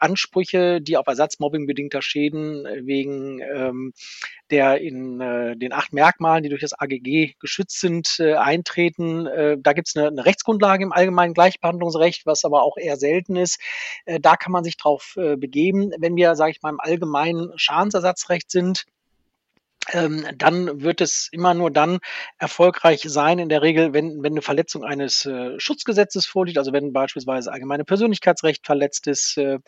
Ansprüche, 0.00 0.61
die 0.80 0.96
auf 0.96 1.06
Ersatzmobbing 1.06 1.66
bedingter 1.66 2.02
Schäden 2.02 2.64
wegen 2.86 3.40
ähm, 3.40 3.92
der 4.50 4.80
in 4.80 5.20
äh, 5.20 5.56
den 5.56 5.72
acht 5.72 5.92
Merkmalen, 5.92 6.42
die 6.42 6.50
durch 6.50 6.60
das 6.60 6.78
AGG 6.78 7.34
geschützt 7.40 7.80
sind, 7.80 8.20
äh, 8.20 8.34
eintreten. 8.34 9.26
Äh, 9.26 9.56
da 9.58 9.72
gibt 9.72 9.88
es 9.88 9.96
eine, 9.96 10.08
eine 10.08 10.26
Rechtsgrundlage 10.26 10.84
im 10.84 10.92
allgemeinen 10.92 11.32
Gleichbehandlungsrecht, 11.34 12.26
was 12.26 12.44
aber 12.44 12.62
auch 12.62 12.76
eher 12.76 12.96
selten 12.96 13.36
ist. 13.36 13.58
Äh, 14.04 14.20
da 14.20 14.36
kann 14.36 14.52
man 14.52 14.62
sich 14.62 14.76
drauf 14.76 15.14
äh, 15.16 15.36
begeben. 15.36 15.92
Wenn 15.98 16.16
wir, 16.16 16.34
sage 16.36 16.52
ich 16.52 16.62
mal, 16.62 16.70
im 16.70 16.80
allgemeinen 16.80 17.52
Schadensersatzrecht 17.56 18.50
sind, 18.50 18.84
dann 20.36 20.80
wird 20.82 21.00
es 21.00 21.28
immer 21.32 21.54
nur 21.54 21.70
dann 21.70 21.98
erfolgreich 22.38 23.02
sein, 23.04 23.38
in 23.38 23.48
der 23.48 23.62
Regel, 23.62 23.92
wenn, 23.92 24.22
wenn 24.22 24.34
eine 24.34 24.42
Verletzung 24.42 24.84
eines 24.84 25.26
äh, 25.26 25.58
Schutzgesetzes 25.58 26.26
vorliegt, 26.26 26.58
also 26.58 26.72
wenn 26.72 26.92
beispielsweise 26.92 27.52
allgemeine 27.52 27.84
Persönlichkeitsrecht 27.84 28.64
verletzt 28.64 29.06
ist 29.08 29.36
äh, 29.38 29.58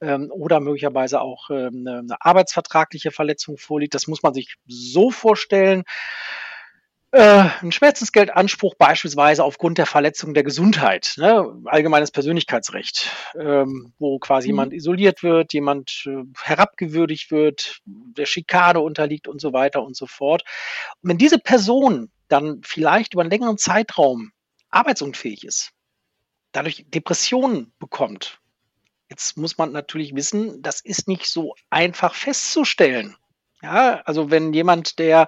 ähm, 0.00 0.30
oder 0.30 0.60
möglicherweise 0.60 1.20
auch 1.20 1.50
äh, 1.50 1.68
eine, 1.68 1.98
eine 2.00 2.16
arbeitsvertragliche 2.20 3.10
Verletzung 3.10 3.56
vorliegt. 3.56 3.94
Das 3.94 4.06
muss 4.06 4.22
man 4.22 4.34
sich 4.34 4.56
so 4.66 5.10
vorstellen. 5.10 5.84
Äh, 7.14 7.48
ein 7.62 7.70
Schmerzensgeldanspruch 7.70 8.74
beispielsweise 8.74 9.44
aufgrund 9.44 9.78
der 9.78 9.86
Verletzung 9.86 10.34
der 10.34 10.42
Gesundheit, 10.42 11.14
ne? 11.16 11.46
allgemeines 11.66 12.10
Persönlichkeitsrecht, 12.10 13.08
ähm, 13.38 13.92
wo 14.00 14.18
quasi 14.18 14.48
Mhm. 14.48 14.50
jemand 14.50 14.72
isoliert 14.72 15.22
wird, 15.22 15.52
jemand 15.52 16.02
äh, 16.06 16.24
herabgewürdigt 16.42 17.30
wird, 17.30 17.78
der 17.84 18.26
Schikane 18.26 18.80
unterliegt 18.80 19.28
und 19.28 19.40
so 19.40 19.52
weiter 19.52 19.84
und 19.84 19.94
so 19.96 20.06
fort. 20.06 20.42
Und 21.02 21.10
wenn 21.10 21.18
diese 21.18 21.38
Person 21.38 22.10
dann 22.26 22.62
vielleicht 22.64 23.12
über 23.14 23.22
einen 23.22 23.30
längeren 23.30 23.58
Zeitraum 23.58 24.32
arbeitsunfähig 24.70 25.44
ist, 25.44 25.70
dadurch 26.50 26.84
Depressionen 26.88 27.72
bekommt, 27.78 28.40
jetzt 29.08 29.36
muss 29.36 29.56
man 29.56 29.70
natürlich 29.70 30.16
wissen, 30.16 30.62
das 30.62 30.80
ist 30.80 31.06
nicht 31.06 31.26
so 31.26 31.54
einfach 31.70 32.12
festzustellen. 32.16 33.14
Ja, 33.64 34.02
also 34.04 34.30
wenn 34.30 34.52
jemand, 34.52 34.98
der 34.98 35.26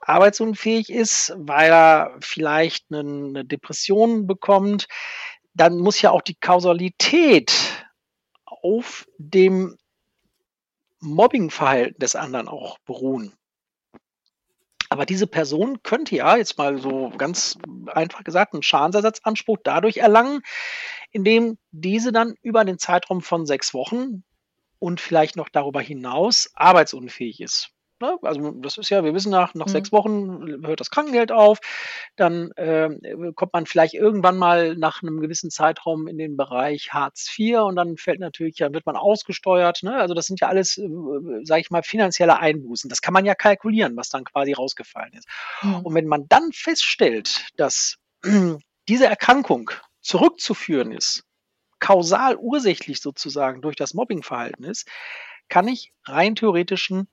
arbeitsunfähig 0.00 0.90
ist, 0.90 1.32
weil 1.36 1.72
er 1.72 2.16
vielleicht 2.20 2.86
eine, 2.92 3.44
Depression 3.44 4.28
bekommt, 4.28 4.86
dann 5.54 5.78
muss 5.78 6.00
ja 6.00 6.12
auch 6.12 6.22
die 6.22 6.36
Kausalität 6.36 7.52
auf 8.44 9.08
dem 9.18 9.76
Mobbingverhalten 11.00 11.98
des 11.98 12.14
anderen 12.14 12.46
auch 12.46 12.78
beruhen. 12.86 13.32
Aber 14.88 15.04
diese 15.04 15.26
Person 15.26 15.82
könnte 15.82 16.14
ja, 16.14 16.36
jetzt 16.36 16.56
mal 16.56 16.78
so 16.78 17.10
ganz 17.18 17.58
einfach 17.88 18.22
gesagt, 18.22 18.54
einen 18.54 18.62
Schadensersatzanspruch 18.62 19.58
dadurch 19.64 19.96
erlangen, 19.96 20.42
indem 21.10 21.58
diese 21.72 22.12
dann 22.12 22.36
über 22.40 22.64
den 22.64 22.78
Zeitraum 22.78 23.20
von 23.20 23.46
sechs 23.46 23.74
Wochen 23.74 24.22
und 24.84 25.00
vielleicht 25.00 25.36
noch 25.36 25.48
darüber 25.48 25.80
hinaus 25.80 26.50
arbeitsunfähig 26.54 27.40
ist. 27.40 27.70
Ne? 28.02 28.18
Also 28.20 28.50
das 28.50 28.76
ist 28.76 28.90
ja, 28.90 29.02
wir 29.02 29.14
wissen 29.14 29.30
nach, 29.30 29.54
nach 29.54 29.64
Mhm. 29.64 29.70
sechs 29.70 29.92
Wochen 29.92 30.66
hört 30.66 30.80
das 30.80 30.90
Krankengeld 30.90 31.32
auf, 31.32 31.58
dann 32.16 32.50
ähm, 32.58 33.00
kommt 33.34 33.54
man 33.54 33.64
vielleicht 33.64 33.94
irgendwann 33.94 34.36
mal 34.36 34.76
nach 34.76 35.02
einem 35.02 35.20
gewissen 35.20 35.48
Zeitraum 35.50 36.06
in 36.06 36.18
den 36.18 36.36
Bereich 36.36 36.92
Hartz 36.92 37.34
IV 37.38 37.60
und 37.60 37.76
dann 37.76 37.96
fällt 37.96 38.20
natürlich, 38.20 38.56
dann 38.56 38.74
wird 38.74 38.84
man 38.84 38.96
ausgesteuert. 38.96 39.84
Ne? 39.84 39.94
Also 39.94 40.12
das 40.12 40.26
sind 40.26 40.40
ja 40.40 40.48
alles, 40.48 40.76
äh, 40.76 40.86
sage 41.44 41.62
ich 41.62 41.70
mal, 41.70 41.82
finanzielle 41.82 42.38
Einbußen. 42.38 42.90
Das 42.90 43.00
kann 43.00 43.14
man 43.14 43.24
ja 43.24 43.34
kalkulieren, 43.34 43.96
was 43.96 44.10
dann 44.10 44.24
quasi 44.24 44.52
rausgefallen 44.52 45.14
ist. 45.14 45.26
Mhm. 45.62 45.76
Und 45.76 45.94
wenn 45.94 46.08
man 46.08 46.26
dann 46.28 46.52
feststellt, 46.52 47.46
dass 47.56 47.96
diese 48.88 49.06
Erkrankung 49.06 49.70
zurückzuführen 50.02 50.92
ist, 50.92 51.24
kausal 51.84 52.36
ursächlich 52.36 53.02
sozusagen 53.02 53.60
durch 53.60 53.76
das 53.76 53.92
Mobbingverhalten 53.92 54.64
ist, 54.64 54.88
kann 55.50 55.68
ich 55.68 55.92
rein 56.06 56.34
theoretisch 56.34 56.90
einen 56.90 57.08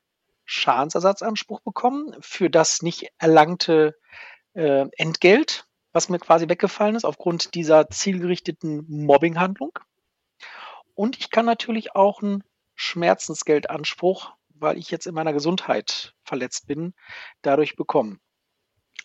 Schadensersatzanspruch 0.45 1.59
bekommen 1.59 2.15
für 2.21 2.49
das 2.49 2.81
nicht 2.81 3.11
erlangte 3.17 3.99
äh, 4.53 4.85
Entgelt, 4.95 5.67
was 5.91 6.07
mir 6.07 6.19
quasi 6.19 6.47
weggefallen 6.47 6.95
ist 6.95 7.03
aufgrund 7.03 7.53
dieser 7.53 7.89
zielgerichteten 7.89 8.85
Mobbinghandlung. 8.87 9.77
Und 10.95 11.19
ich 11.19 11.31
kann 11.31 11.45
natürlich 11.45 11.93
auch 11.93 12.21
einen 12.21 12.41
Schmerzensgeldanspruch, 12.75 14.31
weil 14.55 14.77
ich 14.77 14.89
jetzt 14.89 15.05
in 15.05 15.13
meiner 15.13 15.33
Gesundheit 15.33 16.13
verletzt 16.23 16.67
bin, 16.67 16.93
dadurch 17.41 17.75
bekommen. 17.75 18.21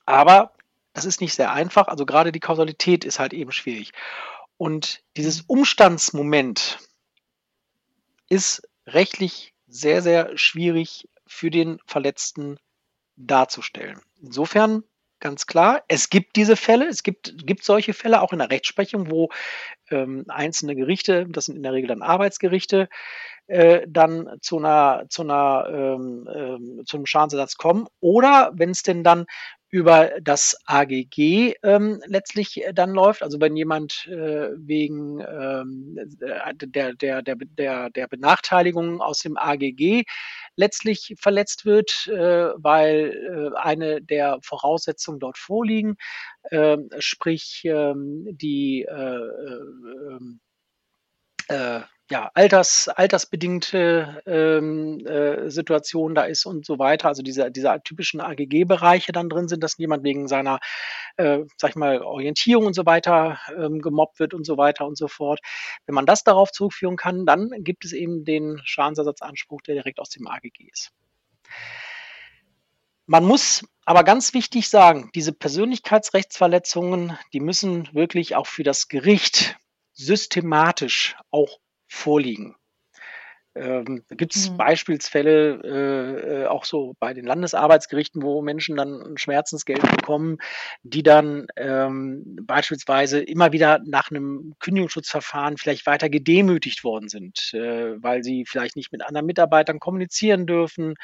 Aber 0.04 0.52
das 0.92 1.06
ist 1.06 1.20
nicht 1.20 1.34
sehr 1.34 1.52
einfach. 1.52 1.88
Also 1.88 2.06
gerade 2.06 2.30
die 2.30 2.40
Kausalität 2.40 3.04
ist 3.04 3.18
halt 3.18 3.32
eben 3.32 3.50
schwierig. 3.50 3.92
Und 4.56 5.02
dieses 5.16 5.42
Umstandsmoment 5.42 6.78
ist 8.28 8.68
rechtlich 8.86 9.54
sehr, 9.66 10.02
sehr 10.02 10.36
schwierig 10.38 11.08
für 11.26 11.50
den 11.50 11.78
Verletzten 11.86 12.58
darzustellen. 13.16 14.00
Insofern 14.22 14.84
ganz 15.20 15.46
klar, 15.46 15.82
es 15.88 16.10
gibt 16.10 16.36
diese 16.36 16.56
Fälle, 16.56 16.86
es 16.86 17.02
gibt, 17.02 17.46
gibt 17.46 17.64
solche 17.64 17.94
Fälle 17.94 18.20
auch 18.20 18.32
in 18.32 18.38
der 18.38 18.50
Rechtsprechung, 18.50 19.10
wo 19.10 19.30
ähm, 19.90 20.24
einzelne 20.28 20.76
Gerichte, 20.76 21.26
das 21.28 21.46
sind 21.46 21.56
in 21.56 21.62
der 21.62 21.72
Regel 21.72 21.88
dann 21.88 22.02
Arbeitsgerichte, 22.02 22.88
äh, 23.46 23.86
dann 23.88 24.38
zu 24.40 24.58
einer, 24.58 25.04
zu 25.08 25.22
einer, 25.22 25.68
ähm, 25.70 26.28
ähm, 26.32 26.82
zu 26.84 26.96
einem 26.96 27.06
Schadensersatz 27.06 27.56
kommen. 27.56 27.86
Oder 28.00 28.52
wenn 28.54 28.70
es 28.70 28.82
denn 28.82 29.04
dann 29.04 29.26
über 29.70 30.12
das 30.22 30.56
AGG 30.66 31.54
ähm, 31.62 32.00
letztlich 32.06 32.64
äh, 32.64 32.72
dann 32.72 32.90
läuft, 32.90 33.22
also 33.22 33.40
wenn 33.40 33.56
jemand 33.56 34.06
äh, 34.06 34.50
wegen 34.56 35.20
ähm, 35.20 35.98
der, 36.20 36.94
der, 36.94 37.22
der, 37.22 37.36
der, 37.36 37.90
der 37.90 38.08
Benachteiligung 38.08 39.00
aus 39.00 39.20
dem 39.20 39.36
AGG 39.36 40.04
letztlich 40.54 41.14
verletzt 41.18 41.64
wird, 41.64 42.06
äh, 42.06 42.50
weil 42.56 43.52
äh, 43.54 43.58
eine 43.58 44.00
der 44.02 44.38
Voraussetzungen 44.42 45.18
dort 45.18 45.38
vorliegen, 45.38 45.96
äh, 46.50 46.76
sprich 46.98 47.62
ähm, 47.64 48.26
die 48.30 48.82
äh, 48.82 49.20
äh, 51.48 51.80
ja, 52.08 52.30
alters, 52.34 52.88
altersbedingte 52.88 54.22
ähm, 54.26 55.04
äh, 55.06 55.50
Situation 55.50 56.14
da 56.14 56.22
ist 56.22 56.46
und 56.46 56.64
so 56.64 56.78
weiter, 56.78 57.08
also 57.08 57.22
diese, 57.22 57.50
diese 57.50 57.80
typischen 57.82 58.20
AGG-Bereiche 58.20 59.10
dann 59.10 59.28
drin 59.28 59.48
sind, 59.48 59.62
dass 59.64 59.76
jemand 59.76 60.04
wegen 60.04 60.28
seiner, 60.28 60.60
äh, 61.16 61.40
sag 61.56 61.70
ich 61.70 61.76
mal, 61.76 62.02
Orientierung 62.02 62.66
und 62.66 62.74
so 62.74 62.86
weiter 62.86 63.40
ähm, 63.56 63.80
gemobbt 63.80 64.20
wird 64.20 64.34
und 64.34 64.46
so 64.46 64.56
weiter 64.56 64.86
und 64.86 64.96
so 64.96 65.08
fort. 65.08 65.40
Wenn 65.86 65.96
man 65.96 66.06
das 66.06 66.22
darauf 66.22 66.52
zurückführen 66.52 66.96
kann, 66.96 67.26
dann 67.26 67.50
gibt 67.58 67.84
es 67.84 67.92
eben 67.92 68.24
den 68.24 68.60
Schadensersatzanspruch, 68.64 69.62
der 69.62 69.74
direkt 69.74 69.98
aus 69.98 70.10
dem 70.10 70.28
AGG 70.28 70.70
ist. 70.70 70.92
Man 73.06 73.24
muss 73.24 73.64
aber 73.84 74.04
ganz 74.04 74.32
wichtig 74.32 74.68
sagen, 74.68 75.10
diese 75.14 75.32
Persönlichkeitsrechtsverletzungen, 75.32 77.18
die 77.32 77.40
müssen 77.40 77.88
wirklich 77.92 78.36
auch 78.36 78.46
für 78.46 78.62
das 78.64 78.88
Gericht 78.88 79.56
systematisch 79.92 81.16
auch 81.30 81.58
vorliegen. 81.88 82.54
Ähm, 83.56 84.04
da 84.08 84.14
gibt 84.16 84.36
es 84.36 84.50
Mhm. 84.50 84.56
Beispielsfälle 84.58 85.60
äh, 85.64 86.42
äh, 86.42 86.46
auch 86.46 86.64
so 86.64 86.94
bei 87.00 87.14
den 87.14 87.24
Landesarbeitsgerichten, 87.24 88.22
wo 88.22 88.42
Menschen 88.42 88.76
dann 88.76 89.00
ein 89.02 89.18
Schmerzensgeld 89.18 89.80
bekommen, 89.82 90.38
die 90.82 91.02
dann 91.02 91.46
ähm, 91.56 92.22
beispielsweise 92.42 93.20
immer 93.20 93.52
wieder 93.52 93.80
nach 93.86 94.10
einem 94.10 94.54
Kündigungsschutzverfahren 94.60 95.56
vielleicht 95.56 95.86
weiter 95.86 96.08
gedemütigt 96.10 96.84
worden 96.84 97.08
sind, 97.08 97.52
äh, 97.54 98.02
weil 98.02 98.22
sie 98.22 98.44
vielleicht 98.46 98.76
nicht 98.76 98.92
mit 98.92 99.02
anderen 99.02 99.26
Mitarbeitern 99.26 99.80
kommunizieren 99.80 100.46
dürfen. 100.46 100.94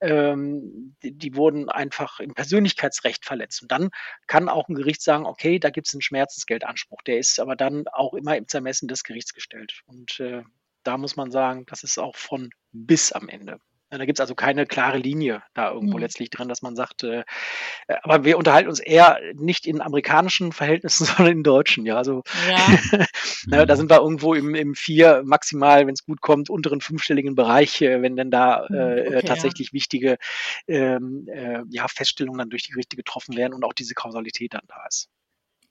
Ähm, 0.00 0.96
die, 1.02 1.12
die 1.12 1.36
wurden 1.36 1.68
einfach 1.68 2.20
im 2.20 2.34
Persönlichkeitsrecht 2.34 3.24
verletzt. 3.24 3.62
Und 3.62 3.72
dann 3.72 3.90
kann 4.26 4.48
auch 4.48 4.68
ein 4.68 4.74
Gericht 4.74 5.02
sagen, 5.02 5.26
okay, 5.26 5.58
da 5.58 5.70
gibt 5.70 5.86
es 5.86 5.94
einen 5.94 6.02
Schmerzensgeldanspruch. 6.02 7.02
Der 7.02 7.18
ist 7.18 7.40
aber 7.40 7.56
dann 7.56 7.88
auch 7.88 8.14
immer 8.14 8.36
im 8.36 8.48
Zermessen 8.48 8.88
des 8.88 9.04
Gerichts 9.04 9.32
gestellt. 9.32 9.82
Und 9.86 10.20
äh, 10.20 10.42
da 10.84 10.98
muss 10.98 11.16
man 11.16 11.30
sagen, 11.30 11.64
das 11.66 11.82
ist 11.82 11.98
auch 11.98 12.16
von 12.16 12.50
bis 12.72 13.12
am 13.12 13.28
Ende. 13.28 13.58
Da 13.98 14.04
gibt 14.06 14.18
es 14.18 14.20
also 14.20 14.34
keine 14.34 14.66
klare 14.66 14.98
Linie 14.98 15.42
da 15.54 15.70
irgendwo 15.70 15.96
mhm. 15.96 16.02
letztlich 16.02 16.30
drin, 16.30 16.48
dass 16.48 16.62
man 16.62 16.74
sagt, 16.74 17.04
äh, 17.04 17.20
äh, 17.86 17.96
aber 18.02 18.24
wir 18.24 18.38
unterhalten 18.38 18.68
uns 18.68 18.80
eher 18.80 19.18
nicht 19.34 19.66
in 19.66 19.80
amerikanischen 19.80 20.52
Verhältnissen, 20.52 21.04
sondern 21.16 21.38
in 21.38 21.42
deutschen. 21.42 21.86
Ja, 21.86 21.96
also 21.96 22.22
ja. 22.48 23.06
na, 23.46 23.66
da 23.66 23.76
sind 23.76 23.90
wir 23.90 24.00
irgendwo 24.00 24.34
im, 24.34 24.54
im 24.54 24.74
vier 24.74 25.22
maximal, 25.24 25.86
wenn 25.86 25.94
es 25.94 26.04
gut 26.04 26.20
kommt, 26.20 26.50
unteren 26.50 26.80
fünfstelligen 26.80 27.34
Bereich, 27.34 27.80
äh, 27.82 28.02
wenn 28.02 28.16
denn 28.16 28.30
da 28.30 28.66
mhm, 28.68 28.74
äh, 28.74 29.06
okay, 29.06 29.22
tatsächlich 29.26 29.68
ja. 29.68 29.72
wichtige 29.74 30.16
ähm, 30.66 31.26
äh, 31.28 31.60
ja, 31.70 31.86
Feststellungen 31.88 32.38
dann 32.38 32.50
durch 32.50 32.64
die 32.64 32.72
Gerichte 32.72 32.96
getroffen 32.96 33.36
werden 33.36 33.54
und 33.54 33.64
auch 33.64 33.74
diese 33.74 33.94
Kausalität 33.94 34.54
dann 34.54 34.64
da 34.66 34.86
ist. 34.88 35.08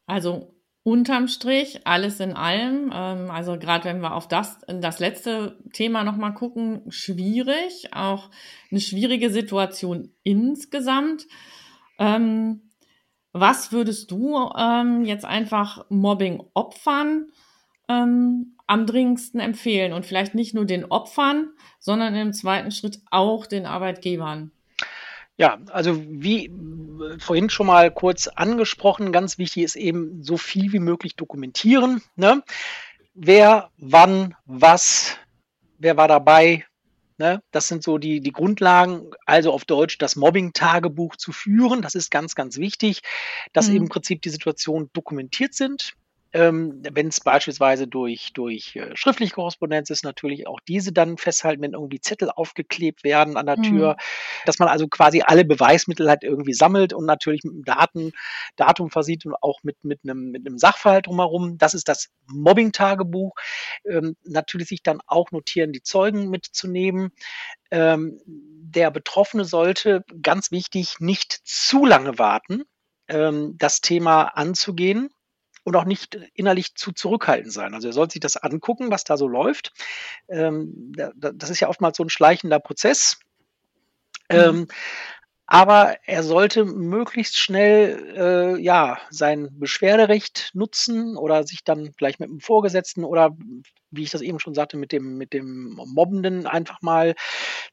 Also 0.05 0.53
unterm 0.83 1.29
Strich, 1.29 1.87
alles 1.87 2.19
in 2.19 2.33
allem, 2.33 2.91
ähm, 2.93 3.31
also 3.31 3.57
gerade 3.57 3.85
wenn 3.85 4.01
wir 4.01 4.13
auf 4.13 4.27
das, 4.27 4.59
das 4.67 4.99
letzte 4.99 5.57
Thema 5.71 6.03
nochmal 6.03 6.33
gucken, 6.33 6.81
schwierig, 6.89 7.93
auch 7.93 8.29
eine 8.69 8.81
schwierige 8.81 9.29
Situation 9.29 10.11
insgesamt. 10.23 11.25
Ähm, 11.99 12.69
was 13.31 13.71
würdest 13.71 14.11
du 14.11 14.37
ähm, 14.57 15.05
jetzt 15.05 15.25
einfach 15.25 15.85
Mobbing-Opfern 15.89 17.31
ähm, 17.87 18.57
am 18.67 18.85
dringendsten 18.85 19.39
empfehlen 19.39 19.93
und 19.93 20.05
vielleicht 20.05 20.35
nicht 20.35 20.53
nur 20.53 20.65
den 20.65 20.85
Opfern, 20.85 21.49
sondern 21.79 22.13
im 22.15 22.33
zweiten 22.33 22.71
Schritt 22.71 22.99
auch 23.09 23.45
den 23.45 23.65
Arbeitgebern? 23.65 24.51
Ja, 25.37 25.59
also 25.71 26.01
wie 26.05 26.45
äh, 26.45 27.19
vorhin 27.19 27.49
schon 27.49 27.67
mal 27.67 27.91
kurz 27.91 28.27
angesprochen, 28.27 29.11
ganz 29.11 29.37
wichtig 29.37 29.63
ist 29.63 29.75
eben 29.75 30.23
so 30.23 30.37
viel 30.37 30.73
wie 30.73 30.79
möglich 30.79 31.15
dokumentieren. 31.15 32.01
Ne? 32.15 32.43
Wer, 33.13 33.69
wann, 33.77 34.35
was, 34.45 35.17
wer 35.77 35.97
war 35.97 36.07
dabei, 36.07 36.65
Ne? 37.17 37.41
Das 37.51 37.67
sind 37.67 37.83
so 37.83 37.97
die, 37.99 38.21
die 38.21 38.31
Grundlagen, 38.31 39.11
also 39.25 39.53
auf 39.53 39.65
Deutsch 39.65 39.97
das 39.99 40.15
Mobbing-Tagebuch 40.15 41.15
zu 41.15 41.31
führen. 41.31 41.81
Das 41.81 41.95
ist 41.95 42.09
ganz, 42.09 42.33
ganz 42.33 42.57
wichtig, 42.57 43.01
dass 43.53 43.69
mhm. 43.69 43.75
im 43.75 43.89
Prinzip 43.89 44.21
die 44.23 44.29
Situationen 44.29 44.89
dokumentiert 44.93 45.53
sind. 45.53 45.93
Ähm, 46.33 46.81
wenn 46.91 47.09
es 47.09 47.19
beispielsweise 47.19 47.87
durch, 47.87 48.33
durch 48.33 48.75
äh, 48.75 48.95
schriftliche 48.95 49.35
Korrespondenz 49.35 49.91
ist, 49.91 50.03
natürlich 50.03 50.47
auch 50.47 50.59
diese 50.67 50.91
dann 50.91 51.17
festhalten, 51.17 51.61
wenn 51.61 51.73
irgendwie 51.73 52.01
Zettel 52.01 52.31
aufgeklebt 52.31 53.03
werden 53.03 53.37
an 53.37 53.45
der 53.45 53.57
mhm. 53.59 53.63
Tür, 53.63 53.97
dass 54.45 54.57
man 54.57 54.67
also 54.67 54.87
quasi 54.87 55.21
alle 55.21 55.45
Beweismittel 55.45 56.09
halt 56.09 56.23
irgendwie 56.23 56.53
sammelt 56.53 56.91
und 56.91 57.05
natürlich 57.05 57.43
mit 57.43 57.53
einem 57.53 57.63
Daten, 57.63 58.11
Datum 58.55 58.89
versieht 58.89 59.25
und 59.27 59.35
auch 59.41 59.59
mit, 59.61 59.83
mit, 59.83 59.99
einem, 60.03 60.31
mit 60.31 60.47
einem 60.47 60.57
Sachverhalt 60.57 61.05
drumherum. 61.05 61.59
Das 61.59 61.75
ist 61.75 61.87
das 61.87 62.09
Mobbing-Tagebuch. 62.27 63.35
Ähm, 63.87 64.15
natürlich 64.23 64.69
sich 64.69 64.81
dann 64.81 65.01
auch 65.05 65.31
notieren, 65.31 65.71
die 65.71 65.83
Zeugen 65.83 66.29
mitzunehmen. 66.29 67.11
Ähm, 67.69 68.19
der 68.25 68.89
Betroffene 68.89 69.45
sollte, 69.45 70.03
ganz 70.21 70.49
wichtig, 70.49 70.95
nicht 70.99 71.41
zu 71.43 71.85
lange 71.85 72.17
warten, 72.17 72.63
ähm, 73.07 73.55
das 73.59 73.81
Thema 73.81 74.23
anzugehen 74.23 75.09
und 75.63 75.75
auch 75.75 75.85
nicht 75.85 76.19
innerlich 76.33 76.75
zu 76.75 76.91
zurückhaltend 76.91 77.53
sein. 77.53 77.73
Also 77.73 77.87
er 77.87 77.93
soll 77.93 78.09
sich 78.09 78.19
das 78.19 78.37
angucken, 78.37 78.91
was 78.91 79.03
da 79.03 79.17
so 79.17 79.27
läuft. 79.27 79.71
Ähm, 80.27 80.91
das 81.15 81.49
ist 81.49 81.59
ja 81.59 81.69
oftmals 81.69 81.97
so 81.97 82.03
ein 82.03 82.09
schleichender 82.09 82.59
Prozess. 82.59 83.19
Mhm. 84.29 84.37
Ähm, 84.37 84.67
aber 85.45 85.97
er 86.05 86.23
sollte 86.23 86.65
möglichst 86.65 87.37
schnell 87.37 88.13
äh, 88.15 88.61
ja 88.61 88.97
sein 89.09 89.49
Beschwerderecht 89.59 90.51
nutzen 90.53 91.17
oder 91.17 91.43
sich 91.43 91.63
dann 91.63 91.91
vielleicht 91.97 92.19
mit 92.19 92.29
dem 92.29 92.39
Vorgesetzten 92.39 93.03
oder 93.03 93.35
wie 93.95 94.03
ich 94.03 94.11
das 94.11 94.21
eben 94.21 94.39
schon 94.39 94.53
sagte, 94.53 94.77
mit 94.77 94.91
dem, 94.91 95.17
mit 95.17 95.33
dem 95.33 95.73
Mobbenden 95.75 96.47
einfach 96.47 96.81
mal 96.81 97.15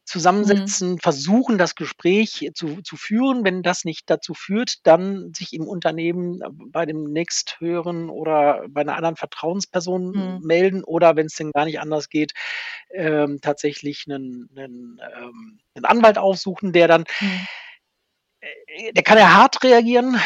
zusammensetzen, 0.05 0.93
mhm. 0.93 0.99
versuchen, 0.99 1.59
das 1.59 1.75
Gespräch 1.75 2.51
zu, 2.55 2.83
zu 2.83 2.97
führen. 2.97 3.45
Wenn 3.45 3.63
das 3.63 3.85
nicht 3.85 4.09
dazu 4.11 4.35
führt, 4.35 4.87
dann 4.87 5.33
sich 5.35 5.53
im 5.53 5.67
Unternehmen 5.67 6.41
bei 6.73 6.87
dem 6.87 7.05
nächsthöheren 7.05 8.11
oder 8.11 8.65
bei 8.69 8.83
einer 8.83 8.97
anderen 8.97 9.17
Vertrauensperson 9.17 10.11
mhm. 10.11 10.47
melden 10.47 10.85
oder 10.85 11.17
wenn 11.17 11.27
es 11.27 11.35
denn 11.35 11.53
gar 11.53 11.65
nicht 11.65 11.81
anders 11.81 12.09
geht, 12.09 12.33
ähm, 12.93 13.39
tatsächlich 13.41 14.05
einen, 14.09 14.49
einen, 14.57 15.01
ähm, 15.17 15.61
einen 15.75 15.85
Anwalt 15.85 16.19
aufsuchen, 16.19 16.73
der 16.73 16.89
dann 16.89 17.05
mhm 17.21 17.47
äh, 18.41 18.93
der 18.93 19.03
kann 19.03 19.19
ja 19.19 19.35
hart 19.35 19.63
reagieren, 19.63 20.19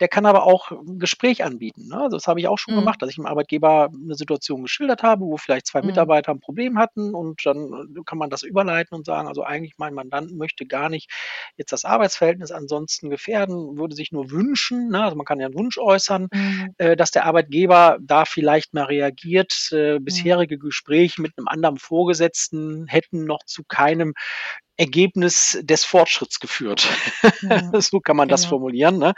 der 0.00 0.08
kann 0.08 0.26
aber 0.26 0.44
auch 0.44 0.70
ein 0.70 0.98
Gespräch 0.98 1.44
anbieten. 1.44 1.88
Ne? 1.88 1.96
Also 1.96 2.16
das 2.16 2.26
habe 2.26 2.40
ich 2.40 2.48
auch 2.48 2.58
schon 2.58 2.74
mhm. 2.74 2.80
gemacht, 2.80 3.02
dass 3.02 3.10
ich 3.10 3.16
dem 3.16 3.26
Arbeitgeber 3.26 3.90
eine 3.92 4.14
Situation 4.14 4.62
geschildert 4.62 5.02
habe, 5.02 5.24
wo 5.24 5.36
vielleicht 5.36 5.66
zwei 5.66 5.80
mhm. 5.80 5.88
Mitarbeiter 5.88 6.32
ein 6.32 6.40
Problem 6.40 6.78
hatten 6.78 7.14
und 7.14 7.44
dann 7.44 7.94
kann 8.04 8.18
man 8.18 8.30
das 8.30 8.42
überleiten 8.42 8.96
und 8.96 9.06
sagen, 9.06 9.28
also 9.28 9.42
eigentlich 9.42 9.74
mein 9.78 9.94
Mandant 9.94 10.32
möchte 10.36 10.66
gar 10.66 10.88
nicht 10.88 11.10
jetzt 11.56 11.72
das 11.72 11.84
Arbeitsverhältnis 11.84 12.50
ansonsten 12.50 13.10
gefährden, 13.10 13.76
würde 13.78 13.94
sich 13.94 14.12
nur 14.12 14.30
wünschen, 14.30 14.88
ne? 14.88 15.04
also 15.04 15.16
man 15.16 15.26
kann 15.26 15.40
ja 15.40 15.46
einen 15.46 15.58
Wunsch 15.58 15.78
äußern, 15.78 16.28
mhm. 16.32 16.74
äh, 16.78 16.96
dass 16.96 17.10
der 17.10 17.24
Arbeitgeber 17.24 17.98
da 18.00 18.24
vielleicht 18.24 18.74
mal 18.74 18.84
reagiert. 18.84 19.68
Äh, 19.72 19.98
mhm. 19.98 20.04
bisherige 20.04 20.58
Gespräche 20.58 21.22
mit 21.22 21.32
einem 21.36 21.48
anderen 21.48 21.78
Vorgesetzten 21.78 22.86
hätten 22.86 23.24
noch 23.24 23.44
zu 23.44 23.62
keinem 23.64 24.14
Ergebnis 24.76 25.58
des 25.62 25.84
Fortschritts 25.84 26.40
geführt. 26.40 26.88
Ja, 27.42 27.70
so 27.80 28.00
kann 28.00 28.16
man 28.16 28.28
genau. 28.28 28.34
das 28.34 28.44
formulieren. 28.44 28.98
Ne? 28.98 29.14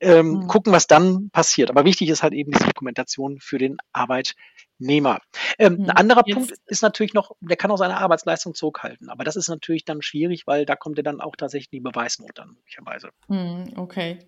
Ähm, 0.00 0.30
mhm. 0.30 0.46
Gucken, 0.48 0.72
was 0.72 0.86
dann 0.86 1.30
passiert. 1.30 1.70
Aber 1.70 1.84
wichtig 1.84 2.08
ist 2.08 2.22
halt 2.22 2.32
eben 2.32 2.50
die 2.50 2.64
Dokumentation 2.64 3.38
für 3.40 3.58
den 3.58 3.76
Arbeitnehmer. 3.92 5.20
Ähm, 5.58 5.74
mhm. 5.74 5.84
Ein 5.84 5.90
anderer 5.90 6.22
Jetzt. 6.26 6.34
Punkt 6.34 6.54
ist 6.66 6.82
natürlich 6.82 7.14
noch, 7.14 7.30
der 7.40 7.56
kann 7.56 7.70
auch 7.70 7.76
seine 7.76 7.98
Arbeitsleistung 7.98 8.54
zurückhalten. 8.54 9.08
Aber 9.08 9.22
das 9.22 9.36
ist 9.36 9.48
natürlich 9.48 9.84
dann 9.84 10.02
schwierig, 10.02 10.48
weil 10.48 10.66
da 10.66 10.74
kommt 10.74 10.96
ja 10.96 11.04
dann 11.04 11.20
auch 11.20 11.36
tatsächlich 11.36 11.70
die 11.70 11.80
Beweisnot 11.80 12.32
dann 12.34 12.54
möglicherweise. 12.54 13.10
Mhm, 13.28 13.74
okay. 13.76 14.18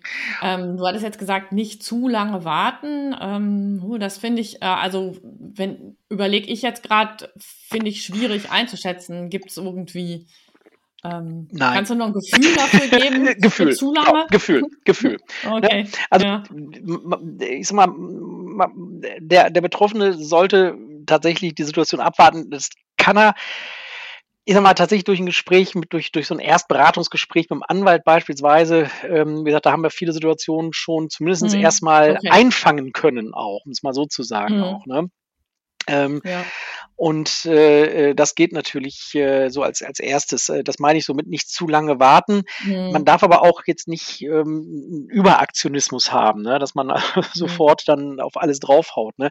Ähm, 0.41 0.77
du 0.77 0.87
hattest 0.87 1.03
jetzt 1.03 1.19
gesagt, 1.19 1.51
nicht 1.51 1.83
zu 1.83 2.07
lange 2.07 2.45
warten. 2.45 3.13
Ähm, 3.19 3.97
das 3.99 4.17
finde 4.17 4.41
ich, 4.41 4.61
äh, 4.61 4.65
also 4.65 5.17
wenn 5.21 5.97
überlege 6.07 6.47
ich 6.47 6.61
jetzt 6.61 6.83
gerade, 6.83 7.29
finde 7.37 7.89
ich 7.89 8.03
schwierig 8.03 8.51
einzuschätzen. 8.51 9.29
Gibt 9.29 9.49
es 9.49 9.57
irgendwie 9.57 10.27
ähm, 11.03 11.47
Nein. 11.51 11.73
Kannst 11.73 11.91
du 11.91 11.95
noch 11.95 12.07
ein 12.07 12.13
Gefühl 12.13 12.55
dafür 12.55 12.99
geben? 12.99 13.25
Gefühl. 13.41 13.75
Zu 13.75 13.93
lange? 13.93 14.19
Ja, 14.19 14.25
Gefühl, 14.29 14.63
Gefühl. 14.85 15.17
okay. 15.49 15.85
Ja, 15.87 15.99
also, 16.09 16.25
ja. 16.25 16.43
ich 17.39 17.67
sag 17.67 17.75
mal, 17.75 18.69
der, 19.19 19.49
der 19.49 19.61
Betroffene 19.61 20.13
sollte 20.13 20.77
tatsächlich 21.07 21.55
die 21.55 21.63
Situation 21.63 22.01
abwarten. 22.01 22.51
Das 22.51 22.69
kann 22.97 23.17
er, 23.17 23.33
ich 24.45 24.53
sag 24.53 24.61
mal, 24.61 24.75
tatsächlich 24.75 25.05
durch 25.05 25.19
ein 25.19 25.25
Gespräch, 25.25 25.73
mit, 25.73 25.91
durch, 25.91 26.11
durch 26.11 26.27
so 26.27 26.35
ein 26.35 26.39
Erstberatungsgespräch 26.39 27.49
mit 27.49 27.57
dem 27.57 27.63
Anwalt 27.67 28.03
beispielsweise, 28.03 28.91
ähm, 29.03 29.41
wie 29.41 29.45
gesagt, 29.45 29.65
da 29.65 29.71
haben 29.71 29.83
wir 29.83 29.89
viele 29.89 30.13
Situationen 30.13 30.71
schon 30.71 31.09
zumindest 31.09 31.55
mhm. 31.55 31.61
erstmal 31.61 32.17
okay. 32.17 32.29
einfangen 32.29 32.91
können, 32.91 33.33
auch, 33.33 33.61
um 33.65 33.71
es 33.71 33.81
mal 33.81 33.93
so 33.93 34.05
zu 34.05 34.21
sagen, 34.21 34.57
mhm. 34.57 34.63
auch. 34.63 34.85
Ne? 34.85 35.09
Ähm, 35.87 36.21
ja. 36.23 36.43
Und 36.95 37.45
äh, 37.45 38.09
äh, 38.09 38.15
das 38.15 38.35
geht 38.35 38.53
natürlich 38.53 39.15
äh, 39.15 39.49
so 39.49 39.63
als, 39.63 39.81
als 39.81 39.99
erstes. 39.99 40.49
Äh, 40.49 40.63
das 40.63 40.77
meine 40.77 40.99
ich 40.99 41.05
somit 41.05 41.27
nicht 41.27 41.49
zu 41.49 41.67
lange 41.67 41.99
warten. 41.99 42.43
Mhm. 42.63 42.91
Man 42.91 43.05
darf 43.05 43.23
aber 43.23 43.41
auch 43.41 43.63
jetzt 43.65 43.87
nicht 43.87 44.21
ähm, 44.21 45.07
Überaktionismus 45.09 46.11
haben, 46.11 46.43
ne? 46.43 46.59
dass 46.59 46.75
man 46.75 46.87
mhm. 47.15 47.23
sofort 47.33 47.87
dann 47.87 48.19
auf 48.19 48.37
alles 48.37 48.59
draufhaut. 48.59 49.17
Ne? 49.17 49.29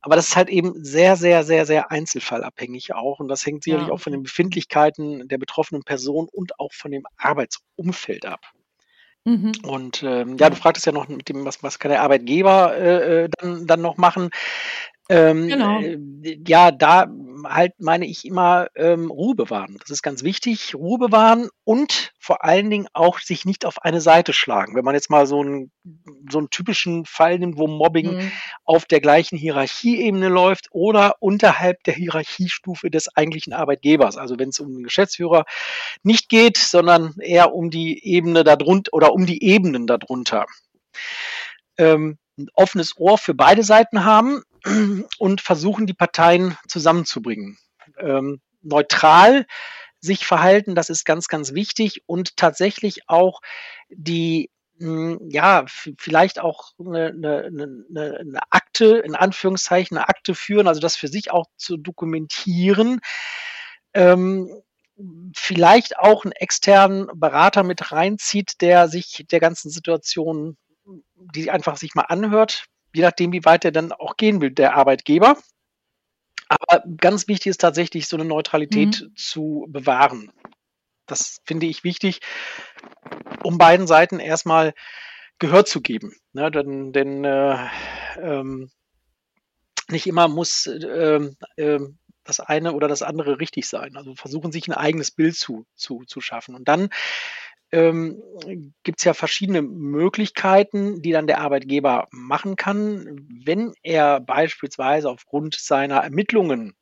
Aber 0.00 0.16
das 0.16 0.28
ist 0.28 0.36
halt 0.36 0.48
eben 0.48 0.72
sehr, 0.84 1.16
sehr, 1.16 1.44
sehr, 1.44 1.66
sehr 1.66 1.90
einzelfallabhängig 1.90 2.94
auch. 2.94 3.18
Und 3.18 3.28
das 3.28 3.44
hängt 3.44 3.64
sicherlich 3.64 3.88
ja. 3.88 3.92
auch 3.92 4.00
von 4.00 4.12
den 4.12 4.22
Befindlichkeiten 4.22 5.28
der 5.28 5.36
betroffenen 5.36 5.82
Person 5.82 6.28
und 6.32 6.58
auch 6.58 6.72
von 6.72 6.92
dem 6.92 7.04
Arbeitsumfeld 7.16 8.24
ab. 8.24 8.40
Mhm. 9.24 9.52
Und 9.64 10.04
ähm, 10.04 10.36
ja, 10.38 10.48
du 10.48 10.56
fragtest 10.56 10.86
ja 10.86 10.92
noch 10.92 11.08
mit 11.08 11.28
dem, 11.28 11.44
was, 11.44 11.62
was 11.64 11.80
kann 11.80 11.90
der 11.90 12.02
Arbeitgeber 12.02 12.76
äh, 12.76 13.24
äh 13.24 13.28
dann, 13.36 13.66
dann 13.66 13.82
noch 13.82 13.96
machen? 13.96 14.30
Ähm, 15.08 15.48
genau. 15.48 15.80
Äh, 15.80 15.98
ja, 16.46 16.70
da 16.70 17.06
halt 17.44 17.74
meine 17.78 18.06
ich 18.06 18.24
immer 18.24 18.68
ähm, 18.74 19.10
Ruhe 19.10 19.34
bewahren. 19.34 19.76
Das 19.80 19.90
ist 19.90 20.02
ganz 20.02 20.22
wichtig, 20.22 20.74
Ruhe 20.74 20.98
bewahren 20.98 21.48
und 21.64 22.12
vor 22.18 22.44
allen 22.44 22.70
Dingen 22.70 22.88
auch 22.92 23.20
sich 23.20 23.44
nicht 23.44 23.64
auf 23.64 23.82
eine 23.82 24.00
Seite 24.00 24.32
schlagen. 24.32 24.74
Wenn 24.74 24.84
man 24.84 24.94
jetzt 24.94 25.10
mal 25.10 25.26
so 25.26 25.40
einen, 25.40 25.70
so 26.30 26.38
einen 26.38 26.50
typischen 26.50 27.04
Fall 27.04 27.38
nimmt, 27.38 27.56
wo 27.56 27.68
Mobbing 27.68 28.16
mhm. 28.16 28.32
auf 28.64 28.84
der 28.86 29.00
gleichen 29.00 29.36
Hierarchieebene 29.36 30.28
läuft 30.28 30.68
oder 30.70 31.16
unterhalb 31.20 31.84
der 31.84 31.94
Hierarchiestufe 31.94 32.90
des 32.90 33.14
eigentlichen 33.14 33.52
Arbeitgebers. 33.52 34.16
Also 34.16 34.38
wenn 34.38 34.48
es 34.48 34.60
um 34.60 34.72
den 34.72 34.84
Geschäftsführer 34.84 35.44
nicht 36.02 36.28
geht, 36.28 36.56
sondern 36.56 37.14
eher 37.20 37.54
um 37.54 37.70
die 37.70 38.04
Ebene 38.04 38.44
darunter 38.44 38.92
oder 38.92 39.12
um 39.12 39.26
die 39.26 39.42
Ebenen 39.44 39.86
darunter. 39.86 40.46
Ähm, 41.78 42.18
ein 42.38 42.48
offenes 42.52 42.96
Ohr 42.98 43.18
für 43.18 43.34
beide 43.34 43.62
Seiten 43.62 44.04
haben 44.04 44.42
und 45.18 45.40
versuchen, 45.40 45.86
die 45.86 45.94
Parteien 45.94 46.56
zusammenzubringen. 46.68 47.58
Ähm, 47.98 48.40
neutral 48.62 49.46
sich 50.00 50.26
verhalten, 50.26 50.74
das 50.74 50.90
ist 50.90 51.04
ganz, 51.04 51.28
ganz 51.28 51.54
wichtig 51.54 52.02
und 52.06 52.36
tatsächlich 52.36 53.08
auch 53.08 53.40
die 53.88 54.50
hm, 54.78 55.18
ja, 55.30 55.64
vielleicht 55.98 56.38
auch 56.38 56.72
eine, 56.78 57.06
eine, 57.06 57.48
eine, 57.88 58.40
Akte, 58.50 58.98
in 58.98 59.14
Anführungszeichen, 59.14 59.96
eine 59.96 60.08
Akte 60.08 60.34
führen, 60.34 60.68
also 60.68 60.80
das 60.80 60.96
für 60.96 61.08
sich 61.08 61.30
auch 61.30 61.46
zu 61.56 61.78
dokumentieren. 61.78 63.00
Ähm, 63.94 64.50
vielleicht 65.34 65.98
auch 65.98 66.24
einen 66.24 66.32
externen 66.32 67.06
Berater 67.14 67.62
mit 67.62 67.92
reinzieht, 67.92 68.60
der 68.60 68.88
sich 68.88 69.24
der 69.30 69.40
ganzen 69.40 69.70
Situation, 69.70 70.56
die 71.34 71.50
einfach 71.50 71.76
sich 71.76 71.94
mal 71.94 72.06
anhört, 72.08 72.66
je 72.96 73.02
nachdem, 73.02 73.32
wie 73.32 73.44
weit 73.44 73.64
er 73.66 73.72
dann 73.72 73.92
auch 73.92 74.16
gehen 74.16 74.40
will, 74.40 74.50
der 74.50 74.74
Arbeitgeber. 74.74 75.36
Aber 76.48 76.82
ganz 76.96 77.28
wichtig 77.28 77.48
ist 77.48 77.60
tatsächlich, 77.60 78.08
so 78.08 78.16
eine 78.16 78.24
Neutralität 78.24 79.02
mhm. 79.02 79.16
zu 79.16 79.66
bewahren. 79.68 80.32
Das 81.04 81.40
finde 81.44 81.66
ich 81.66 81.84
wichtig, 81.84 82.20
um 83.42 83.58
beiden 83.58 83.86
Seiten 83.86 84.18
erstmal 84.18 84.72
Gehör 85.38 85.66
zu 85.66 85.82
geben. 85.82 86.16
Ne, 86.32 86.50
denn 86.50 86.92
denn 86.92 87.24
äh, 87.24 87.68
ähm, 88.18 88.70
nicht 89.88 90.06
immer 90.06 90.28
muss 90.28 90.66
äh, 90.66 91.20
äh, 91.56 91.80
das 92.24 92.40
eine 92.40 92.72
oder 92.72 92.88
das 92.88 93.02
andere 93.02 93.38
richtig 93.38 93.68
sein. 93.68 93.96
Also 93.96 94.14
versuchen 94.14 94.52
sich 94.52 94.68
ein 94.68 94.72
eigenes 94.72 95.10
Bild 95.10 95.36
zu, 95.36 95.66
zu, 95.74 96.04
zu 96.06 96.22
schaffen. 96.22 96.54
Und 96.54 96.66
dann 96.66 96.88
ähm, 97.72 98.22
gibt 98.82 99.00
es 99.00 99.04
ja 99.04 99.14
verschiedene 99.14 99.62
Möglichkeiten, 99.62 101.02
die 101.02 101.12
dann 101.12 101.26
der 101.26 101.40
Arbeitgeber 101.40 102.08
machen 102.10 102.56
kann, 102.56 103.26
wenn 103.44 103.72
er 103.82 104.20
beispielsweise 104.20 105.10
aufgrund 105.10 105.56
seiner 105.56 105.96
Ermittlungen 105.98 106.74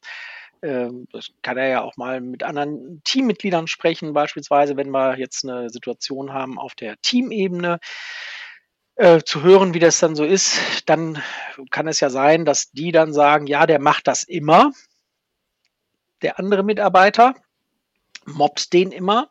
ähm, 0.63 1.07
das 1.13 1.29
kann 1.43 1.59
er 1.59 1.69
ja 1.69 1.83
auch 1.83 1.97
mal 1.99 2.23
mit 2.23 2.43
anderen 2.43 3.03
Teammitgliedern 3.05 3.67
sprechen, 3.67 4.15
beispielsweise, 4.15 4.79
wenn 4.79 4.91
wir 4.91 5.19
jetzt 5.19 5.45
eine 5.45 5.69
Situation 5.69 6.33
haben 6.33 6.59
auf 6.59 6.75
der 6.75 6.97
Teamebene, 7.03 7.81
äh, 8.97 9.23
zu 9.23 9.43
hören, 9.43 9.75
wie 9.75 9.81
das 9.81 9.99
dann 9.99 10.15
so 10.17 10.25
ist, 10.25 10.89
dann 10.89 11.23
kann 11.71 11.89
es 11.89 12.01
ja 12.01 12.11
sein, 12.11 12.45
dass 12.45 12.71
die 12.71 12.93
dann 12.93 13.13
sagen, 13.13 13.47
ja, 13.47 13.67
der 13.67 13.81
macht 13.81 14.07
das 14.07 14.23
immer 14.23 14.73
der 16.23 16.39
andere 16.39 16.63
Mitarbeiter, 16.63 17.35
mobbt 18.25 18.73
den 18.73 18.93
immer. 18.93 19.31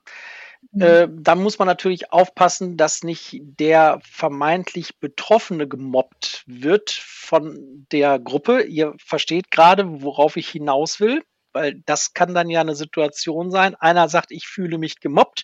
Mhm. 0.71 0.81
Äh, 0.81 1.07
da 1.11 1.35
muss 1.35 1.59
man 1.59 1.67
natürlich 1.67 2.11
aufpassen, 2.11 2.77
dass 2.77 3.03
nicht 3.03 3.39
der 3.41 3.99
vermeintlich 4.03 4.99
Betroffene 4.99 5.67
gemobbt 5.67 6.43
wird 6.45 6.91
von 6.91 7.85
der 7.91 8.19
Gruppe. 8.19 8.63
Ihr 8.63 8.93
versteht 8.97 9.51
gerade, 9.51 10.01
worauf 10.01 10.37
ich 10.37 10.49
hinaus 10.49 10.99
will, 10.99 11.23
weil 11.51 11.81
das 11.85 12.13
kann 12.13 12.33
dann 12.33 12.49
ja 12.49 12.61
eine 12.61 12.75
Situation 12.75 13.51
sein. 13.51 13.75
Einer 13.75 14.09
sagt, 14.09 14.31
ich 14.31 14.47
fühle 14.47 14.77
mich 14.77 14.99
gemobbt. 14.99 15.43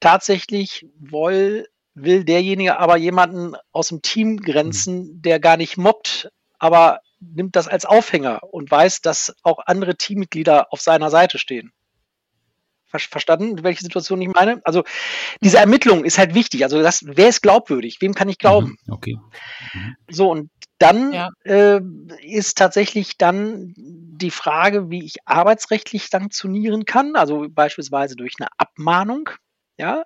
Tatsächlich 0.00 0.86
will, 0.98 1.68
will 1.94 2.24
derjenige 2.24 2.78
aber 2.78 2.96
jemanden 2.96 3.54
aus 3.72 3.88
dem 3.88 4.02
Team 4.02 4.38
grenzen, 4.38 5.22
der 5.22 5.40
gar 5.40 5.56
nicht 5.56 5.76
mobbt, 5.76 6.30
aber 6.58 7.00
nimmt 7.20 7.56
das 7.56 7.68
als 7.68 7.84
Aufhänger 7.84 8.42
und 8.42 8.70
weiß, 8.70 9.00
dass 9.00 9.34
auch 9.42 9.58
andere 9.66 9.96
Teammitglieder 9.96 10.72
auf 10.72 10.80
seiner 10.80 11.10
Seite 11.10 11.38
stehen. 11.38 11.72
Verstanden, 12.88 13.62
welche 13.62 13.82
Situation 13.82 14.20
ich 14.22 14.28
meine? 14.28 14.60
Also 14.64 14.84
diese 15.42 15.58
Ermittlung 15.58 16.04
ist 16.04 16.18
halt 16.18 16.34
wichtig. 16.34 16.64
Also 16.64 16.82
das, 16.82 17.02
wer 17.04 17.28
ist 17.28 17.42
glaubwürdig? 17.42 17.98
Wem 18.00 18.14
kann 18.14 18.28
ich 18.28 18.38
glauben? 18.38 18.76
Mhm, 18.86 18.92
okay. 18.92 19.18
Mhm. 19.74 19.96
So 20.08 20.30
und 20.30 20.50
dann 20.78 21.12
ja. 21.12 21.28
äh, 21.44 21.80
ist 22.22 22.56
tatsächlich 22.56 23.18
dann 23.18 23.74
die 23.76 24.30
Frage, 24.30 24.90
wie 24.90 25.04
ich 25.04 25.16
arbeitsrechtlich 25.24 26.08
sanktionieren 26.08 26.84
kann. 26.84 27.16
Also 27.16 27.46
beispielsweise 27.50 28.16
durch 28.16 28.34
eine 28.38 28.48
Abmahnung. 28.58 29.30
Ja, 29.76 30.04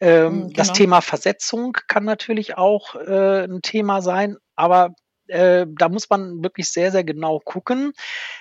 ähm, 0.00 0.24
mhm, 0.24 0.40
genau. 0.40 0.52
Das 0.54 0.72
Thema 0.72 1.00
Versetzung 1.00 1.76
kann 1.86 2.04
natürlich 2.04 2.56
auch 2.56 2.94
äh, 2.94 3.44
ein 3.44 3.62
Thema 3.62 4.02
sein, 4.02 4.36
aber 4.56 4.94
äh, 5.28 5.66
da 5.68 5.88
muss 5.88 6.08
man 6.10 6.42
wirklich 6.42 6.70
sehr, 6.70 6.90
sehr 6.90 7.04
genau 7.04 7.40
gucken, 7.40 7.92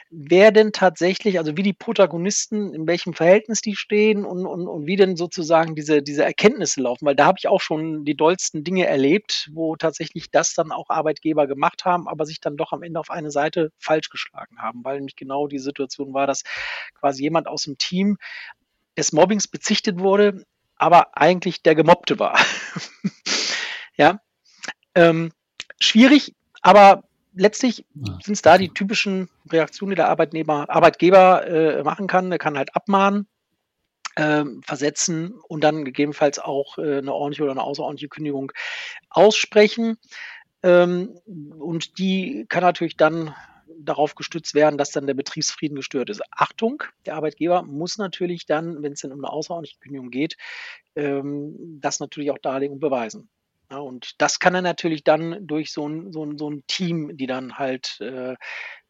wer 0.10 0.52
denn 0.52 0.72
tatsächlich, 0.72 1.38
also 1.40 1.58
wie 1.58 1.64
die 1.64 1.74
Protagonisten, 1.74 2.74
in 2.74 2.88
welchem 2.88 3.14
Verhältnis 3.14 3.62
die 3.62 3.76
stehen 3.76 4.26
und, 4.26 4.46
und, 4.46 4.68
und 4.68 4.88
wie 4.88 4.96
denn 4.96 5.16
sozusagen 5.16 5.76
diese, 5.76 6.02
diese 6.02 6.24
Erkenntnisse 6.24 6.82
laufen. 6.82 7.06
Weil 7.06 7.16
da 7.16 7.26
habe 7.26 7.38
ich 7.40 7.48
auch 7.48 7.62
schon 7.62 8.06
die 8.06 8.16
dollsten 8.16 8.64
Dinge 8.64 8.86
erlebt, 8.86 9.50
wo 9.54 9.76
tatsächlich 9.76 10.32
das 10.32 10.54
dann 10.54 10.72
auch 10.72 10.90
Arbeitgeber 10.90 11.48
gemacht 11.48 11.86
haben, 11.86 12.08
aber 12.08 12.26
sich 12.26 12.40
dann 12.40 12.58
doch 12.58 12.72
am 12.72 12.84
Ende 12.84 13.00
auf 13.00 13.10
eine 13.10 13.32
Seite 13.32 13.72
falsch 13.78 14.10
geschlagen 14.10 14.58
haben, 14.60 14.84
weil 14.84 14.98
nämlich 14.98 15.16
genau 15.16 15.48
die 15.48 15.60
Situation 15.60 16.14
war, 16.14 16.28
dass 16.28 16.44
quasi 16.96 17.24
jemand 17.24 17.48
aus 17.48 17.64
dem 17.64 17.78
Team 17.78 18.18
des 18.98 19.14
Mobbings 19.14 19.48
bezichtet 19.48 20.00
wurde, 20.00 20.44
aber 20.76 21.18
eigentlich 21.18 21.62
der 21.62 21.76
Gemobbte 21.76 22.20
war. 22.20 22.40
ja. 23.98 24.20
Ähm, 24.96 25.32
schwierig, 25.80 26.34
aber 26.62 27.04
letztlich 27.34 27.86
sind 28.24 28.34
es 28.34 28.42
da 28.42 28.58
die 28.58 28.70
typischen 28.70 29.30
Reaktionen, 29.50 29.92
die 29.92 29.96
der 29.96 30.10
Arbeitnehmer, 30.10 30.70
Arbeitgeber 30.70 31.48
äh, 31.48 31.84
machen 31.84 32.08
kann. 32.08 32.32
Er 32.32 32.40
kann 32.40 32.58
halt 32.58 32.76
abmahnen, 32.76 33.28
äh, 34.16 34.44
versetzen 34.66 35.34
und 35.48 35.64
dann 35.64 35.86
gegebenenfalls 35.86 36.40
auch 36.40 36.78
äh, 36.78 36.98
eine 36.98 37.14
ordentliche 37.14 37.44
oder 37.44 37.52
eine 37.52 37.64
außerordentliche 37.64 38.10
Kündigung 38.10 38.52
aussprechen. 39.10 39.98
Ähm, 40.64 41.20
und 41.26 42.00
die 42.00 42.46
kann 42.50 42.64
natürlich 42.64 42.98
dann 42.98 43.36
darauf 43.80 44.16
gestützt 44.16 44.56
werden, 44.56 44.78
dass 44.78 44.92
dann 44.92 45.06
der 45.06 45.14
Betriebsfrieden 45.14 45.76
gestört 45.76 46.10
ist. 46.10 46.22
Achtung, 46.32 46.84
der 47.06 47.16
Arbeitgeber 47.16 47.64
muss 47.64 47.98
natürlich 47.98 48.46
dann, 48.46 48.82
wenn 48.82 48.94
es 48.94 49.02
dann 49.02 49.12
um 49.12 49.24
eine 49.24 49.32
außerordentliche 49.32 49.80
Kündigung 49.80 50.10
geht, 50.10 50.36
ähm, 50.96 51.80
das 51.80 52.00
natürlich 52.00 52.32
auch 52.32 52.40
darlegen 52.40 52.74
und 52.74 52.80
beweisen. 52.80 53.30
Ja, 53.70 53.80
und 53.80 54.22
das 54.22 54.40
kann 54.40 54.56
er 54.56 54.62
natürlich 54.62 55.04
dann 55.04 55.46
durch 55.46 55.72
so 55.72 55.88
ein, 55.88 56.14
so 56.14 56.26
ein, 56.26 56.38
so 56.38 56.50
ein 56.50 56.64
Team, 56.68 57.18
die 57.18 57.28
dann 57.28 57.58
halt 57.58 58.00
äh, 58.00 58.36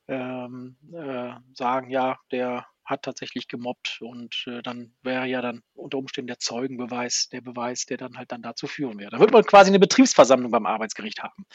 ähm, 0.08 0.78
äh, 0.94 1.34
sagen, 1.54 1.90
ja, 1.90 2.18
der 2.32 2.68
hat 2.86 3.04
tatsächlich 3.04 3.48
gemobbt 3.48 3.98
und 4.02 4.46
äh, 4.48 4.62
dann 4.62 4.94
wäre 5.02 5.26
ja 5.26 5.42
dann 5.42 5.62
unter 5.74 5.98
Umständen 5.98 6.28
der 6.28 6.40
Zeugenbeweis 6.40 7.28
der 7.30 7.42
Beweis, 7.42 7.86
der 7.86 7.98
dann 7.98 8.18
halt 8.18 8.32
dann 8.32 8.42
dazu 8.42 8.68
führen 8.68 8.98
wäre. 8.98 9.12
Da 9.12 9.20
wird 9.20 9.32
man 9.32 9.44
quasi 9.44 9.72
eine 9.72 9.80
Betriebsversammlung 9.80 10.52
beim 10.52 10.66
Arbeitsgericht 10.66 11.22
haben. 11.22 11.46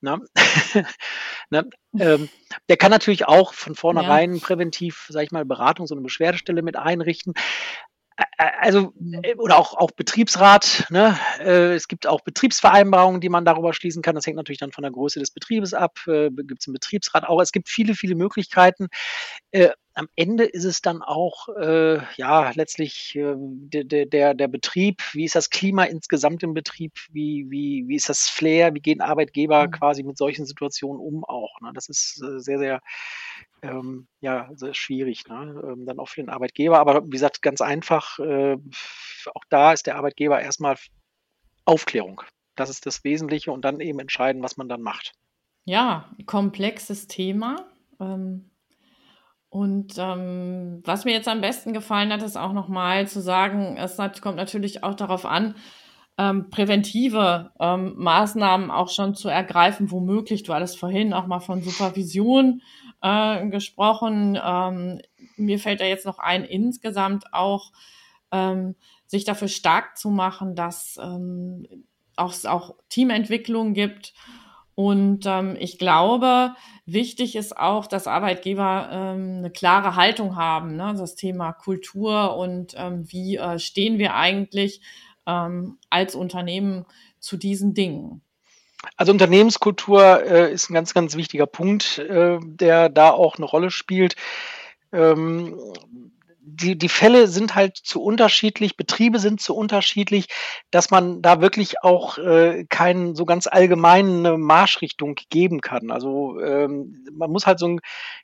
Na? 0.00 0.18
Na, 1.50 1.62
ähm, 1.98 2.28
der 2.68 2.76
kann 2.76 2.90
natürlich 2.90 3.26
auch 3.26 3.54
von 3.54 3.76
vornherein 3.76 4.34
ja. 4.34 4.40
präventiv, 4.40 5.06
sag 5.08 5.22
ich 5.22 5.30
mal, 5.30 5.44
Beratung, 5.44 5.86
so 5.86 5.94
eine 5.94 6.02
Beschwerdestelle 6.02 6.62
mit 6.62 6.76
einrichten 6.76 7.34
also 8.36 8.92
äh, 9.22 9.34
oder 9.36 9.58
auch, 9.58 9.74
auch 9.74 9.90
Betriebsrat, 9.92 10.86
ne? 10.90 11.18
Äh, 11.38 11.74
es 11.74 11.88
gibt 11.88 12.06
auch 12.06 12.20
Betriebsvereinbarungen, 12.22 13.20
die 13.20 13.28
man 13.28 13.44
darüber 13.44 13.72
schließen 13.72 14.02
kann. 14.02 14.14
Das 14.14 14.26
hängt 14.26 14.36
natürlich 14.36 14.58
dann 14.58 14.72
von 14.72 14.82
der 14.82 14.90
Größe 14.90 15.20
des 15.20 15.30
Betriebes 15.30 15.74
ab. 15.74 15.98
Äh, 16.06 16.30
gibt 16.30 16.60
es 16.60 16.68
einen 16.68 16.74
Betriebsrat 16.74 17.24
auch. 17.24 17.40
Es 17.40 17.52
gibt 17.52 17.68
viele, 17.68 17.94
viele 17.94 18.14
Möglichkeiten. 18.14 18.88
Am 19.96 20.08
Ende 20.16 20.44
ist 20.44 20.64
es 20.64 20.80
dann 20.80 21.00
auch 21.00 21.46
ja 22.16 22.50
letztlich 22.54 23.16
der, 23.16 24.06
der, 24.06 24.34
der 24.34 24.48
Betrieb, 24.48 25.00
wie 25.12 25.24
ist 25.24 25.36
das 25.36 25.50
Klima 25.50 25.84
insgesamt 25.84 26.42
im 26.42 26.54
Betrieb, 26.54 26.92
wie, 27.12 27.46
wie, 27.48 27.84
wie 27.86 27.94
ist 27.94 28.08
das 28.08 28.28
Flair, 28.28 28.74
wie 28.74 28.80
gehen 28.80 29.00
Arbeitgeber 29.00 29.66
mhm. 29.66 29.70
quasi 29.70 30.02
mit 30.02 30.18
solchen 30.18 30.46
Situationen 30.46 31.00
um 31.00 31.24
auch. 31.24 31.60
Ne? 31.60 31.70
Das 31.72 31.88
ist 31.88 32.14
sehr, 32.16 32.58
sehr 32.58 32.80
ähm, 33.64 34.06
ja, 34.20 34.50
sehr 34.54 34.74
schwierig, 34.74 35.26
ne? 35.28 35.62
ähm, 35.64 35.86
dann 35.86 35.98
auch 35.98 36.08
für 36.08 36.20
den 36.20 36.28
Arbeitgeber. 36.28 36.78
Aber 36.78 37.04
wie 37.06 37.10
gesagt, 37.10 37.42
ganz 37.42 37.60
einfach, 37.60 38.18
äh, 38.24 38.56
auch 39.34 39.44
da 39.48 39.72
ist 39.72 39.86
der 39.86 39.96
Arbeitgeber 39.96 40.40
erstmal 40.40 40.76
Aufklärung. 41.64 42.22
Das 42.56 42.70
ist 42.70 42.86
das 42.86 43.04
Wesentliche 43.04 43.52
und 43.52 43.64
dann 43.64 43.80
eben 43.80 43.98
entscheiden, 43.98 44.42
was 44.42 44.56
man 44.56 44.68
dann 44.68 44.82
macht. 44.82 45.12
Ja, 45.64 46.10
komplexes 46.26 47.06
Thema. 47.06 47.56
Ähm, 48.00 48.50
und 49.48 49.94
ähm, 49.98 50.82
was 50.84 51.04
mir 51.04 51.12
jetzt 51.12 51.28
am 51.28 51.40
besten 51.40 51.72
gefallen 51.72 52.12
hat, 52.12 52.22
ist 52.22 52.36
auch 52.36 52.52
nochmal 52.52 53.06
zu 53.06 53.20
sagen, 53.20 53.76
es 53.76 53.96
kommt 54.20 54.36
natürlich 54.36 54.82
auch 54.82 54.94
darauf 54.94 55.24
an, 55.24 55.54
ähm, 56.18 56.50
präventive 56.50 57.52
ähm, 57.60 57.94
Maßnahmen 57.96 58.70
auch 58.70 58.88
schon 58.88 59.14
zu 59.14 59.28
ergreifen, 59.28 59.90
womöglich. 59.90 60.42
Du 60.42 60.54
hattest 60.54 60.78
vorhin 60.78 61.12
auch 61.12 61.26
mal 61.26 61.40
von 61.40 61.62
Supervision 61.62 62.62
äh, 63.00 63.46
gesprochen. 63.48 64.38
Ähm, 64.42 65.00
mir 65.36 65.58
fällt 65.58 65.80
da 65.80 65.84
jetzt 65.84 66.06
noch 66.06 66.18
ein, 66.18 66.44
insgesamt 66.44 67.32
auch 67.32 67.72
ähm, 68.34 68.74
sich 69.06 69.24
dafür 69.24 69.48
stark 69.48 69.96
zu 69.96 70.10
machen, 70.10 70.56
dass 70.56 70.98
ähm, 71.02 71.66
auch, 72.16 72.32
es 72.32 72.44
auch 72.44 72.74
Teamentwicklung 72.88 73.72
gibt 73.72 74.12
und 74.74 75.24
ähm, 75.26 75.56
ich 75.58 75.78
glaube, 75.78 76.54
wichtig 76.84 77.36
ist 77.36 77.56
auch, 77.56 77.86
dass 77.86 78.06
Arbeitgeber 78.08 78.88
ähm, 78.90 79.36
eine 79.38 79.50
klare 79.50 79.94
Haltung 79.94 80.36
haben, 80.36 80.74
ne? 80.74 80.94
das 80.96 81.14
Thema 81.14 81.52
Kultur 81.52 82.36
und 82.36 82.74
ähm, 82.76 83.04
wie 83.06 83.36
äh, 83.36 83.58
stehen 83.60 83.98
wir 83.98 84.14
eigentlich 84.14 84.80
ähm, 85.26 85.78
als 85.90 86.16
Unternehmen 86.16 86.86
zu 87.20 87.36
diesen 87.36 87.74
Dingen. 87.74 88.22
Also 88.96 89.12
Unternehmenskultur 89.12 90.24
äh, 90.24 90.52
ist 90.52 90.68
ein 90.68 90.74
ganz, 90.74 90.92
ganz 90.92 91.16
wichtiger 91.16 91.46
Punkt, 91.46 91.98
äh, 91.98 92.38
der 92.42 92.88
da 92.88 93.10
auch 93.10 93.36
eine 93.36 93.46
Rolle 93.46 93.70
spielt. 93.70 94.16
Ähm, 94.92 95.56
die, 96.46 96.76
die 96.76 96.88
Fälle 96.88 97.26
sind 97.26 97.54
halt 97.54 97.76
zu 97.76 98.02
unterschiedlich, 98.02 98.76
Betriebe 98.76 99.18
sind 99.18 99.40
zu 99.40 99.56
unterschiedlich, 99.56 100.28
dass 100.70 100.90
man 100.90 101.22
da 101.22 101.40
wirklich 101.40 101.82
auch 101.82 102.18
äh, 102.18 102.64
keinen 102.68 103.14
so 103.14 103.24
ganz 103.24 103.46
allgemeine 103.46 104.36
Marschrichtung 104.36 105.14
geben 105.30 105.60
kann. 105.60 105.90
Also 105.90 106.38
ähm, 106.40 107.06
man 107.12 107.30
muss 107.30 107.46
halt 107.46 107.58
so 107.58 107.68
ein, 107.68 107.80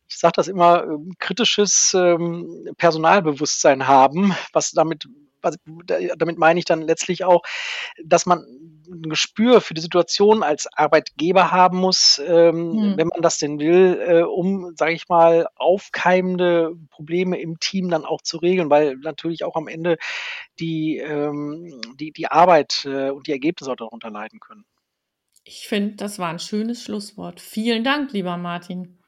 ich 0.06 0.18
sage 0.18 0.34
das 0.36 0.48
immer, 0.48 0.84
äh, 0.84 1.14
kritisches 1.18 1.94
ähm, 1.94 2.68
Personalbewusstsein 2.76 3.88
haben, 3.88 4.34
was 4.52 4.72
damit 4.72 5.08
damit 6.16 6.38
meine 6.38 6.58
ich 6.58 6.64
dann 6.64 6.82
letztlich 6.82 7.24
auch, 7.24 7.42
dass 8.04 8.26
man 8.26 8.44
ein 8.90 9.02
Gespür 9.02 9.60
für 9.60 9.74
die 9.74 9.80
Situation 9.80 10.42
als 10.42 10.66
Arbeitgeber 10.74 11.50
haben 11.50 11.78
muss, 11.78 12.20
ähm, 12.24 12.72
hm. 12.72 12.96
wenn 12.96 13.08
man 13.08 13.22
das 13.22 13.38
denn 13.38 13.58
will, 13.58 14.00
äh, 14.06 14.22
um, 14.22 14.74
sage 14.76 14.92
ich 14.92 15.08
mal, 15.08 15.46
aufkeimende 15.56 16.76
Probleme 16.90 17.40
im 17.40 17.58
Team 17.60 17.88
dann 17.88 18.04
auch 18.04 18.20
zu 18.22 18.38
regeln, 18.38 18.70
weil 18.70 18.96
natürlich 18.96 19.44
auch 19.44 19.56
am 19.56 19.68
Ende 19.68 19.96
die, 20.58 20.98
ähm, 20.98 21.80
die, 21.98 22.12
die 22.12 22.26
Arbeit 22.26 22.84
äh, 22.84 23.10
und 23.10 23.26
die 23.26 23.32
Ergebnisse 23.32 23.70
auch 23.70 23.76
darunter 23.76 24.10
leiden 24.10 24.40
können. 24.40 24.64
Ich 25.44 25.68
finde, 25.68 25.96
das 25.96 26.18
war 26.18 26.28
ein 26.28 26.38
schönes 26.38 26.82
Schlusswort. 26.82 27.40
Vielen 27.40 27.84
Dank, 27.84 28.12
lieber 28.12 28.36
Martin. 28.36 28.98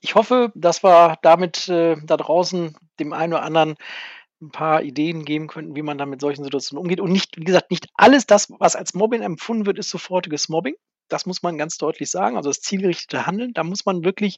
Ich 0.00 0.14
hoffe, 0.14 0.52
dass 0.54 0.82
wir 0.82 1.16
damit 1.22 1.68
äh, 1.68 1.96
da 2.04 2.16
draußen 2.16 2.76
dem 2.98 3.12
einen 3.12 3.34
oder 3.34 3.42
anderen 3.42 3.76
ein 4.42 4.50
paar 4.50 4.82
Ideen 4.82 5.24
geben 5.24 5.46
könnten, 5.46 5.76
wie 5.76 5.82
man 5.82 5.96
dann 5.96 6.10
mit 6.10 6.20
solchen 6.20 6.44
Situationen 6.44 6.82
umgeht. 6.82 7.00
Und 7.00 7.12
nicht, 7.12 7.36
wie 7.38 7.44
gesagt, 7.44 7.70
nicht 7.70 7.88
alles 7.94 8.26
das, 8.26 8.52
was 8.58 8.76
als 8.76 8.94
Mobbing 8.94 9.22
empfunden 9.22 9.66
wird, 9.66 9.78
ist 9.78 9.90
sofortiges 9.90 10.48
Mobbing. 10.48 10.74
Das 11.08 11.26
muss 11.26 11.42
man 11.42 11.58
ganz 11.58 11.78
deutlich 11.78 12.10
sagen. 12.10 12.36
Also 12.36 12.50
das 12.50 12.60
zielgerichtete 12.60 13.26
Handeln, 13.26 13.52
da 13.54 13.64
muss 13.64 13.84
man 13.84 14.04
wirklich 14.04 14.36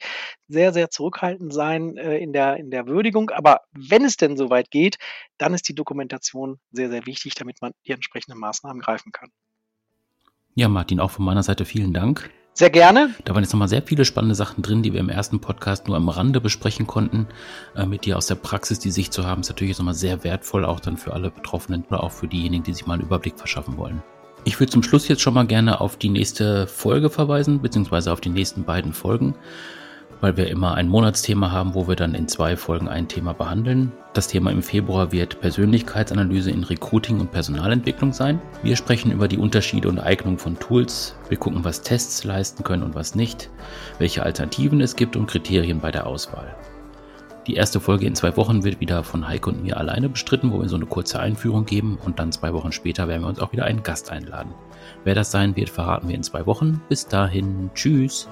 sehr, 0.49 0.73
sehr 0.73 0.91
zurückhaltend 0.91 1.53
sein 1.53 1.97
äh, 1.97 2.19
in, 2.19 2.33
der, 2.33 2.57
in 2.57 2.71
der 2.71 2.87
Würdigung. 2.87 3.31
Aber 3.31 3.63
wenn 3.73 4.05
es 4.05 4.17
denn 4.17 4.37
soweit 4.37 4.71
geht, 4.71 4.99
dann 5.39 5.55
ist 5.55 5.69
die 5.69 5.75
Dokumentation 5.75 6.59
sehr, 6.73 6.91
sehr 6.91 7.07
wichtig, 7.07 7.35
damit 7.35 7.63
man 7.63 7.73
die 7.87 7.93
entsprechenden 7.93 8.39
Maßnahmen 8.39 8.81
greifen 8.81 9.13
kann. 9.13 9.31
Ja, 10.55 10.69
Martin, 10.69 11.01
auch 11.01 11.11
von 11.11 11.25
meiner 11.25 11.43
Seite 11.43 11.65
vielen 11.65 11.93
Dank. 11.93 12.31
Sehr 12.57 12.71
gerne. 12.71 13.13
Da 13.25 13.35
waren 13.35 13.43
jetzt 13.43 13.53
nochmal 13.53 13.67
sehr 13.67 13.83
viele 13.83 14.05
spannende 14.05 14.37
Sachen 14.37 14.63
drin, 14.63 14.85
die 14.85 14.93
wir 14.93 15.01
im 15.01 15.09
ersten 15.09 15.41
Podcast 15.41 15.89
nur 15.89 15.97
am 15.97 16.09
Rande 16.09 16.41
besprechen 16.41 16.87
konnten. 16.87 17.27
Äh, 17.75 17.85
mit 17.85 18.05
dir 18.05 18.17
aus 18.17 18.29
der 18.29 18.37
Praxis 18.37 18.79
die 18.79 18.93
Sicht 18.93 19.13
zu 19.13 19.27
haben, 19.27 19.41
ist 19.41 19.49
natürlich 19.49 19.77
nochmal 19.77 19.95
sehr 19.95 20.23
wertvoll, 20.23 20.65
auch 20.65 20.79
dann 20.79 20.97
für 20.97 21.15
alle 21.15 21.33
Betroffenen 21.33 21.85
oder 21.89 22.05
auch 22.05 22.13
für 22.13 22.29
diejenigen, 22.29 22.63
die 22.63 22.73
sich 22.73 22.87
mal 22.87 22.95
einen 22.95 23.03
Überblick 23.03 23.37
verschaffen 23.37 23.77
wollen. 23.77 24.05
Ich 24.45 24.61
würde 24.61 24.71
zum 24.71 24.85
Schluss 24.85 25.09
jetzt 25.09 25.21
schon 25.21 25.35
mal 25.35 25.49
gerne 25.49 25.81
auf 25.81 25.97
die 25.97 26.11
nächste 26.11 26.69
Folge 26.69 27.11
verweisen, 27.11 27.61
beziehungsweise 27.61 28.13
auf 28.13 28.21
die 28.21 28.29
nächsten 28.29 28.63
beiden 28.63 28.93
Folgen 28.93 29.35
weil 30.21 30.37
wir 30.37 30.49
immer 30.49 30.75
ein 30.75 30.89
Monatsthema 30.89 31.51
haben, 31.51 31.75
wo 31.75 31.89
wir 31.89 31.97
dann 31.97 32.15
in 32.15 32.29
zwei 32.29 32.57
Folgen 32.57 32.89
ein 32.89 33.09
Thema 33.09 33.33
behandeln. 33.33 33.93
Das 34.13 34.29
Thema 34.29 34.51
im 34.51 34.63
Februar 34.63 35.13
wird 35.13 35.41
Persönlichkeitsanalyse 35.41 36.51
in 36.51 36.65
Recruiting 36.65 37.21
und 37.21 37.33
Personalentwicklung 37.33 38.13
sein. 38.13 38.41
Wir 38.63 38.77
sprechen 38.77 39.11
über 39.11 39.29
die 39.29 39.39
Unterschiede 39.39 39.89
und 39.89 39.99
Eignung 39.99 40.39
von 40.39 40.59
Tools. 40.59 41.17
Wir 41.29 41.39
gucken, 41.39 41.65
was 41.65 41.83
Tests 41.83 42.25
leisten 42.25 42.65
können 42.65 42.83
und 42.83 42.95
was 42.95 43.15
nicht, 43.15 43.51
welche 43.99 44.23
Alternativen 44.23 44.81
es 44.81 44.97
gibt 44.97 45.17
und 45.17 45.27
Kriterien 45.27 45.81
bei 45.81 45.91
der 45.91 46.07
Auswahl. 46.07 46.55
Die 47.47 47.55
erste 47.57 47.79
Folge 47.79 48.07
in 48.07 48.15
zwei 48.15 48.37
Wochen 48.39 48.65
wird 48.65 48.81
wieder 48.81 49.05
von 49.05 49.29
Heike 49.29 49.51
und 49.51 49.63
mir 49.63 49.77
alleine 49.77 50.09
bestritten, 50.09 50.51
wo 50.51 50.63
wir 50.63 50.69
so 50.69 50.77
eine 50.77 50.87
kurze 50.87 51.21
Einführung 51.21 51.67
geben 51.67 51.99
und 52.03 52.19
dann 52.19 52.33
zwei 52.33 52.55
Wochen 52.55 52.73
später 52.73 53.07
werden 53.07 53.23
wir 53.23 53.29
uns 53.29 53.39
auch 53.39 53.53
wieder 53.53 53.67
einen 53.67 53.83
Gast 53.83 54.11
einladen. 54.11 54.55
Wer 55.05 55.15
das 55.15 55.31
sein 55.31 55.55
wird, 55.55 55.69
verraten 55.69 56.09
wir 56.09 56.15
in 56.15 56.23
zwei 56.23 56.47
Wochen. 56.47 56.81
Bis 56.89 57.07
dahin, 57.07 57.71
tschüss. 57.75 58.27